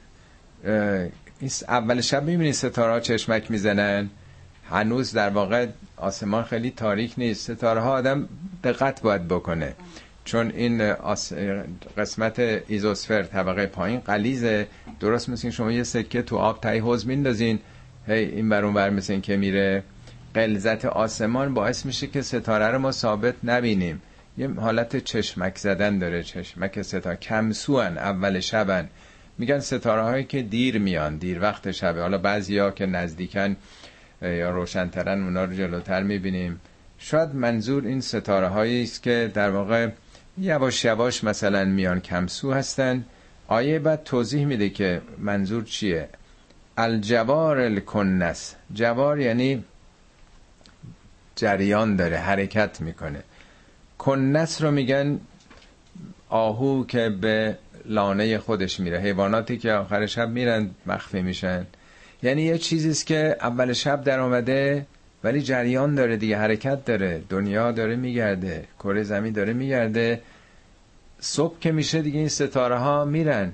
اول 1.67 2.01
شب 2.01 2.23
می‌بینید 2.23 2.53
ستاره 2.53 2.91
ها 2.91 2.99
چشمک 2.99 3.51
می‌زنن. 3.51 4.09
هنوز 4.69 5.11
در 5.11 5.29
واقع 5.29 5.67
آسمان 5.97 6.43
خیلی 6.43 6.71
تاریک 6.71 7.13
نیست. 7.17 7.51
ستاره 7.53 7.81
ها 7.81 7.91
آدم 7.91 8.29
دقت 8.63 9.01
باید 9.01 9.27
بکنه. 9.27 9.75
چون 10.25 10.51
این 10.51 10.93
قسمت 11.97 12.39
ایزوسفر 12.67 13.23
طبقه 13.23 13.65
پایین 13.65 13.99
قلیزه 13.99 14.67
درست 14.99 15.29
مثل 15.29 15.49
شما 15.49 15.71
یه 15.71 15.83
سکه 15.83 16.21
تو 16.21 16.37
آب 16.37 16.61
تایی 16.61 16.79
حوز 16.79 17.07
میندازین. 17.07 17.59
هی 18.07 18.13
این 18.13 18.49
برون 18.49 18.73
بر 18.73 18.89
مثل 18.89 19.19
که 19.19 19.37
میره. 19.37 19.83
قلزت 20.33 20.85
آسمان 20.85 21.53
باعث 21.53 21.85
میشه 21.85 22.07
که 22.07 22.21
ستاره 22.21 22.67
رو 22.67 22.79
ما 22.79 22.91
ثابت 22.91 23.35
نبینیم. 23.43 24.01
یه 24.37 24.49
حالت 24.49 24.97
چشمک 24.97 25.57
زدن 25.57 25.99
داره. 25.99 26.23
چشمک 26.23 26.81
ستاره 26.81 27.15
کمسوان 27.15 27.97
اول 27.97 28.39
شبن. 28.39 28.89
میگن 29.37 29.59
ستاره 29.59 30.01
هایی 30.01 30.23
که 30.23 30.41
دیر 30.41 30.77
میان 30.77 31.17
دیر 31.17 31.41
وقت 31.41 31.71
شبه. 31.71 32.01
حالا 32.01 32.17
بعضی 32.17 32.71
که 32.75 32.85
نزدیکن 32.85 33.55
یا 34.21 34.49
روشنترن 34.51 35.23
اونا 35.23 35.43
رو 35.43 35.53
جلوتر 35.53 36.03
می‌بینیم. 36.03 36.59
شاید 36.97 37.35
منظور 37.35 37.85
این 37.85 38.01
ستاره 38.01 38.81
است 38.83 39.03
که 39.03 39.31
در 39.33 39.49
واقع 39.49 39.89
یواش 40.37 40.85
یواش 40.85 41.23
مثلا 41.23 41.65
میان 41.65 41.99
کمسو 41.99 42.53
هستن. 42.53 43.05
آیه 43.47 43.79
بعد 43.79 44.03
توضیح 44.03 44.45
میده 44.45 44.69
که 44.69 45.01
منظور 45.17 45.63
چیه؟ 45.63 46.09
الجوار 46.77 47.59
الکنس. 47.59 48.55
جوار 48.73 49.19
یعنی 49.19 49.63
جریان 51.35 51.95
داره 51.95 52.17
حرکت 52.17 52.81
می‌کنه. 52.81 53.23
کنس 53.97 54.61
رو 54.61 54.71
میگن 54.71 55.19
آهو 56.29 56.85
که 56.85 57.09
به 57.09 57.57
لانه 57.85 58.37
خودش 58.37 58.79
میره. 58.79 58.99
حیواناتی 58.99 59.57
که 59.57 59.71
آخر 59.71 60.05
شب 60.05 60.29
میرن 60.29 60.69
مخفی 60.85 61.21
میشن. 61.21 61.65
یعنی 62.23 62.41
یه 62.41 62.57
چیزیست 62.57 63.05
که 63.05 63.37
اول 63.41 63.73
شب 63.73 64.03
در 64.03 64.19
آمده 64.19 64.85
ولی 65.25 65.41
جریان 65.41 65.95
داره 65.95 66.17
دیگه 66.17 66.37
حرکت 66.37 66.85
داره 66.85 67.23
دنیا 67.29 67.71
داره 67.71 67.95
میگرده 67.95 68.65
کره 68.79 69.03
زمین 69.03 69.33
داره 69.33 69.53
میگرده. 69.53 70.21
صبح 71.19 71.59
که 71.59 71.71
میشه 71.71 72.01
دیگه 72.01 72.19
این 72.19 72.29
ستاره 72.29 72.77
ها 72.77 73.05
میرن. 73.05 73.51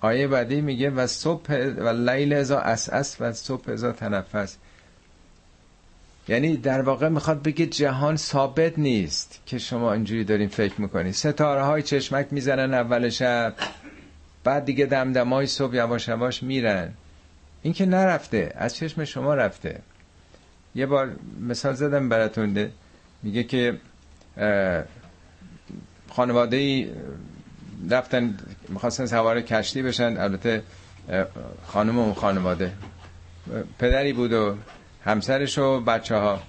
آیه 0.00 0.28
بعدی 0.28 0.60
میگه 0.60 0.90
و 0.90 1.06
صبح 1.06 1.54
و 1.56 1.88
لیل 2.10 2.32
ازا 2.32 2.58
اس 2.58 3.16
و 3.20 3.32
صبح 3.32 3.70
ازا 3.70 3.92
تنفس. 3.92 4.56
یعنی 6.28 6.56
در 6.56 6.80
واقع 6.82 7.08
می‌خواد 7.08 7.42
بگه 7.42 7.66
جهان 7.66 8.16
ثابت 8.16 8.78
نیست 8.78 9.40
که 9.46 9.58
شما 9.58 9.92
اینجوری 9.92 10.24
دارین 10.24 10.48
فکر 10.48 10.80
می‌کنید 10.80 11.14
ستاره 11.14 11.62
های 11.62 11.82
چشمک 11.82 12.26
می‌زنن 12.30 12.74
اول 12.74 13.08
شب 13.08 13.54
بعد 14.44 14.64
دیگه 14.64 14.86
دمدمای 14.86 15.46
صبح 15.46 15.74
یواش 15.74 16.08
یواش 16.08 16.42
میرن. 16.42 16.92
این 17.62 17.72
که 17.72 17.86
نرفته 17.86 18.52
از 18.56 18.76
چشم 18.76 19.04
شما 19.04 19.34
رفته. 19.34 19.80
یه 20.74 20.86
بار 20.86 21.12
مثال 21.40 21.74
زدم 21.74 22.08
براتون 22.08 22.70
میگه 23.22 23.44
که 23.44 23.78
خانواده 26.10 26.56
ای 26.56 26.90
رفتن 27.90 28.36
می‌خواستن 28.68 29.06
سوار 29.06 29.40
کشتی 29.40 29.82
بشن. 29.82 30.16
البته 30.16 30.62
خانم 31.66 31.98
و 31.98 32.14
خانواده. 32.14 32.72
پدری 33.78 34.12
بود 34.12 34.32
و 34.32 34.56
همسرش 35.04 35.58
و 35.58 35.80
بچه 35.80 36.16
ها 36.16 36.42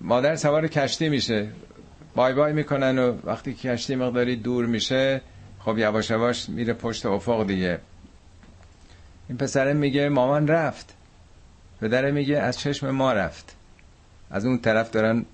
مادر 0.00 0.36
سوار 0.36 0.68
کشتی 0.68 1.08
میشه. 1.08 1.48
بای 2.14 2.34
بای 2.34 2.52
می‌کنن 2.52 2.98
و 2.98 3.16
وقتی 3.24 3.54
کشتی 3.54 3.94
مقداری 3.94 4.36
دور 4.36 4.66
میشه 4.66 5.20
خب 5.58 5.78
یواش 5.78 6.10
یواش 6.10 6.48
میره 6.48 6.72
پشت 6.72 7.06
افق 7.06 7.46
دیگه. 7.46 7.78
این 9.28 9.38
پسره 9.38 9.72
میگه 9.72 10.08
مامان 10.08 10.48
رفت. 10.48 10.93
پدره 11.80 12.10
میگه 12.10 12.38
از 12.38 12.58
چشم 12.58 12.90
ما 12.90 13.12
رفت. 13.12 13.56
از 14.30 14.46
اون 14.46 14.58
طرف 14.58 14.90
دارن 14.90 15.24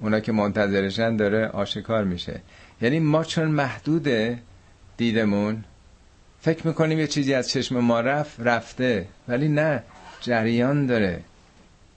اونا 0.00 0.20
که 0.20 0.32
منتظرشن 0.32 1.16
داره 1.16 1.48
آشکار 1.48 2.04
میشه. 2.04 2.40
یعنی 2.82 3.00
ما 3.00 3.24
چون 3.24 3.44
محدوده 3.44 4.38
دیدمون 4.96 5.64
فکر 6.40 6.66
می‌کنیم 6.66 6.98
یه 6.98 7.06
چیزی 7.06 7.34
از 7.34 7.48
چشم 7.48 7.78
ما 7.78 8.00
رفت 8.00 8.40
رفته 8.40 9.06
ولی 9.28 9.48
نه 9.48 9.82
جریان 10.20 10.86
داره. 10.86 11.20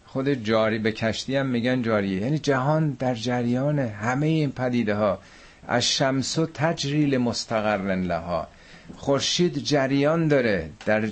خود 0.05 0.29
جاری 0.29 0.79
به 0.79 0.91
کشتی 0.91 1.35
هم 1.35 1.45
میگن 1.45 1.81
جاریه. 1.81 2.21
یعنی 2.21 2.37
جهان 2.37 2.91
در 2.91 3.15
جریان 3.15 3.79
همه 3.79 4.27
این 4.27 4.51
پدیده 4.51 4.95
ها 4.95 5.19
از 5.67 5.83
شمس 5.83 6.37
و 6.37 6.45
تجریل 6.45 7.17
مستقر 7.17 7.95
لها. 7.95 8.47
خورشید 8.95 9.57
جریان 9.57 10.27
داره 10.27 10.69
در 10.85 11.09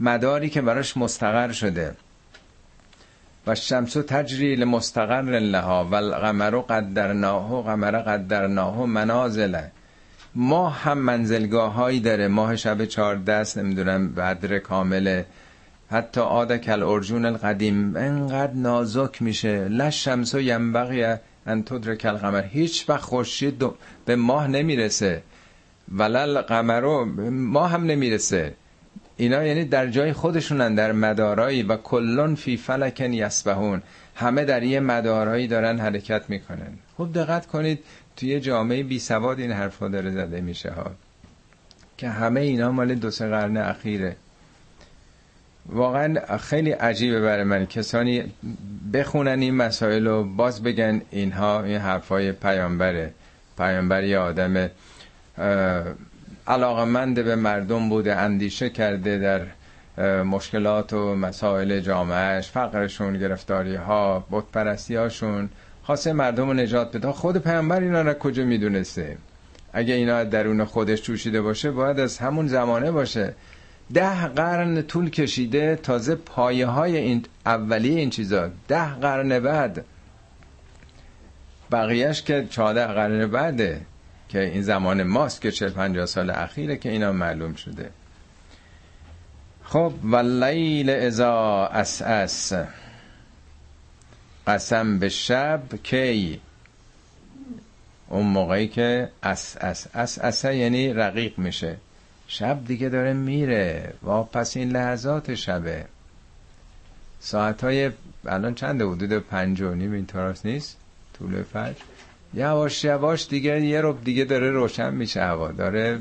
مداری 0.00 0.50
که 0.50 0.60
براش 0.62 0.96
مستقر 0.96 1.52
شده. 1.52 1.96
و 3.46 3.54
شمس 3.54 3.96
و 3.96 4.02
تجریل 4.02 4.64
مستقر 4.64 5.22
لها 5.22 5.84
و 5.84 5.94
القمر 5.94 6.50
قدرناه 6.60 7.62
قمر 7.62 7.98
قدرناه 7.98 8.86
منازله 8.86 9.70
ما 10.34 10.68
هم 10.68 10.98
منزلگاه 10.98 11.72
هایی 11.72 12.00
داره. 12.00 12.28
ماه 12.28 12.56
شب 12.56 12.84
چهارده 12.84 13.32
است 13.32 13.58
نمی‌دونم 13.58 14.12
بدر 14.14 14.58
کامله 14.58 15.26
حتی 15.90 16.20
عاد 16.20 16.56
کل 16.56 16.82
ارجون 16.82 17.24
القدیم. 17.24 17.96
انقدر 17.96 18.52
نازک 18.52 19.22
میشه. 19.22 19.68
لش 19.68 20.04
شمس 20.04 20.34
و 20.34 20.40
ینبغی 20.40 21.16
ان 21.46 21.62
تدرک 21.62 22.04
القمر. 22.04 22.42
هیچ 22.42 22.88
وقت 22.88 23.02
خورشید 23.02 23.64
به 24.04 24.16
ماه 24.16 24.48
نمی‌رسه. 24.48 25.22
ولل 25.94 26.40
قمرو 26.40 27.04
ماه 27.30 27.70
هم 27.70 27.84
نمی‌رسه. 27.84 28.54
اینا 29.16 29.44
یعنی 29.44 29.64
در 29.64 29.86
جای 29.86 30.12
خودشونن 30.12 30.74
در 30.74 30.92
مدارایی 30.92 31.62
و 31.62 31.76
کلون 31.76 32.34
فی 32.34 32.56
فلکن 32.56 33.12
یسبهون 33.12 33.82
همه 34.14 34.44
در 34.44 34.62
یه 34.62 34.80
مدارایی 34.80 35.46
دارن 35.46 35.78
حرکت 35.78 36.30
می‌کنن. 36.30 36.78
خوب 36.96 37.12
دقت 37.12 37.46
کنید 37.46 37.78
توی 38.16 38.40
جامعه 38.40 38.82
بی 38.82 38.98
سواد 38.98 39.40
این 39.40 39.52
حرفا 39.52 39.88
داره 39.88 40.10
زده 40.10 40.40
میشه 40.40 40.70
ها. 40.70 40.90
که 41.96 42.08
همه 42.08 42.40
اینا 42.40 42.72
مال 42.72 42.94
دو 42.94 43.10
سه 43.10 43.28
قرن 43.28 43.56
اخیره. 43.56 44.16
واقعا 45.66 46.36
خیلی 46.38 46.70
عجیبه 46.70 47.20
برای 47.20 47.44
من. 47.44 47.66
کسانی 47.66 48.24
بخونن 48.92 49.40
این 49.40 49.54
مسائل 49.54 50.06
و 50.06 50.24
باز 50.24 50.62
بگن 50.62 51.02
اینها 51.10 51.62
این 51.62 51.78
حرفای 51.78 52.32
پیامبره. 52.32 53.14
پیامبر 53.58 54.04
یه 54.04 54.18
آدم 54.18 54.70
علاقمند 56.46 57.24
به 57.24 57.36
مردم 57.36 57.88
بوده 57.88 58.16
اندیشه 58.16 58.70
کرده 58.70 59.18
در 59.18 59.46
مشکلات 60.22 60.92
و 60.92 61.14
مسائل 61.14 61.80
جامعهش 61.80 62.48
فقرشون 62.48 63.18
گرفتاری 63.18 63.74
ها 63.74 64.26
بودپرستی 64.30 64.94
هاشون 64.94 65.48
خواسته 65.82 66.12
مردم 66.12 66.46
رو 66.46 66.54
نجات 66.54 66.96
بده. 66.96 67.12
خود 67.12 67.36
پیامبر 67.36 67.80
اینا 67.80 68.02
را 68.02 68.14
کجا 68.14 68.44
می‌دونسته؟ 68.44 69.16
اگه 69.72 69.94
اینا 69.94 70.24
درون 70.24 70.64
خودش 70.64 71.02
جوشیده 71.02 71.42
باشه 71.42 71.70
باید 71.70 72.00
از 72.00 72.18
همون 72.18 72.48
زمانه 72.48 72.90
باشه. 72.90 73.34
ده 73.94 74.26
قرن 74.26 74.82
طول 74.82 75.10
کشیده 75.10 75.76
تازه 75.76 76.14
پایه 76.14 76.66
های 76.66 76.96
این 76.96 77.24
اولیه 77.46 77.98
این 77.98 78.10
چیزا. 78.10 78.50
ده 78.68 78.94
قرن 78.94 79.40
بعد. 79.40 79.84
بقیهش 81.72 82.22
که 82.22 82.46
چهارده 82.50 82.86
قرن 82.86 83.26
بعده. 83.26 83.80
که 84.32 84.40
این 84.40 84.62
زمان 84.62 85.02
ماست 85.02 85.40
که 85.40 85.50
چل 85.50 85.68
پنجاه 85.68 86.06
سال 86.06 86.30
اخیره 86.30 86.76
که 86.76 86.90
اینا 86.90 87.12
معلوم 87.12 87.54
شده. 87.54 87.90
خب 89.64 89.92
واللیل 90.02 90.90
اذا 90.90 91.66
عسعس 91.66 92.52
قسم 94.46 94.98
به 94.98 95.08
شب 95.08 95.62
کی؟ 95.82 96.40
اون 98.08 98.26
موقعی 98.26 98.68
که 98.68 99.08
عسعس 99.22 99.56
عسعس 99.60 100.44
یعنی 100.44 100.92
رقیق 100.92 101.38
میشه. 101.38 101.76
شب 102.26 102.64
دیگه 102.64 102.88
داره 102.88 103.12
میره. 103.12 103.94
و 104.06 104.22
پس 104.22 104.56
این 104.56 104.70
لحظات 104.70 105.34
شبه. 105.34 105.84
ساعت 107.20 107.64
های 107.64 107.90
الان 108.26 108.54
چند 108.54 108.82
حدود 108.82 109.12
پنج 109.12 109.60
و 109.60 109.74
نیم 109.74 109.92
این 109.92 110.06
نیست؟ 110.44 110.76
طول 111.18 111.42
فجر. 111.42 111.84
یواش 112.34 112.84
یواش 112.84 113.28
دیگه 113.28 113.60
یه 113.60 113.80
رو 113.80 113.92
دیگه 114.04 114.24
داره 114.24 114.50
روشن 114.50 114.94
میشه 114.94 115.20
هوا. 115.22 115.52
داره 115.52 115.98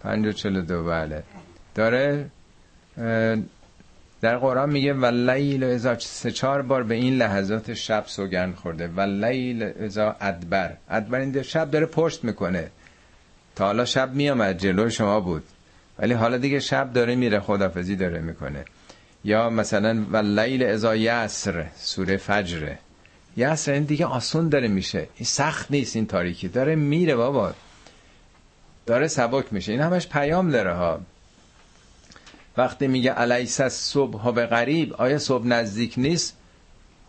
پنج 0.00 0.26
و 0.26 0.32
چلو 0.32 0.60
دو 0.60 0.84
بله. 0.84 1.22
داره 1.74 2.26
در 4.20 4.36
قرآن 4.36 4.70
میگه 4.70 4.94
و 4.94 5.06
لیل 5.06 5.64
ازا 5.64 5.98
سه 5.98 6.30
چهار 6.30 6.62
بار 6.62 6.82
به 6.82 6.94
این 6.94 7.16
لحظات 7.16 7.74
شب 7.74 8.04
سوگند 8.06 8.54
خورده. 8.54 8.88
و 8.96 9.00
لیل 9.00 9.72
ازا 9.84 10.16
ادبر. 10.20 10.72
ادبر 10.90 11.18
این 11.18 11.42
شب 11.42 11.70
داره 11.70 11.86
پشت 11.86 12.24
می‌کنه. 12.24 12.70
تا 13.56 13.66
حالا 13.66 13.84
شب 13.84 14.14
میامد 14.14 14.58
جلو 14.58 14.90
شما 14.90 15.20
بود. 15.20 15.42
ولی 15.98 16.14
حالا 16.14 16.38
دیگه 16.38 16.60
شب 16.60 16.92
داره 16.92 17.14
میره 17.14 17.40
خدافزی 17.40 17.96
داره 17.96 18.20
می‌کنه. 18.20 18.64
یا 19.24 19.50
مثلا 19.50 20.04
و 20.10 20.16
لیل 20.16 20.62
ازا 20.62 20.96
یسر 20.96 21.66
سوره 21.76 22.16
فجره 22.16 22.78
یسر 23.36 23.72
این 23.72 23.82
دیگه 23.82 24.06
آسون 24.06 24.48
داره 24.48 24.68
میشه. 24.68 24.98
این 24.98 25.26
سخت 25.26 25.70
نیست 25.70 25.96
این 25.96 26.06
تاریکی. 26.06 26.48
داره 26.48 26.74
میره 26.74 27.16
بابا. 27.16 27.52
داره 28.86 29.08
سبک 29.08 29.52
میشه. 29.52 29.72
این 29.72 29.80
همش 29.80 30.08
پیام 30.08 30.50
داره 30.50 30.74
ها. 30.74 31.00
وقتی 32.56 32.86
میگه 32.86 33.12
علیس 33.12 33.62
صبح 33.62 34.18
ها 34.18 34.32
به 34.32 34.46
غریب 34.46 34.92
آیا 34.92 35.18
صبح 35.18 35.46
نزدیک 35.46 35.94
نیست؟ 35.96 36.36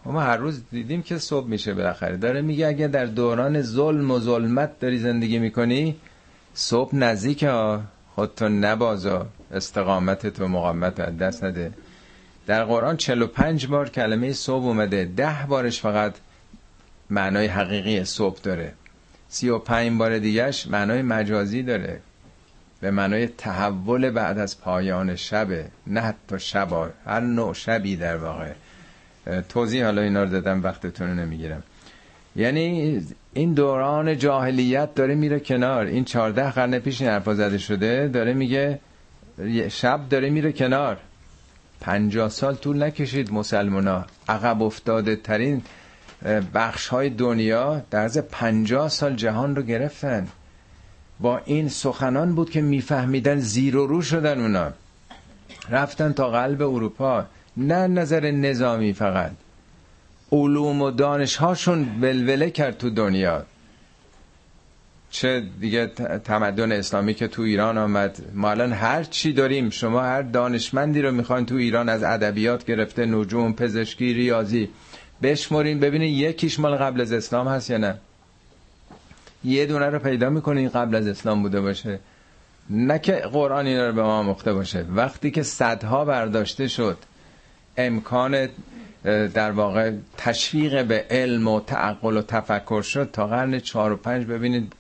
ما 0.05 0.21
هر 0.21 0.38
روز 0.38 0.61
دیدیم 0.71 1.03
که 1.03 1.17
صبح 1.17 1.47
میشه 1.47 1.73
بالاخره. 1.73 2.17
داره 2.17 2.41
میگه 2.41 2.67
اگه 2.67 2.88
در 2.88 3.05
دوران 3.05 3.61
ظلم 3.61 4.11
و 4.11 4.19
ظلمت 4.19 4.80
داری 4.80 4.99
زندگی 4.99 5.39
می‌کنی 5.39 5.95
صبح 6.53 6.95
نزدیک 6.95 7.43
ها. 7.43 7.82
خودتو 8.15 8.49
نبازا. 8.49 9.28
استقامت 9.51 10.28
تو 10.28 10.47
مقامت 10.47 10.95
دست 10.95 11.43
نده. 11.43 11.71
در 12.48 12.64
قرآن 12.64 12.98
45 12.98 13.68
بار 13.68 13.89
کلمه 13.89 14.34
صبح 14.34 14.66
اومده. 14.66 15.06
ده 15.06 15.45
بارش 15.48 15.82
فقط 15.82 16.14
معنای 17.10 17.48
حقیقی 17.48 18.04
صبح 18.04 18.39
داره. 18.43 18.74
35 19.30 20.00
بار 20.00 20.20
دیگهش 20.20 20.68
معنای 20.68 21.02
مجازی 21.02 21.64
داره 21.64 22.00
به 22.82 22.91
معنای 22.91 23.28
تحول 23.28 24.10
بعد 24.10 24.38
از 24.38 24.62
پایان 24.62 25.16
شبه. 25.16 25.66
نه 25.88 26.02
حتی 26.02 26.39
شبا 26.39 26.89
هر 27.06 27.20
نوع 27.20 27.54
شبی 27.54 27.95
در 27.95 28.18
واقع. 28.18 28.52
توضیح 29.50 29.86
حالا 29.86 30.02
اینا 30.02 30.24
رو 30.24 30.30
دادم 30.30 30.64
وقتتون 30.64 31.08
رو 31.08 31.14
نمی‌گیرم. 31.14 31.64
یعنی 32.36 33.02
این 33.34 33.54
دوران 33.54 34.18
جاهلیت 34.18 34.95
داره 34.95 35.16
میره 35.16 35.39
کنار. 35.39 35.86
این 35.86 36.06
چهارده 36.06 36.52
قرن 36.52 36.80
پیش 36.80 37.02
این 37.02 37.10
حرفا 37.10 37.34
زده 37.34 37.58
شده 37.58 38.08
داره 38.08 38.34
میگه 38.34 38.80
شب 39.70 40.10
داره 40.10 40.30
میره 40.30 40.52
کنار. 40.52 40.98
پنجاه 41.82 42.30
سال 42.30 42.55
طول 42.55 42.84
نکشید 42.84 43.34
مسلمونا. 43.34 44.05
عقب 44.30 44.61
افتاده 44.61 45.15
ترین 45.15 45.61
بخش 46.53 46.88
های 46.88 47.09
دنیا 47.09 47.82
در 47.91 48.03
از 48.03 48.17
پنجاه 48.17 48.89
سال 48.89 49.15
جهان 49.15 49.55
رو 49.55 49.61
گرفتن. 49.61 50.28
با 51.19 51.41
این 51.45 51.69
سخنان 51.69 52.36
بود 52.36 52.49
که 52.49 52.61
میفهمیدن 52.61 53.39
زیر 53.39 53.78
و 53.78 53.88
رو 53.88 54.01
شدن 54.01 54.39
اونا. 54.41 54.71
رفتن 55.69 56.13
تا 56.13 56.30
قلب 56.30 56.61
اروپا. 56.61 57.25
نه 57.57 57.88
نظر 57.88 58.32
نظامی 58.32 58.93
فقط. 58.93 59.32
علوم 60.32 60.82
و 60.82 60.91
دانش 60.91 61.36
هاشون 61.36 61.88
ولوله 62.01 62.49
کرد 62.49 62.78
تو 62.78 62.89
دنیا. 62.89 63.45
چه 65.18 65.43
دیگه 65.59 65.88
تمدن 66.24 66.72
اسلامی 66.72 67.13
که 67.13 67.28
تو 67.28 67.41
ایران 67.41 67.78
آمد. 67.78 68.18
ما 68.34 68.51
الان 68.51 68.74
هر 68.74 69.03
چی 69.03 69.34
داریم 69.34 69.70
شما 69.70 70.01
هر 70.01 70.22
دانشمندی 70.22 71.01
رو 71.01 71.11
می‌خواین 71.11 71.45
تو 71.45 71.55
ایران 71.55 71.89
از 71.89 72.03
ادبیات 72.03 72.65
گرفته 72.65 73.05
نجوم 73.05 73.53
پزشکی 73.53 74.13
ریاضی 74.13 74.70
بشمرین 75.24 75.80
ببینین 75.80 76.13
یکیش 76.13 76.59
مال 76.59 76.76
قبل 76.76 77.01
از 77.01 77.11
اسلام 77.11 77.47
هست 77.47 77.70
یا 77.70 77.78
نه. 77.78 77.97
یه 79.43 79.65
دونه 79.65 79.86
رو 79.86 79.99
پیدا 79.99 80.30
می‌کنین 80.30 80.70
قبل 80.70 80.95
از 80.95 81.07
اسلام 81.07 81.41
بوده 81.41 81.61
باشه. 81.61 81.99
نه 82.70 82.99
که 82.99 83.13
قرآن 83.13 83.68
اینا 83.68 83.88
رو 83.88 83.93
به 83.93 84.03
ما 84.03 84.24
مخته 84.24 84.53
باشه. 84.53 84.86
وقتی 84.95 85.32
که 85.32 85.43
صدها 85.43 86.05
برداشته 86.05 86.68
شد 86.68 86.97
امکان 87.78 88.47
در 89.34 89.51
واقع 89.51 89.91
تشویق 90.18 90.86
به 90.86 91.05
علم 91.09 91.47
و 91.47 91.59
تعقل 91.59 92.18
و 92.18 92.22
تفکر 92.22 92.82
شد 92.82 93.09
تا 93.13 93.28
قرن 93.28 93.59
چهار 93.59 93.91
و 93.91 93.97
پنج 93.97 94.26
ببینید 94.26 94.74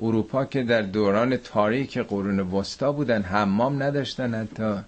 اروپا 0.00 0.44
که 0.44 0.62
در 0.62 0.82
دوران 0.82 1.36
تاریک 1.36 1.98
قرون 1.98 2.40
وسطا 2.40 2.92
بودن 2.92 3.22
حمام 3.22 3.82
نداشتن 3.82 4.34
حتی. 4.34 4.80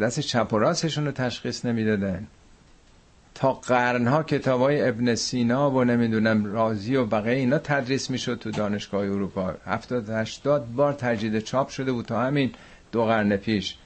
دست 0.00 0.20
چپ 0.20 0.52
و 0.52 0.58
راستشون 0.58 1.06
رو 1.06 1.12
تشخیص 1.12 1.64
نمی‌دادن. 1.64 2.26
تا 3.34 3.52
قرنها 3.52 4.22
کتاب 4.22 4.60
های 4.60 4.88
ابن 4.88 5.14
سینا 5.14 5.70
و 5.70 5.84
نمی‌دونم 5.84 6.44
رازی 6.44 6.96
و 6.96 7.04
بقیه 7.06 7.34
اینا 7.34 7.58
تدریس 7.58 8.10
می‌شد 8.10 8.38
تو 8.38 8.50
دانشگاه 8.50 9.00
اروپا. 9.00 9.54
هفتاد 9.66 10.10
هشتاد 10.10 10.66
بار 10.66 10.92
تجدید 10.92 11.38
چاپ 11.38 11.68
شده 11.68 11.92
بود 11.92 12.04
تا 12.04 12.22
همین 12.22 12.52
دو 12.92 13.04
قرن 13.04 13.36
پیش. 13.36 13.76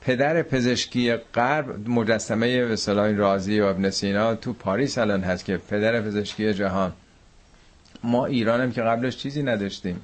پدر 0.00 0.42
پزشکی 0.42 1.16
غرب 1.16 1.88
مجسمه 1.88 2.76
صلاح 2.76 3.10
رازی 3.10 3.60
و 3.60 3.64
ابن 3.64 3.90
سینا 3.90 4.34
تو 4.34 4.52
پاریس 4.52 4.98
الان 4.98 5.20
هست 5.20 5.44
که 5.44 5.56
پدر 5.56 6.00
پزشکی 6.00 6.54
جهان. 6.54 6.92
ما 8.04 8.26
ایرانم 8.26 8.72
که 8.72 8.82
قبلش 8.82 9.16
چیزی 9.16 9.42
نداشتیم. 9.42 10.00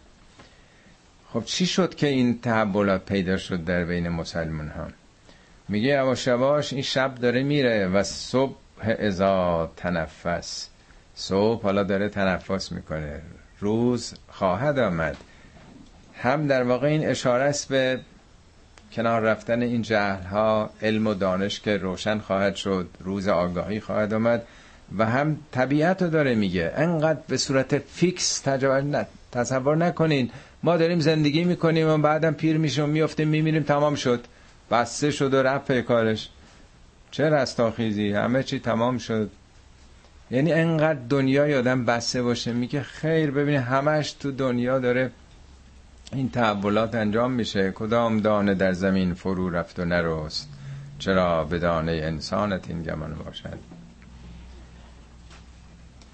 خب 1.33 1.45
چی 1.45 1.67
شد 1.67 1.95
که 1.95 2.07
این 2.07 2.39
تحولات 2.39 3.05
پیدا 3.05 3.37
شد 3.37 3.65
در 3.65 3.85
بین 3.85 4.09
مسلمان 4.09 4.69
ها 4.69 4.87
میگه 5.69 5.89
یواش 6.27 6.73
این 6.73 6.83
شب 6.83 7.15
داره 7.15 7.43
میره 7.43 7.87
و 7.87 8.03
صبح 8.03 8.57
ازا 8.99 9.71
تنفس. 9.77 10.69
صبح 11.15 11.63
حالا 11.63 11.83
داره 11.83 12.09
تنفس 12.09 12.73
می‌کنه. 12.73 13.21
روز 13.61 14.15
خواهد 14.29 14.79
آمد. 14.79 15.17
هم 16.15 16.47
در 16.47 16.63
واقع 16.63 16.87
این 16.87 17.07
اشاره 17.07 17.45
است 17.45 17.69
به 17.69 18.01
کنار 18.93 19.21
رفتن 19.21 19.63
این 19.63 19.83
جهل 19.83 20.23
ها 20.23 20.71
علم 20.83 21.07
و 21.07 21.15
دانش 21.15 21.61
که 21.61 21.77
روشن 21.77 22.19
خواهد 22.19 22.57
شد 22.57 22.89
روز 23.01 23.29
آگاهی 23.29 23.81
خواهد 23.81 24.15
آمد. 24.15 24.43
و 24.99 25.07
هم 25.07 25.37
طبیعت 25.53 26.03
رو 26.03 26.11
داره 26.11 26.35
میگه. 26.35 26.73
انقدر 26.77 27.21
به 27.29 27.37
صورت 27.37 27.79
فیکس 27.79 28.43
تصور 29.33 29.77
نکنین. 29.77 30.31
ما 30.63 30.77
داریم 30.77 31.01
زندگی 31.01 31.45
می‌کنیم 31.45 31.89
و 31.89 31.99
بعدم 31.99 32.35
پیر 32.35 32.59
میشیم 32.59 32.89
میفتیم 32.89 33.29
میمیریم 33.29 33.63
تمام 33.63 33.95
شد. 33.95 34.25
بسته 34.71 35.11
شد 35.11 35.35
و 35.35 35.43
رفت 35.43 35.73
کارش. 35.73 36.29
چه 37.11 37.31
رستاخیزی؟ 37.31 38.13
همه 38.13 38.43
چی 38.43 38.59
تمام 38.59 38.99
شد. 38.99 39.31
یعنی 40.31 40.53
انقدر 40.53 40.99
دنیا 41.09 41.47
یادم 41.47 41.85
بسته 41.85 42.23
باشه. 42.23 42.53
میگه 42.53 42.83
خیر 42.83 43.31
ببینی 43.31 43.57
همش 43.57 44.13
تو 44.13 44.33
دنیا 44.33 44.79
داره 44.79 45.11
این 46.13 46.31
تحولات 46.31 46.95
انجام 46.95 47.33
میشه. 47.33 47.73
کدام 47.73 48.21
دانه 48.21 48.55
در 48.55 48.73
زمین 48.73 49.15
فرو 49.15 49.51
رفت 49.51 49.79
و 49.79 49.85
نرست؟ 49.85 50.49
چرا 50.99 51.45
به 51.45 51.59
دانه 51.59 51.93
انسانت 51.93 52.69
این 52.69 52.83
گمان 52.83 53.15
باشد؟ 53.15 53.72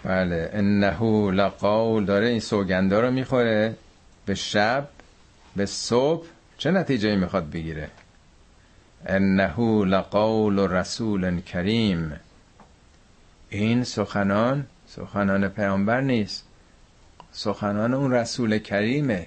بله. 0.09 0.51
انه 0.53 1.31
لقول 1.33 2.05
داره 2.05 2.27
این 2.29 2.41
سوگنده 2.41 3.01
رو 3.01 3.11
می‌خوره. 3.11 3.77
به 4.27 4.35
شب 4.35 4.89
به 5.57 5.67
صبح 5.67 6.27
چه 6.59 6.71
نتیجه 6.71 7.17
می‌خواد 7.17 7.51
بگیره؟ 7.51 7.89
انه 9.07 9.61
لقول 9.85 10.59
رسول 10.59 11.41
کریم. 11.41 12.21
این 13.49 13.85
سخنان 13.85 14.67
سخنان 14.87 15.49
پیامبر 15.49 16.01
نیست. 16.01 16.45
سخنان 17.33 17.95
اون 17.95 18.13
رسول 18.13 18.59
کریمه. 18.59 19.27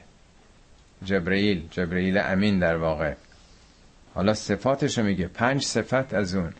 جبرئیل 1.05 1.67
جبرئیل 1.71 2.17
امین 2.17 2.59
در 2.59 2.75
واقع. 2.75 3.13
حالا 4.13 4.33
صفاتشو 4.33 5.03
میگه. 5.03 5.27
پنج 5.27 5.63
صفت 5.63 6.13
از 6.13 6.35
اون. 6.35 6.53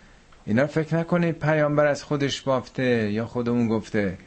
اینا 0.46 0.68
فکر 0.68 0.96
نکنید 0.96 1.40
پیامبر 1.40 1.86
از 1.86 2.04
خودش 2.04 2.42
بافته 2.42 3.12
یا 3.12 3.26
خودمون 3.26 3.68
گفته؟ 3.68 4.18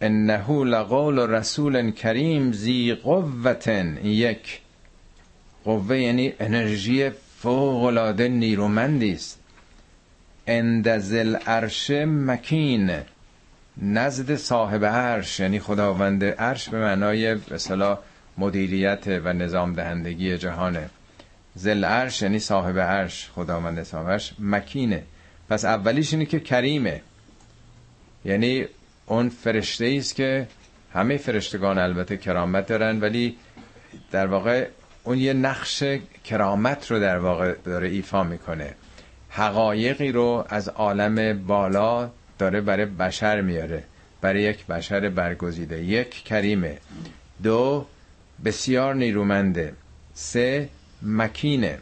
انه 0.00 0.64
لقول 0.64 1.18
رسول 1.18 1.90
کریم 1.90 2.52
زی 2.52 2.94
قوتن 2.94 3.96
یک. 4.04 4.60
قوه 5.64 5.98
یعنی 5.98 6.32
انرژی 6.40 7.10
فوق 7.38 7.84
العاده 7.84 8.28
نیرومندی 8.28 9.12
است. 9.12 9.38
اندزل 10.46 11.36
عرش 11.36 11.90
مکین 11.90 12.90
نزد 13.82 14.36
صاحب 14.36 14.84
عرش 14.84 15.40
یعنی 15.40 15.60
خداوند 15.60 16.24
عرش 16.24 16.68
به 16.68 16.78
معنای 16.78 17.34
به 17.34 17.98
مدیریت 18.38 19.06
و 19.06 19.32
نظام 19.32 19.72
دهندگی 19.72 20.38
جهانه. 20.38 20.90
زل 21.54 21.84
عرش 21.84 22.22
یعنی 22.22 22.38
صاحب 22.38 22.78
عرش 22.78 23.30
خداوند 23.34 23.82
صاحب 23.82 24.10
عرش 24.10 24.34
مکینه. 24.38 25.02
پس 25.48 25.64
اولیش 25.64 26.12
اینه 26.12 26.26
که 26.26 26.40
کریمه. 26.40 27.00
یعنی 28.24 28.66
اون 29.06 29.28
فرشته 29.28 29.94
است 29.98 30.14
که 30.14 30.46
همه 30.94 31.16
فرشتگان 31.16 31.78
البته 31.78 32.16
کرامت 32.16 32.66
دارن 32.66 33.00
ولی 33.00 33.36
در 34.10 34.26
واقع 34.26 34.68
اون 35.04 35.18
یه 35.18 35.32
نقش 35.32 35.84
کرامت 36.24 36.90
رو 36.90 37.00
در 37.00 37.18
واقع 37.18 37.54
داره 37.64 37.88
ایفا 37.88 38.22
می‌کنه. 38.22 38.74
حقایقی 39.28 40.12
رو 40.12 40.44
از 40.48 40.68
عالم 40.68 41.46
بالا 41.46 42.10
داره 42.38 42.60
برای 42.60 42.84
بشر 42.86 43.40
میاره. 43.40 43.84
برای 44.20 44.42
یک 44.42 44.66
بشر 44.66 45.08
برگزیده. 45.08 45.82
یک 45.84 46.24
کریمه. 46.24 46.78
دو 47.42 47.86
بسیار 48.44 48.94
نیرومنده. 48.94 49.72
سه 50.14 50.68
مکینه. 51.02 51.78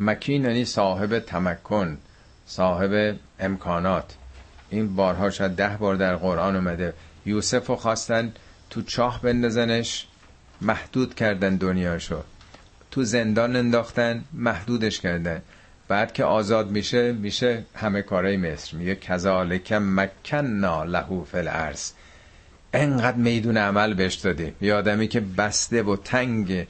مکین 0.00 0.44
یعنی 0.44 0.64
صاحب 0.64 1.18
تمکن 1.18 1.98
صاحب 2.46 3.16
امکانات. 3.40 4.16
این 4.70 4.96
بارها 4.96 5.30
شاید 5.30 5.52
ده 5.52 5.76
بار 5.76 5.96
در 5.96 6.16
قرآن 6.16 6.56
اومده. 6.56 6.94
یوسف 7.26 7.66
رو 7.66 7.76
خواستن 7.76 8.32
تو 8.70 8.82
چاه 8.82 9.22
بندازنش 9.22 10.06
محدود 10.60 11.14
کردن 11.14 11.56
دنیاشو. 11.56 12.22
تو 12.90 13.04
زندان 13.04 13.56
انداختن 13.56 14.24
محدودش 14.32 15.00
کردن. 15.00 15.42
بعد 15.88 16.12
که 16.12 16.24
آزاد 16.24 16.70
میشه 16.70 17.12
میشه 17.12 17.64
همه 17.74 18.02
کارای 18.02 18.36
مصر. 18.36 18.76
میگه 18.76 18.94
کذالک 18.94 19.72
مکننا 19.72 20.84
لهو 20.84 21.24
فی 21.24 21.38
الارض. 21.38 21.90
انقدر 22.72 23.16
میدون 23.16 23.56
عمل 23.56 23.94
بهش 23.94 24.14
دادیم 24.14 24.54
یه 24.60 24.74
آدمی 24.74 25.08
که 25.08 25.20
بسته 25.20 25.82
و 25.82 25.96
تنگ 25.96 26.66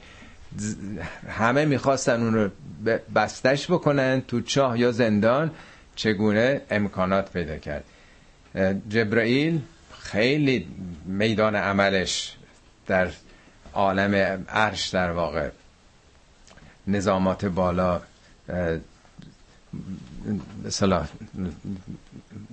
همه 1.29 1.65
می‌خواستن 1.65 2.21
اون 2.23 2.33
رو 2.33 2.49
بستش 3.15 3.71
بکنن 3.71 4.21
تو 4.27 4.41
چاه 4.41 4.79
یا 4.79 4.91
زندان 4.91 5.51
چگونه 5.95 6.61
امکانات 6.69 7.31
پیدا 7.33 7.57
کرد. 7.57 7.83
جبرائیل 8.89 9.61
خیلی 9.99 10.67
میدان 11.05 11.55
عملش 11.55 12.35
در 12.87 13.09
عالم 13.73 14.43
عرش 14.49 14.89
در 14.89 15.11
واقع. 15.11 15.49
نظامات 16.87 17.45
بالا 17.45 18.01
مثلا 20.65 21.05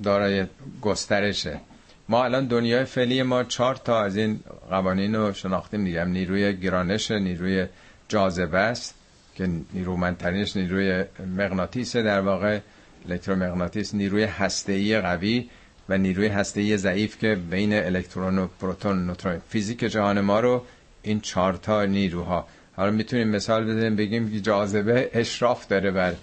دارای 0.03 0.47
گسترشه. 0.81 1.61
ما 2.09 2.25
الان 2.25 2.47
دنیای 2.47 2.85
فعلی 2.85 3.23
ما 3.23 3.45
چهار 3.45 3.75
تا 3.77 4.03
از 4.03 4.17
این 4.17 4.41
قوانین 4.71 5.15
رو 5.15 5.33
شناختیم 5.33 5.85
دیگه. 5.85 6.05
نیروی 6.05 6.57
گرانش 6.57 7.11
نیروی 7.11 7.67
جاذبه 8.09 8.59
است 8.59 8.95
که 9.35 9.49
نیرومندترینش 9.73 10.57
نیروی 10.57 11.05
مغناطیس 11.37 11.97
در 11.97 12.21
واقع 12.21 12.61
الکترومغناطیس 13.09 13.95
نیروی 13.95 14.25
هسته‌ای 14.25 15.01
قوی 15.01 15.49
و 15.89 15.99
نیروی 15.99 16.29
هسته‌ای 16.29 16.77
ضعیف 16.77 17.19
که 17.19 17.35
بین 17.35 17.73
الکترون 17.73 18.39
و 18.39 18.47
پروتون 18.61 19.07
نوترون 19.07 19.41
فیزیک 19.49 19.79
جهان 19.79 20.21
ما 20.21 20.41
رو 20.41 20.65
این 21.03 21.21
چهار 21.21 21.53
تا 21.53 21.85
نیروها. 21.85 22.47
حالا 22.77 22.91
می‌تونیم 22.91 23.29
مثال 23.29 23.65
بزنیم 23.65 23.97
بگیم 23.97 24.31
که 24.31 24.41
جاذبه 24.41 25.11
اشراف 25.15 25.67
داره 25.67 25.91
بر 25.91 26.15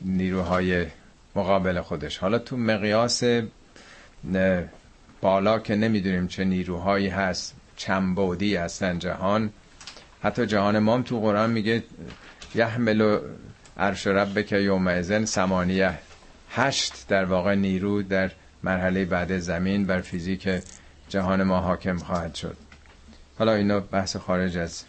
نیروهای 0.00 0.86
مقابل 1.36 1.80
خودش. 1.80 2.18
حالا 2.18 2.38
تو 2.38 2.56
مقیاس 2.56 3.22
بالا 5.20 5.58
که 5.58 5.76
نمی‌دونیم 5.76 6.26
چه 6.26 6.44
نیروهایی 6.44 7.08
هست 7.08 7.54
چنبودی 7.76 8.56
هستن 8.56 8.98
جهان 8.98 9.50
حتی 10.24 10.46
جهان 10.46 10.78
مام 10.78 11.02
تو 11.02 11.20
قرآن 11.20 11.50
میگه 11.50 11.82
یحمل 12.54 13.18
عرش 13.76 14.06
ربک 14.06 14.52
یوم 14.52 14.86
ازن 14.86 15.24
سمانیه. 15.24 15.98
هشت 16.50 17.08
در 17.08 17.24
واقع 17.24 17.54
نیرو 17.54 18.02
در 18.02 18.30
مرحله 18.62 19.04
بعد 19.04 19.38
زمین 19.38 19.86
بر 19.86 20.00
فیزیک 20.00 20.48
جهان 21.08 21.42
ما 21.42 21.60
حاکم 21.60 21.96
خواهد 21.96 22.34
شد. 22.34 22.56
حالا 23.38 23.54
اینا 23.54 23.80
بحث 23.80 24.16
خارج 24.16 24.58
از 24.58 24.84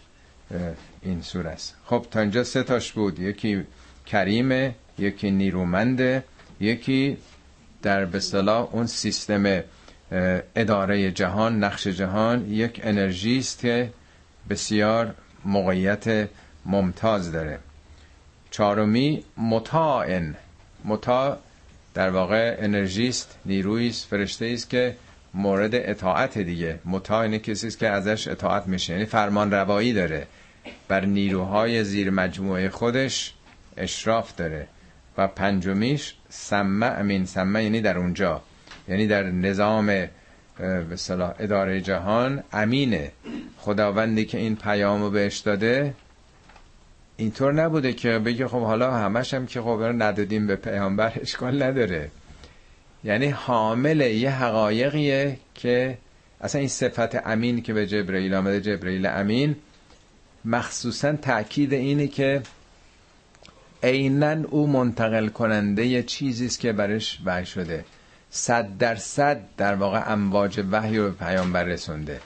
این 1.02 1.22
سور 1.22 1.48
است. 1.48 1.76
خب 1.86 2.06
تا 2.12 2.20
اینجا 2.20 2.44
سه 2.44 2.64
تاش 2.64 2.92
بود. 2.92 3.20
یکی 3.20 3.64
کریمه 4.06 4.76
یکی 5.00 5.32
نیرومنده 5.32 6.24
یکی 6.60 7.18
در 7.82 8.06
به 8.06 8.50
اون 8.50 8.88
سیستم 8.88 9.64
اداره 10.56 11.12
جهان 11.12 11.64
نقش 11.64 11.88
جهان. 11.88 12.50
یک 12.50 12.82
انرژی 12.84 13.38
است 13.38 13.60
که 13.60 13.90
بسیار 14.50 15.16
موقعیت 15.46 16.30
ممتاز 16.66 17.32
داره. 17.32 17.60
چهارمی 18.52 19.24
متاعن 19.38 20.36
متا 20.86 21.38
در 21.94 22.10
واقع 22.10 22.56
انرژیست 22.60 23.38
نیرویست 23.46 24.08
فرشته 24.08 24.46
است 24.46 24.70
که 24.70 24.96
مورد 25.34 25.76
اطاعت 25.76 26.38
دیگه. 26.38 26.80
متا 26.86 27.22
اینه 27.22 27.40
کسی 27.40 27.68
است 27.68 27.80
که 27.80 27.90
ازش 27.90 28.28
اطاعت 28.28 28.68
میشه. 28.68 28.94
یعنی 28.94 29.06
فرمان 29.06 29.52
روایی 29.52 29.94
داره. 29.94 30.28
بر 30.88 31.06
نیروهای 31.06 31.84
زیر 31.84 32.10
مجموعه 32.10 32.70
خودش 32.70 33.34
اشراف 33.78 34.36
داره. 34.36 34.68
و 35.18 35.28
پنجمیش 35.28 36.16
سمع 36.30 37.00
امین 37.00 37.26
سمع 37.26 37.64
یعنی 37.64 37.82
در 37.82 37.98
اونجا. 37.98 38.42
یعنی 38.88 39.08
در 39.08 39.24
نظام 39.24 40.08
به 40.60 40.96
صلاح 40.96 41.34
اداره 41.40 41.82
جهان 41.82 42.44
امینه 42.54 43.12
خداوندی 43.58 44.26
که 44.26 44.38
این 44.38 44.56
پیامو 44.56 45.10
بهش 45.10 45.38
داده 45.38 45.94
اینطور 47.18 47.54
نبوده 47.54 47.94
که 47.94 48.20
بگه 48.20 48.48
خب 48.48 48.62
حالا 48.62 48.94
همش 48.94 49.34
هم 49.34 49.46
که 49.46 49.62
خب 49.62 49.82
ندادیم 49.82 50.48
به 50.48 50.56
پیامبر 50.56 51.14
اشکال 51.22 51.64
نداره. 51.64 52.12
یعنی 53.04 53.28
حامل 53.28 54.02
یه 54.02 54.32
حقایقیه 54.32 55.38
که 55.56 55.98
اصلا 56.42 56.60
این 56.60 56.70
صفت 56.70 57.28
امین 57.28 57.62
که 57.62 57.74
به 57.74 57.88
جبرئیل 57.88 58.34
آمده 58.34 58.62
جبرئیل 58.62 59.06
امین 59.06 59.56
مخصوصا 60.46 61.14
تاکید 61.14 61.74
اینه 61.74 62.08
که 62.08 62.42
عینا 63.84 64.48
او 64.50 64.68
منتقل 64.68 65.28
کننده 65.28 65.86
یه 65.86 66.04
چیزی 66.04 66.46
است 66.46 66.60
که 66.60 66.74
برش 66.74 67.20
وحی 67.26 67.46
شده. 67.46 67.86
صد 68.30 68.78
درصد 68.78 69.42
در 69.58 69.76
واقع 69.76 70.12
امواج 70.12 70.64
وحی 70.72 70.98
رو 70.98 71.04
به 71.04 71.12
پیامبر 71.12 71.64
رسونده. 71.64 72.20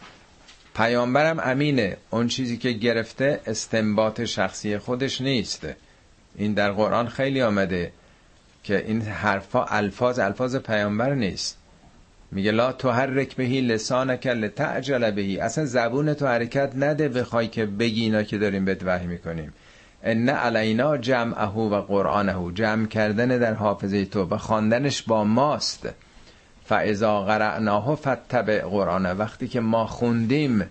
پیامبرم 0.75 1.39
امینه. 1.39 1.97
اون 2.09 2.27
چیزی 2.27 2.57
که 2.57 2.71
گرفته 2.71 3.41
استنباط 3.45 4.21
شخصی 4.21 4.77
خودش 4.77 5.21
نیست. 5.21 5.67
این 6.35 6.53
در 6.53 6.71
قرآن 6.71 7.07
خیلی 7.07 7.41
آمده 7.41 7.91
که 8.63 8.85
این 8.87 9.01
حرفا 9.01 9.63
الفاظ 9.63 10.19
الفاظ 10.19 10.55
پیامبر 10.55 11.13
نیست. 11.13 11.57
میگه 12.31 12.51
لا 12.51 12.71
تحرک 12.71 13.35
بهی 13.35 13.61
لسانک 13.61 14.27
لتعجل 14.27 15.11
بهی. 15.11 15.39
اصلا 15.39 15.65
زبون 15.65 16.13
تو 16.13 16.27
حرکت 16.27 16.71
نده 16.75 17.09
بخوای 17.09 17.47
که 17.47 17.65
بگی 17.65 18.03
اینا 18.03 18.23
که 18.23 18.37
داریم 18.37 18.65
بهت 18.65 18.83
وحی 18.83 19.07
می‌کنیم. 19.07 19.53
ان 20.03 20.29
علینا 20.29 20.97
جمعه 20.97 21.47
و 21.47 21.81
قرآنه 21.81 22.53
جمع 22.53 22.85
کردن 22.85 23.27
در 23.27 23.53
حافظه 23.53 24.05
تو 24.05 24.23
و 24.23 24.37
خواندنش 24.37 25.01
با 25.03 25.23
ماست. 25.23 25.89
فاذا 26.65 27.23
قرعناه 27.23 27.95
فتبع 27.95 28.61
قرآنه. 28.61 29.13
وقتی 29.13 29.47
که 29.47 29.59
ما 29.59 29.87
خوندیم 29.87 30.65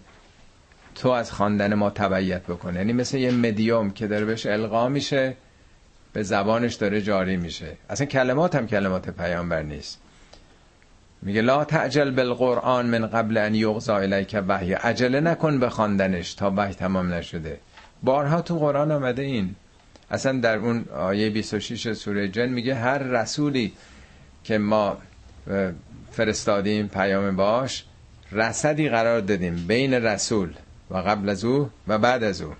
تو 0.94 1.08
از 1.08 1.32
خواندن 1.32 1.74
ما 1.74 1.90
تبعیت 1.90 2.42
بکن. 2.42 2.74
یعنی 2.74 2.92
مثل 2.92 3.18
یه 3.18 3.30
مدیوم 3.30 3.90
که 3.90 4.06
داره 4.06 4.24
بهش 4.24 4.46
القا 4.46 4.88
میشه 4.88 5.34
به 6.12 6.22
زبانش 6.22 6.74
داره 6.74 7.02
جاری 7.02 7.36
میشه. 7.36 7.76
اصلا 7.90 8.06
کلمات 8.06 8.54
هم 8.54 8.66
کلمات 8.66 9.10
پیامبر 9.10 9.62
نیست. 9.62 10.00
میگه 11.22 11.42
لا 11.42 11.64
تعجل 11.64 12.10
بالقرآن 12.10 12.86
من 12.86 13.06
قبل 13.06 13.36
ان 13.36 13.54
یغزا 13.54 13.96
الیک 13.96 14.42
وحی 14.48 14.72
عجله 14.72 15.20
نکن 15.20 15.58
به 15.58 15.70
خواندنش 15.70 16.34
تا 16.34 16.52
وحی 16.56 16.74
تمام 16.74 17.14
نشده. 17.14 17.60
بارها 18.02 18.42
تو 18.42 18.58
قرآن 18.58 18.92
آمده 18.92 19.22
این. 19.22 19.54
اصلا 20.10 20.40
در 20.40 20.56
اون 20.56 20.84
آیه 20.96 21.30
26 21.30 21.92
سوره 21.92 22.28
جن 22.28 22.48
میگه 22.48 22.74
هر 22.74 22.98
رسولی 22.98 23.72
که 24.44 24.58
ما 24.58 24.96
فرستادیم 26.12 26.88
پیام 26.88 27.36
باش 27.36 27.84
رسدی 28.32 28.88
قرار 28.88 29.20
دادیم 29.20 29.64
بین 29.68 29.94
رسول 29.94 30.52
و 30.90 30.96
قبل 30.96 31.28
از 31.28 31.44
او 31.44 31.70
و 31.88 31.98
بعد 31.98 32.24
از 32.24 32.40
او. 32.42 32.52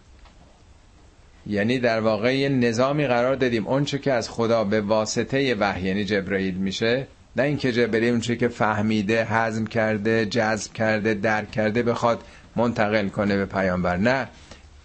یعنی 1.47 1.78
در 1.78 2.01
واقع 2.01 2.36
یه 2.36 2.49
نظامی 2.49 3.07
قرار 3.07 3.36
دادیم. 3.36 3.66
اونچه 3.66 3.99
که 3.99 4.12
از 4.12 4.30
خدا 4.30 4.64
به 4.64 4.80
واسطه 4.80 5.55
وحی 5.55 5.82
یعنی 5.82 6.05
جبرئیل 6.05 6.55
میشه 6.55 7.07
نه 7.36 7.43
اینکه 7.43 7.72
جبرئیل 7.72 8.11
اونچه 8.11 8.36
که 8.36 8.49
فهمیده 8.49 9.24
هضم 9.24 9.66
کرده 9.66 10.26
جذب 10.26 10.72
کرده 10.72 11.14
درک 11.14 11.51
کرده 11.51 11.82
بخواد 11.82 12.20
منتقل 12.57 13.09
کنه 13.09 13.36
به 13.36 13.47
پیامبر. 13.47 13.97
نه. 13.97 14.28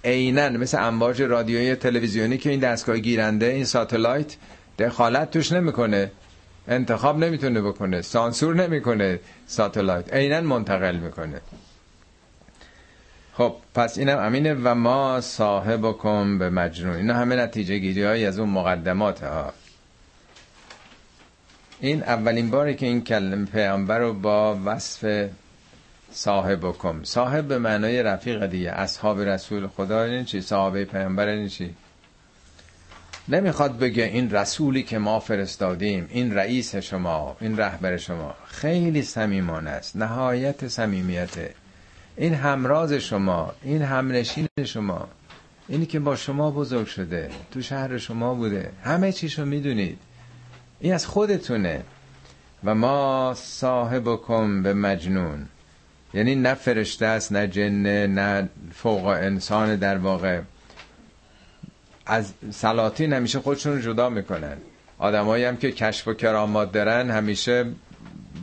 عینا 0.04 0.50
مثل 0.50 0.84
امواج 0.84 1.22
رادیویی 1.22 1.76
تلویزیونی 1.76 2.38
که 2.38 2.50
این 2.50 2.60
دستگاه 2.60 2.98
گیرنده 2.98 3.46
این 3.46 3.66
ساتلایت 3.66 4.36
دخالت 4.80 5.32
توش 5.32 5.52
نمی‌کنه. 5.52 6.12
انتخاب 6.68 7.18
نمی‌تونه 7.18 7.62
بکنه 7.62 8.02
سانسور 8.02 8.56
نمی‌کنه 8.56 9.20
ساتلایت. 9.48 10.14
عینا 10.14 10.42
منتقل 10.42 10.96
می‌کنه. 10.96 11.42
خب 13.34 13.56
پس 13.76 13.98
اینم 13.98 14.18
امینه 14.18 14.54
و 14.54 14.76
ما 14.76 15.22
صاحبکم 15.22 16.38
به 16.40 16.50
مجنون. 16.50 16.96
اینا 16.96 17.14
همه 17.14 17.36
نتیجه 17.36 17.78
گیری 17.78 18.04
های 18.04 18.26
از 18.26 18.40
اون 18.40 18.50
مقدمات 18.50 19.24
ها. 19.24 19.54
این 21.80 22.04
اولین 22.04 22.50
باری 22.50 22.76
که 22.76 22.86
این 22.86 23.04
کلمه 23.04 23.46
پیامبر 23.46 24.00
رو 24.00 24.14
با 24.14 24.60
وصف 24.66 25.30
صاحبکم 26.14 27.04
صاحب 27.04 27.48
به 27.48 27.58
معنای 27.58 28.04
رفیق 28.04 28.46
دیگه. 28.46 28.72
اصحاب 28.72 29.22
رسول 29.22 29.68
خدا 29.68 30.04
این 30.04 30.26
چی؟ 30.26 30.42
صحابه 30.42 30.86
پیامبر 30.86 31.28
این 31.28 31.48
چی؟ 31.48 31.76
نمی‌خواد 33.30 33.78
بگه 33.80 34.04
این 34.04 34.32
رسولی 34.32 34.84
که 34.84 34.98
ما 34.98 35.20
فرستادیم 35.20 36.08
این 36.10 36.34
رئیس 36.34 36.76
شما 36.76 37.38
این 37.42 37.58
رهبر 37.58 37.98
شما 37.98 38.36
خیلی 38.48 39.02
صمیمانه 39.02 39.70
است. 39.70 39.96
نهایت 39.96 40.68
صمیمیته. 40.68 41.54
این 42.18 42.34
همراز 42.34 42.94
شما 42.94 43.54
این 43.64 43.82
همنشین 43.82 44.48
شما 44.66 45.08
اینی 45.68 45.86
که 45.86 46.00
با 46.00 46.16
شما 46.16 46.52
بزرگ 46.52 46.88
شده 46.88 47.30
تو 47.52 47.62
شهر 47.62 47.98
شما 47.98 48.34
بوده. 48.34 48.72
همه 48.84 49.12
چیشو 49.12 49.46
می‌دونید. 49.46 50.00
این 50.80 50.94
از 50.94 51.06
خودتونه. 51.06 51.84
و 52.64 52.76
ما 52.76 53.34
صاحبکم 53.38 54.64
به 54.64 54.74
مجنون. 54.74 55.48
یعنی 56.14 56.36
نه 56.36 56.54
فرشته 56.54 57.06
است 57.06 57.32
نه 57.32 57.48
جنه 57.48 58.08
نه 58.08 58.50
فوق 58.74 59.06
انسان 59.06 59.76
در 59.76 59.98
واقع. 59.98 60.42
از 62.06 62.34
سلاطین 62.52 63.14
همیشه 63.14 63.40
خودشون 63.40 63.82
جدا 63.82 64.10
می‌کنن. 64.10 64.58
آدمایی 64.98 65.44
هم 65.44 65.58
که 65.58 65.72
کشف 65.72 66.08
و 66.08 66.14
کرامات 66.14 66.72
دارن 66.72 67.10
همیشه 67.10 67.66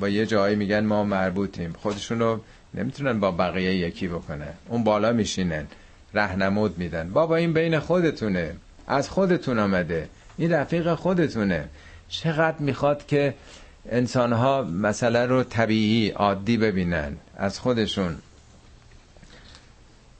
با 0.00 0.08
یه 0.08 0.26
جایی 0.26 0.56
میگن 0.56 0.84
ما 0.84 1.04
مربوطیم. 1.04 1.72
خودشونو 1.72 2.38
نمی‌تونن 2.74 3.20
با 3.20 3.30
بقیه 3.30 3.74
یکی 3.74 4.08
بکنن. 4.08 4.52
اون 4.68 4.84
بالا 4.84 5.12
میشینن 5.12 5.66
رهنمود 6.14 6.78
میدن. 6.78 7.10
بابا 7.10 7.36
این 7.36 7.52
بین 7.52 7.78
خودتونه. 7.78 8.54
از 8.86 9.08
خودتون 9.08 9.58
آمده. 9.58 10.08
این 10.38 10.52
رفیق 10.52 10.94
خودتونه. 10.94 11.68
چقدر 12.08 12.58
می‌خواد 12.58 13.06
که 13.06 13.34
انسانها 13.88 14.62
مسئله 14.62 15.26
رو 15.26 15.42
طبیعی 15.42 16.10
عادی 16.10 16.56
ببینن 16.56 17.16
از 17.36 17.60
خودشون. 17.60 18.18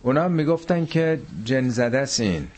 اونا 0.02 0.28
می‌گفتن 0.28 0.86
که 0.86 1.20
جن 1.44 1.68
زده 1.68 2.08
این. 2.18 2.48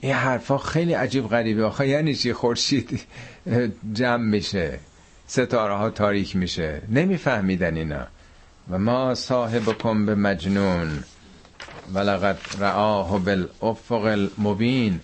این 0.00 0.12
حرفا 0.12 0.58
خیلی 0.58 0.92
عجیب 0.92 1.28
غریبه. 1.28 1.64
آخه 1.64 1.88
یعنی 1.88 2.14
چی؟ 2.14 2.32
خورشید 2.32 3.00
جمع 3.92 4.24
میشه. 4.24 4.78
ستاره 5.26 5.74
ها 5.74 5.90
تاریک 5.90 6.36
میشه. 6.36 6.82
نمیفهمیدن 6.88 7.76
اینا. 7.76 8.06
و 8.70 8.78
ما 8.78 9.14
صاحبکم 9.14 10.06
به 10.06 10.14
مجنون. 10.14 11.04
ولقد 11.94 12.38
رآه 12.58 13.18
بالافق 13.18 14.04
المبین. 14.04 15.00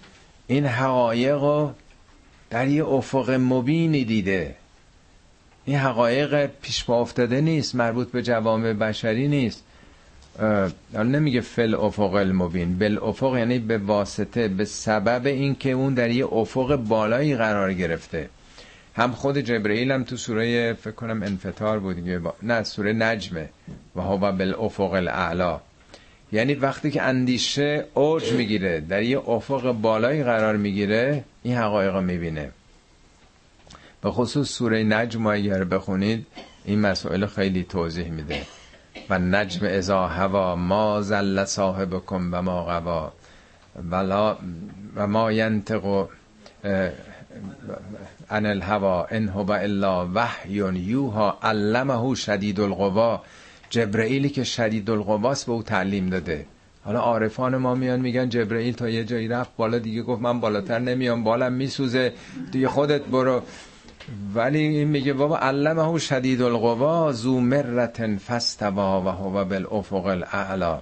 این 0.47 0.67
حقایق 0.67 1.71
در 2.55 2.69
یه 2.69 2.85
افق 2.85 3.31
مبینی 3.31 4.05
دیده. 4.05 4.55
این 5.65 5.77
حقایق 5.77 6.47
پیش 6.47 6.85
با 6.85 7.01
افتاده 7.01 7.41
نیست 7.41 7.75
مربوط 7.75 8.11
به 8.11 8.23
جوامع 8.23 8.73
بشری 8.73 9.29
نیست. 9.29 9.65
نمیگه 10.95 11.41
فل 11.41 11.75
افق 11.75 12.15
المبین. 12.15 12.79
بل 12.79 12.99
افق 13.03 13.37
یعنی 13.37 13.59
به 13.59 13.79
واسطه 13.79 14.49
به 14.49 14.65
سبب 14.65 15.27
اینکه 15.27 15.71
اون 15.71 15.95
در 15.95 16.11
یه 16.11 16.27
افق 16.33 16.77
بالایی 16.77 17.37
قرار 17.37 17.73
گرفته. 17.73 18.29
هم 18.95 19.13
خود 19.13 19.39
جبرئیل 19.39 19.91
هم 19.91 20.05
تو 20.05 20.17
سوره 20.17 20.73
فکر 20.73 20.95
کنم 20.95 21.23
انفطار 21.23 21.79
بود 21.79 21.97
نه 22.43 22.63
سوره 22.63 22.93
نجمه. 22.93 23.49
و 23.97 24.01
هو 24.01 24.33
بالافق 24.33 24.93
الاعلا. 24.93 25.61
یعنی 26.33 26.55
وقتی 26.55 26.91
که 26.91 27.03
اندیشه 27.03 27.85
اوج 27.95 28.33
می‌گیره 28.33 28.81
در 28.81 29.03
یه 29.03 29.19
افق 29.29 29.73
بالایی 29.73 30.23
قرار 30.25 30.57
می‌گیره 30.57 31.25
این 31.45 31.57
حقایق 31.57 31.97
می‌بینه. 31.97 32.51
به 34.03 34.11
خصوص 34.11 34.49
سوره 34.49 34.83
نجم 34.83 35.27
اگر 35.27 35.65
بخونید 35.65 36.27
این 36.65 36.81
مسائل 36.81 37.27
خیلی 37.27 37.65
توضیح 37.65 38.11
میده. 38.11 38.43
و 39.11 39.19
نجم 39.19 39.67
ازا 39.67 40.07
هوا 40.07 40.57
ما 40.57 41.03
زل 41.03 41.45
صاحبکم 41.45 42.29
و 42.33 42.43
ما 42.43 42.65
غوا. 42.65 43.13
ولا 43.91 44.37
و 44.97 45.07
ما 45.07 45.33
ینتق 45.33 46.09
ان 48.31 48.47
الهوا 48.47 49.07
ان 49.11 49.29
هو 49.29 49.51
الا 49.51 50.09
وحی 50.15 50.53
یوها 50.75 51.39
علمه 51.43 52.15
شدید 52.15 52.61
القوا 52.61 53.23
جبرئیلی 53.71 54.29
که 54.29 54.45
شدید 54.45 54.91
القواست 54.91 55.47
به 55.47 55.53
او 55.53 55.63
تعلیم 55.63 56.11
داده. 56.11 56.47
حالا 56.85 56.99
عارفان 57.01 57.57
ما 57.57 57.75
میان 57.75 58.01
میگن 58.01 58.29
جبرئیل 58.29 58.75
تا 58.75 58.89
یه 58.89 59.05
جایی 59.05 59.29
رفت 59.29 59.51
بالا 59.57 59.79
دیگه 59.79 60.03
گفت 60.03 60.23
من 60.23 60.41
بالاتر 60.41 60.79
نمیام 60.79 61.25
بالم 61.25 61.53
میسوزه 61.53 62.13
دیگه 62.53 62.69
خودت 62.69 63.03
برو. 63.03 63.43
ولی 64.35 64.59
این 64.59 64.89
میگه 64.89 65.13
بابا 65.13 65.39
علمه 65.39 65.99
شدید 65.99 66.43
القوا 66.43 67.13
زو 67.13 67.41
مرت 67.41 68.07
فستوا 68.07 69.03
و 69.03 69.09
هو 69.09 69.45
بالافق 69.45 70.07
الاعلا 70.07 70.79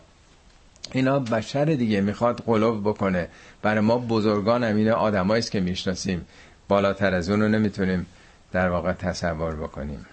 اینا 0.92 1.18
بشر 1.18 1.64
دیگه 1.64 2.00
می‌خواد 2.00 2.42
قلوب 2.46 2.80
بکنه. 2.80 3.28
برای 3.62 3.80
ما 3.80 3.98
بزرگان 3.98 4.64
هم 4.64 4.88
آدمایی 4.88 5.42
که 5.42 5.60
می‌شناسیم. 5.60 6.26
بالاتر 6.68 7.14
از 7.14 7.30
اونو 7.30 7.48
نمی‌تونیم 7.48 8.06
در 8.52 8.68
واقع 8.68 8.92
تصور 8.92 9.56
بکنیم. 9.56 10.06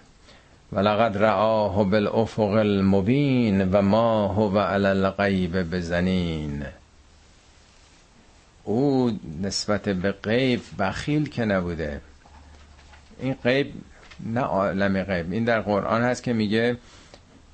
ولقد 0.72 1.16
رآه 1.16 1.84
بالافق 1.84 2.40
المبین 2.40 3.70
و 3.70 3.82
ما 3.82 4.26
هو 4.26 4.58
علی 4.58 4.86
الغیب 4.86 5.56
بزنین 5.56 6.64
او 8.64 9.10
نسبت 9.42 9.88
به 9.88 10.12
غیب 10.12 10.60
بخیل 10.78 11.28
که 11.28 11.44
نبوده. 11.44 12.00
این 13.20 13.34
غیب 13.44 13.72
نه 14.26 14.40
عالم 14.40 15.02
غیب. 15.02 15.32
این 15.32 15.44
در 15.44 15.60
قرآن 15.60 16.02
هست 16.02 16.22
که 16.22 16.32
میگه 16.32 16.76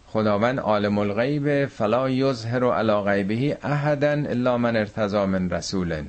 خداوند 0.06 0.60
عالم 0.60 0.98
الغیب 0.98 1.66
فلا 1.66 2.10
یظهر 2.10 2.64
علی 2.64 2.92
غیبه 2.92 3.58
احدا 3.62 4.10
الا 4.10 4.58
من 4.58 4.76
ارتضی 4.76 5.24
من 5.24 5.50
رسول. 5.50 6.02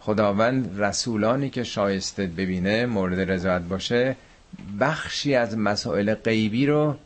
خداوند 0.00 0.80
رسولانی 0.82 1.50
که 1.50 1.64
شایسته 1.64 2.26
ببینه 2.26 2.86
مورد 2.86 3.30
رضایت 3.30 3.62
باشه 3.62 4.16
بخشی 4.80 5.34
از 5.34 5.58
مسائل 5.58 6.14
غیبی 6.14 6.66
رو 6.66 6.96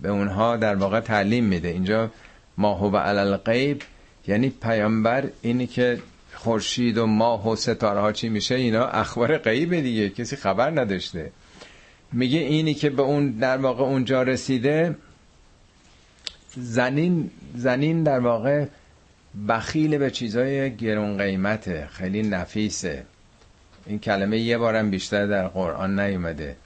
به 0.00 0.08
اونها 0.08 0.56
در 0.56 0.74
واقع 0.74 1.00
تعلیم 1.00 1.44
میده. 1.44 1.68
اینجا 1.68 2.10
ما 2.58 2.74
هو 2.74 2.96
علی 2.96 3.18
الغیب 3.18 3.82
یعنی 4.26 4.50
پیامبر 4.50 5.28
اینی 5.42 5.66
که 5.66 5.98
خورشید 6.34 6.98
و 6.98 7.06
ماه 7.06 7.48
و 7.48 7.56
ستاره 7.56 8.00
ها 8.00 8.12
چی 8.12 8.28
میشه 8.28 8.54
اینا 8.54 8.86
اخبار 8.86 9.38
غیب 9.38 9.80
دیگه 9.80 10.08
کسی 10.08 10.36
خبر 10.36 10.70
نداشته. 10.70 11.32
میگه 12.12 12.38
اینی 12.38 12.74
که 12.74 12.90
به 12.90 13.02
اون 13.02 13.30
در 13.30 13.56
واقع 13.56 13.84
اونجا 13.84 14.22
رسیده 14.22 14.96
زنین 16.56 17.30
زنین 17.54 18.02
در 18.02 18.18
واقع 18.18 18.66
بخیل 19.48 19.98
به 19.98 20.10
چیزای 20.10 20.76
گرون 20.76 21.18
قیمته 21.18 21.88
خیلی 21.92 22.22
نفیسه. 22.22 23.04
این 23.86 23.98
کلمه 23.98 24.38
یه 24.38 24.58
بارم 24.58 24.90
بیشتر 24.90 25.26
در 25.26 25.48
قرآن 25.48 26.00
نیومده. 26.00 26.56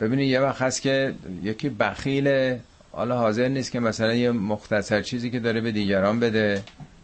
ببینید 0.00 0.28
یه 0.28 0.40
وقت 0.40 0.62
هست 0.62 0.82
که 0.82 1.14
یکی 1.42 1.68
بخیل 1.68 2.56
حالا 2.92 3.18
حاضر 3.18 3.48
نیست 3.48 3.72
که 3.72 3.80
مثلا 3.80 4.14
یه 4.14 4.30
مختصر 4.30 5.02
چیزی 5.02 5.30
که 5.30 5.40
داره 5.40 5.60
به 5.60 5.72
دیگران 5.72 6.20
بده. 6.20 6.62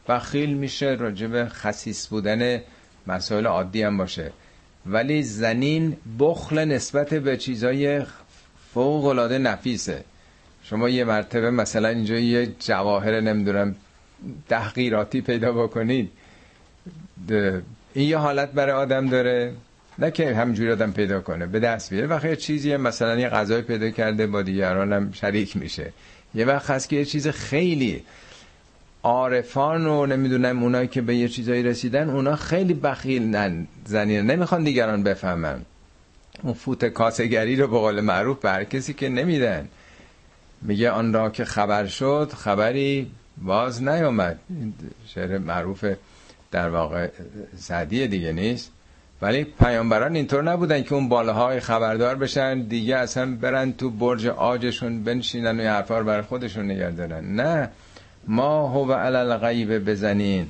بخیل 0.08 0.54
میشه 0.54 0.86
راجب 0.86 1.48
خصیص 1.48 2.08
بودن 2.08 2.60
مسائل 3.06 3.46
عادی 3.46 3.82
هم 3.82 3.98
باشه. 3.98 4.32
ولی 4.86 5.22
زنین 5.22 5.96
بخل 6.18 6.64
نسبت 6.64 7.14
به 7.14 7.36
چیزای 7.36 8.02
فوق 8.74 9.04
العاده 9.04 9.38
نفیسه. 9.38 10.04
شما 10.62 10.88
یه 10.88 11.04
مرتبه 11.04 11.50
مثلا 11.50 11.88
اینجا 11.88 12.18
یه 12.18 12.46
جواهر 12.60 13.20
نمی‌دونم 13.20 13.74
تحقیراتی 14.48 15.20
پیدا 15.20 15.52
بکنید. 15.52 16.10
این 17.94 18.08
یه 18.08 18.18
حالت 18.18 18.52
برای 18.52 18.72
آدم 18.72 19.08
داره. 19.08 19.52
نه 20.02 20.10
که 20.10 20.34
همجوری 20.34 20.72
آدم 20.72 20.92
پیدا 20.92 21.20
کنه 21.20 21.46
به 21.46 21.60
دست 21.60 21.90
بیاره. 21.90 22.06
وقتی 22.06 22.28
یه 22.28 22.36
چیزی 22.36 22.76
مثلا 22.76 23.18
یه 23.18 23.28
غذای 23.28 23.62
پیدا 23.62 23.90
کرده 23.90 24.26
با 24.26 24.42
دیگران 24.42 25.12
شریک 25.12 25.56
میشه. 25.56 25.92
یه 26.34 26.44
وقت 26.44 26.70
هست 26.70 26.88
که 26.88 26.96
یه 26.96 27.04
چیز 27.04 27.28
خیلی 27.28 28.02
عارفان 29.02 29.86
و 29.86 30.06
نمی‌دونم 30.06 30.62
اونایی 30.62 30.88
که 30.88 31.02
به 31.02 31.16
یه 31.16 31.28
چیزایی 31.28 31.62
رسیدن 31.62 32.10
اونا 32.10 32.36
خیلی 32.36 32.74
بخیل 32.74 33.36
زنین 33.84 34.30
نمی‌خوان 34.30 34.64
دیگران 34.64 35.02
بفهمن. 35.02 35.62
اون 36.42 36.54
فوت 36.54 36.84
کاسگری 36.84 37.56
رو 37.56 37.68
به 37.68 37.78
قول 37.78 38.00
معروف 38.00 38.40
بر 38.40 38.64
کسی 38.64 38.94
که 38.94 39.08
نمیدن. 39.08 39.68
میگه 40.62 40.90
آن 40.90 41.12
را 41.12 41.30
که 41.30 41.44
خبر 41.44 41.86
شد 41.86 42.32
خبری 42.36 43.10
باز 43.38 43.82
نیامد. 43.82 44.38
شعر 45.06 45.38
معروف 45.38 45.84
در 46.50 46.68
واقع 46.68 47.08
سعدی 47.56 48.08
دیگه 48.08 48.32
نیست. 48.32 48.70
ولی 49.22 49.44
پیامبران 49.44 50.16
اینطور 50.16 50.42
نبودن 50.42 50.82
که 50.82 50.94
اون 50.94 51.08
بالاهای 51.08 51.60
خبردار 51.60 52.14
بشن 52.14 52.60
دیگه 52.62 52.96
اصلا 52.96 53.36
برن 53.36 53.72
تو 53.72 53.90
برج 53.90 54.26
آجشون 54.26 55.04
بنشینن 55.04 55.60
و 55.60 55.62
حرفا 55.62 56.02
بر 56.02 56.22
خودشون 56.22 56.70
نگردارن 56.70 57.24
نه. 57.24 57.68
ما 58.26 58.68
هو 58.68 58.92
علل 58.92 59.36
غیب 59.36 59.78
بزنین. 59.90 60.46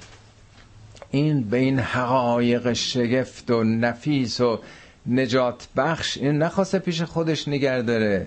این 1.11 1.43
به 1.51 1.57
این 1.57 1.79
حقایق 1.79 2.73
شگفت 2.73 3.51
و 3.51 3.65
نفیس 3.65 4.41
و 4.41 4.61
نجات 5.07 5.69
بخش 5.77 6.19
این 6.19 6.39
نخواسته 6.39 6.79
پیش 6.79 7.03
خودش 7.03 7.49
نگر 7.49 7.81
داره 7.81 8.27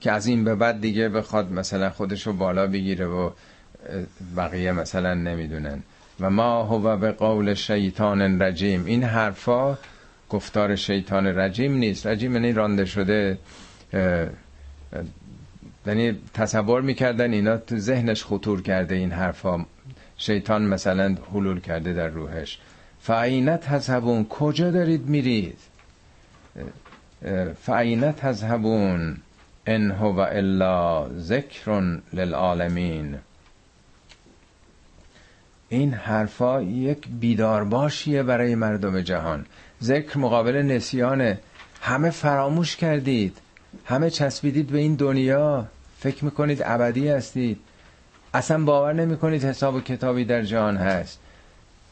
که 0.00 0.12
از 0.12 0.26
این 0.26 0.44
به 0.44 0.54
بعد 0.54 0.80
دیگه 0.80 1.08
بخواد 1.08 1.52
مثلا 1.52 1.90
خودش 1.90 2.26
رو 2.26 2.32
بالا 2.32 2.66
بگیره 2.66 3.06
و 3.06 3.30
بقیه 4.36 4.72
مثلا 4.72 5.14
نمی‌دونن. 5.14 5.82
و 6.20 6.30
ما 6.30 6.62
هو 6.62 6.96
به 6.96 7.12
قول 7.12 7.54
شیطان 7.54 8.42
رجیم. 8.42 8.84
این 8.84 9.04
حرفا 9.04 9.78
گفتار 10.30 10.76
شیطان 10.76 11.26
رجیم 11.26 11.74
نیست. 11.74 12.06
رجیم 12.06 12.32
یعنی 12.32 12.52
رانده 12.52 12.84
شده 12.84 13.38
یعنی 15.86 16.18
تصور 16.34 16.82
می‌کردن 16.82 17.32
اینا 17.32 17.56
تو 17.56 17.78
ذهنش 17.78 18.24
خطور 18.24 18.62
کرده 18.62 18.94
این 18.94 19.12
حرفا. 19.12 19.64
شیطان 20.16 20.62
مثلا 20.62 21.16
حلول 21.32 21.60
کرده 21.60 21.92
در 21.92 22.08
روحش. 22.08 22.58
فعینت 23.00 23.60
تذهبون 23.60 24.24
کجا 24.24 24.70
دارید 24.70 25.06
میرید؟ 25.06 25.58
فعینت 27.62 28.16
تذهبون 28.16 29.16
ان 29.66 29.90
هو 29.90 30.18
الا 30.18 31.08
ذکر 31.18 31.98
للعالمین. 32.12 33.18
این 35.68 35.94
حرفا 35.94 36.62
یک 36.62 36.98
بیدارباشیه 37.20 38.22
برای 38.22 38.54
مردم 38.54 39.00
جهان. 39.00 39.46
ذکر 39.82 40.18
مقابل 40.18 40.56
نسیانه. 40.56 41.38
همه 41.80 42.10
فراموش 42.10 42.76
کردید. 42.76 43.36
همه 43.84 44.10
چسبیدید 44.10 44.66
به 44.66 44.78
این 44.78 44.94
دنیا. 44.94 45.66
فکر 45.98 46.24
می‌کنید 46.24 46.62
ابدی 46.64 47.08
هستید. 47.08 47.58
اصلا 48.34 48.64
باور 48.64 48.92
نمی‌کنید 48.92 49.44
حساب 49.44 49.74
و 49.74 49.80
کتابی 49.80 50.24
در 50.24 50.42
جهان 50.42 50.76
هست. 50.76 51.18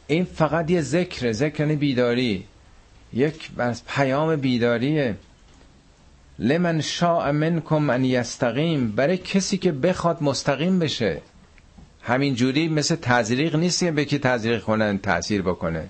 این 0.06 0.24
فقط 0.24 0.70
یه 0.70 0.82
ذکر 0.82 1.32
ذکر 1.32 1.60
یعنی 1.60 1.76
بیداری. 1.76 2.44
یک 3.12 3.50
پیام 3.88 4.36
بیداریه. 4.36 5.16
لمن 6.38 6.80
شاء 6.80 7.32
منکم 7.32 7.90
ان 7.90 8.04
یستقیم. 8.04 8.92
برای 8.92 9.16
کسی 9.16 9.58
که 9.58 9.72
بخواد 9.72 10.22
مستقیم 10.22 10.78
بشه. 10.78 11.20
همین 12.06 12.34
جوری 12.34 12.68
مثل 12.68 12.96
تزریق 12.96 13.56
نیست 13.56 13.80
که 13.80 13.90
بکی 13.90 14.18
تزریق 14.18 14.62
کنن 14.62 14.98
تاثیر 14.98 15.42
بکنه. 15.42 15.88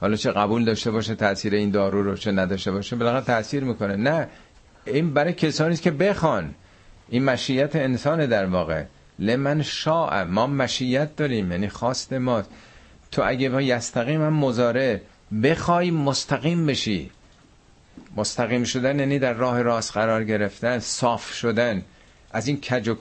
حالا 0.00 0.16
چه 0.16 0.30
قبول 0.32 0.64
داشته 0.64 0.90
باشه 0.90 1.14
تاثیر 1.14 1.54
این 1.54 1.70
دارو 1.70 2.02
رو 2.02 2.16
چه 2.16 2.32
نداشته 2.32 2.72
باشه 2.72 2.96
بالاخره 2.96 3.24
تاثیر 3.24 3.64
می‌کنه. 3.64 3.96
نه 3.96 4.28
این 4.84 5.14
برای 5.14 5.32
کسانی 5.32 5.76
که 5.76 5.90
بخوان. 5.90 6.54
این 7.08 7.24
مشیت 7.24 7.76
انسان 7.76 8.26
در 8.26 8.46
واقع. 8.46 8.84
لمن 9.18 9.62
شاء 9.62 10.24
ما 10.24 10.46
مشیت 10.46 11.16
داریم 11.16 11.52
یعنی 11.52 11.68
خواست 11.68 12.12
ما 12.12 12.42
تو 13.10 13.22
اگه 13.24 13.48
با 13.48 13.62
یستقیم 13.62 14.22
هم 14.22 14.32
مزاره 14.32 15.00
بخوای 15.42 15.90
مستقیم 15.90 16.66
بشی. 16.66 17.10
مستقیم 18.16 18.64
شدن 18.64 18.98
یعنی 18.98 19.18
در 19.18 19.32
راه 19.32 19.62
راست 19.62 19.92
قرار 19.92 20.24
گرفتن 20.24 20.78
صاف 20.78 21.32
شدن. 21.32 21.82
از 22.32 22.48
این 22.48 22.60
کج 22.60 22.88
و 22.88 22.94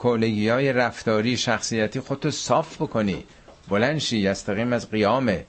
های 0.49 0.73
رفتاری 0.73 1.37
شخصیتی 1.37 1.99
خودتو 1.99 2.31
صاف 2.31 2.81
بکنی. 2.81 3.23
بلند 3.67 3.97
شی 3.97 4.17
یستقیم 4.17 4.73
از 4.73 4.91
قیامه. 4.91 5.45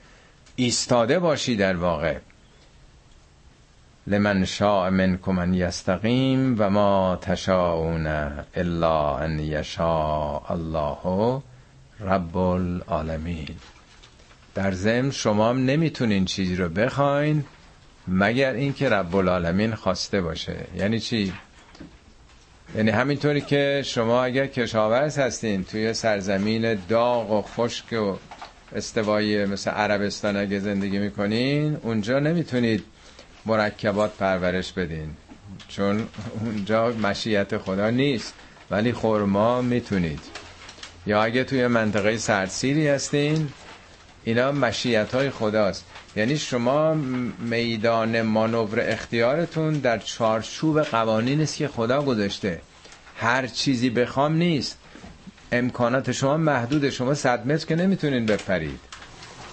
ایستاده 0.57 1.18
باشی 1.18 1.57
در 1.57 1.76
واقع. 1.76 2.18
لمن 4.07 4.45
شاء 4.45 4.91
منکم 4.91 5.39
ان 5.39 5.55
یستقیم 5.55 6.57
و 6.59 6.70
ما 6.70 7.18
تشاءون 7.22 8.07
الا 8.55 9.18
ان 9.18 9.39
یشاء 9.39 10.43
الله 10.51 11.43
رب 12.01 12.37
العالمین. 12.37 13.49
در 14.55 14.72
ضمن 14.72 15.11
شما 15.11 15.51
هم 15.51 15.64
نمی‌تونین 15.64 16.24
چیزی 16.24 16.57
رو 16.57 16.68
بخواین 16.68 17.45
مگر 18.09 18.53
اینکه 18.53 18.89
رب 18.89 19.16
العالمین 19.16 19.74
خواسته 19.74 20.20
باشه. 20.20 20.57
یعنی 20.76 21.01
چی؟ 21.01 21.33
یعنی 22.77 22.91
همینطوری 22.91 23.41
که 23.41 23.83
شما 23.87 24.25
اگر 24.25 24.47
کشاورز 24.47 25.18
هستین 25.18 25.64
توی 25.64 25.95
سرزمین 25.95 26.75
داغ 26.75 27.31
و 27.31 27.43
خشک 27.43 27.93
و 27.93 28.16
استوایی 28.77 29.45
مثل 29.45 29.71
عربستان 29.71 30.37
اگه 30.37 30.59
زندگی 30.59 30.99
می‌کنین 30.99 31.77
اونجا 31.83 32.18
نمی‌تونید 32.18 32.85
مرکبات 33.47 34.16
پرورش 34.16 34.73
بدین. 34.73 35.11
چون 35.68 36.09
اونجا 36.45 36.89
مشیت 36.89 37.59
خدا 37.59 37.91
نیست 37.91 38.35
ولی 38.71 38.93
خورما 38.93 39.62
می‌تونید. 39.62 40.21
یا 41.07 41.23
اگه 41.23 41.45
توی 41.45 41.66
منطقه 41.66 42.16
سرسیری 42.16 42.89
هستین 42.89 43.49
اینا 44.25 44.53
مشیت 44.53 45.14
های 45.14 45.31
خداست. 45.31 45.85
یعنی 46.17 46.39
شما 46.39 46.95
میدان 47.39 48.23
مانور 48.23 48.81
اختیارتون 48.81 49.73
در 49.73 49.99
چارچوب 49.99 50.83
قوانین 50.83 51.41
است 51.41 51.57
که 51.57 51.69
خدا 51.69 52.03
گذاشته. 52.03 52.61
هر 53.17 53.47
چیزی 53.47 53.91
بخوام 53.91 54.35
نیست. 54.35 54.79
امکانات 55.53 56.13
شما 56.13 56.37
محدود 56.37 56.91
شما 56.91 57.15
صد 57.15 57.47
متر 57.47 57.67
که 57.67 57.77
نمی‌تونین 57.77 58.27
بپرید. 58.27 58.81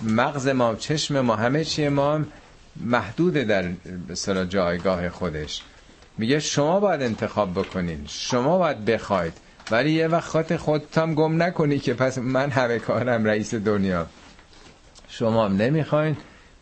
مغز 0.03 0.47
ما 0.47 0.76
چشم 0.76 1.22
ما 1.22 1.36
همه 1.36 1.64
چی 1.64 1.88
ما 1.88 2.22
محدوده 2.76 3.43
در 3.43 3.64
به 4.08 4.45
جایگاه 4.45 5.10
خودش. 5.10 5.62
میگه 6.18 6.39
شما 6.39 6.80
باید 6.80 7.01
انتخاب 7.01 7.53
بکنین. 7.60 8.05
شما 8.08 8.58
باید 8.58 8.86
بخواید. 8.86 9.34
ولی 9.72 9.91
یه 9.91 10.08
وقت 10.08 10.30
خودت 10.30 10.58
خودتم 10.58 11.14
گم 11.14 11.43
نکنی 11.43 11.80
که 11.80 11.93
پس 11.93 12.18
من 12.18 12.49
همه 12.49 12.80
کارم 12.80 13.26
رئیس 13.26 13.53
دنیا. 13.53 14.08
شما 15.10 15.45
هم 15.45 15.58
نمی‌خواین. 15.58 16.18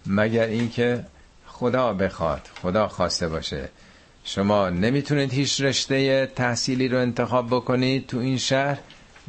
مگر 0.07 0.47
اینکه 0.47 1.03
خدا 1.47 1.93
بخواد 1.93 2.49
خدا 2.61 2.87
خواسته 2.87 3.27
باشه. 3.27 3.69
شما 4.23 4.69
نمی‌تونید 4.69 5.33
هیچ 5.33 5.61
رشته 5.61 6.25
تحصیلی 6.25 6.87
رو 6.87 6.97
انتخاب 6.99 7.47
بکنید 7.47 8.07
تو 8.07 8.17
این 8.17 8.37
شهر 8.37 8.77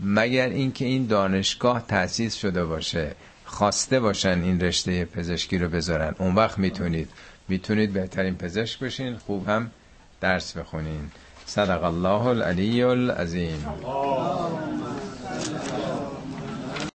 مگر 0.03 0.49
اینکه 0.49 0.85
این 0.85 1.07
دانشگاه 1.07 1.85
تأسیس 1.89 2.35
شده 2.35 2.65
باشه. 2.65 3.15
خواسته 3.45 4.01
باشن 4.01 4.43
این 4.43 4.61
رشته 4.61 5.05
پزشکی 5.05 5.59
رو 5.59 5.69
بذارن. 5.69 6.15
اون 6.19 6.35
وقت 6.35 6.59
می‌تونید. 6.59 7.09
می‌تونید 7.49 7.93
بهترین 7.93 8.35
پزشک 8.35 8.79
بشین 8.79 9.17
خوب 9.17 9.49
هم 9.49 9.71
درس 10.21 10.57
بخونین. 10.57 11.11
صدق 11.47 11.85
الله 11.85 12.27
العلی 12.27 12.83
العظیم. 12.83 13.67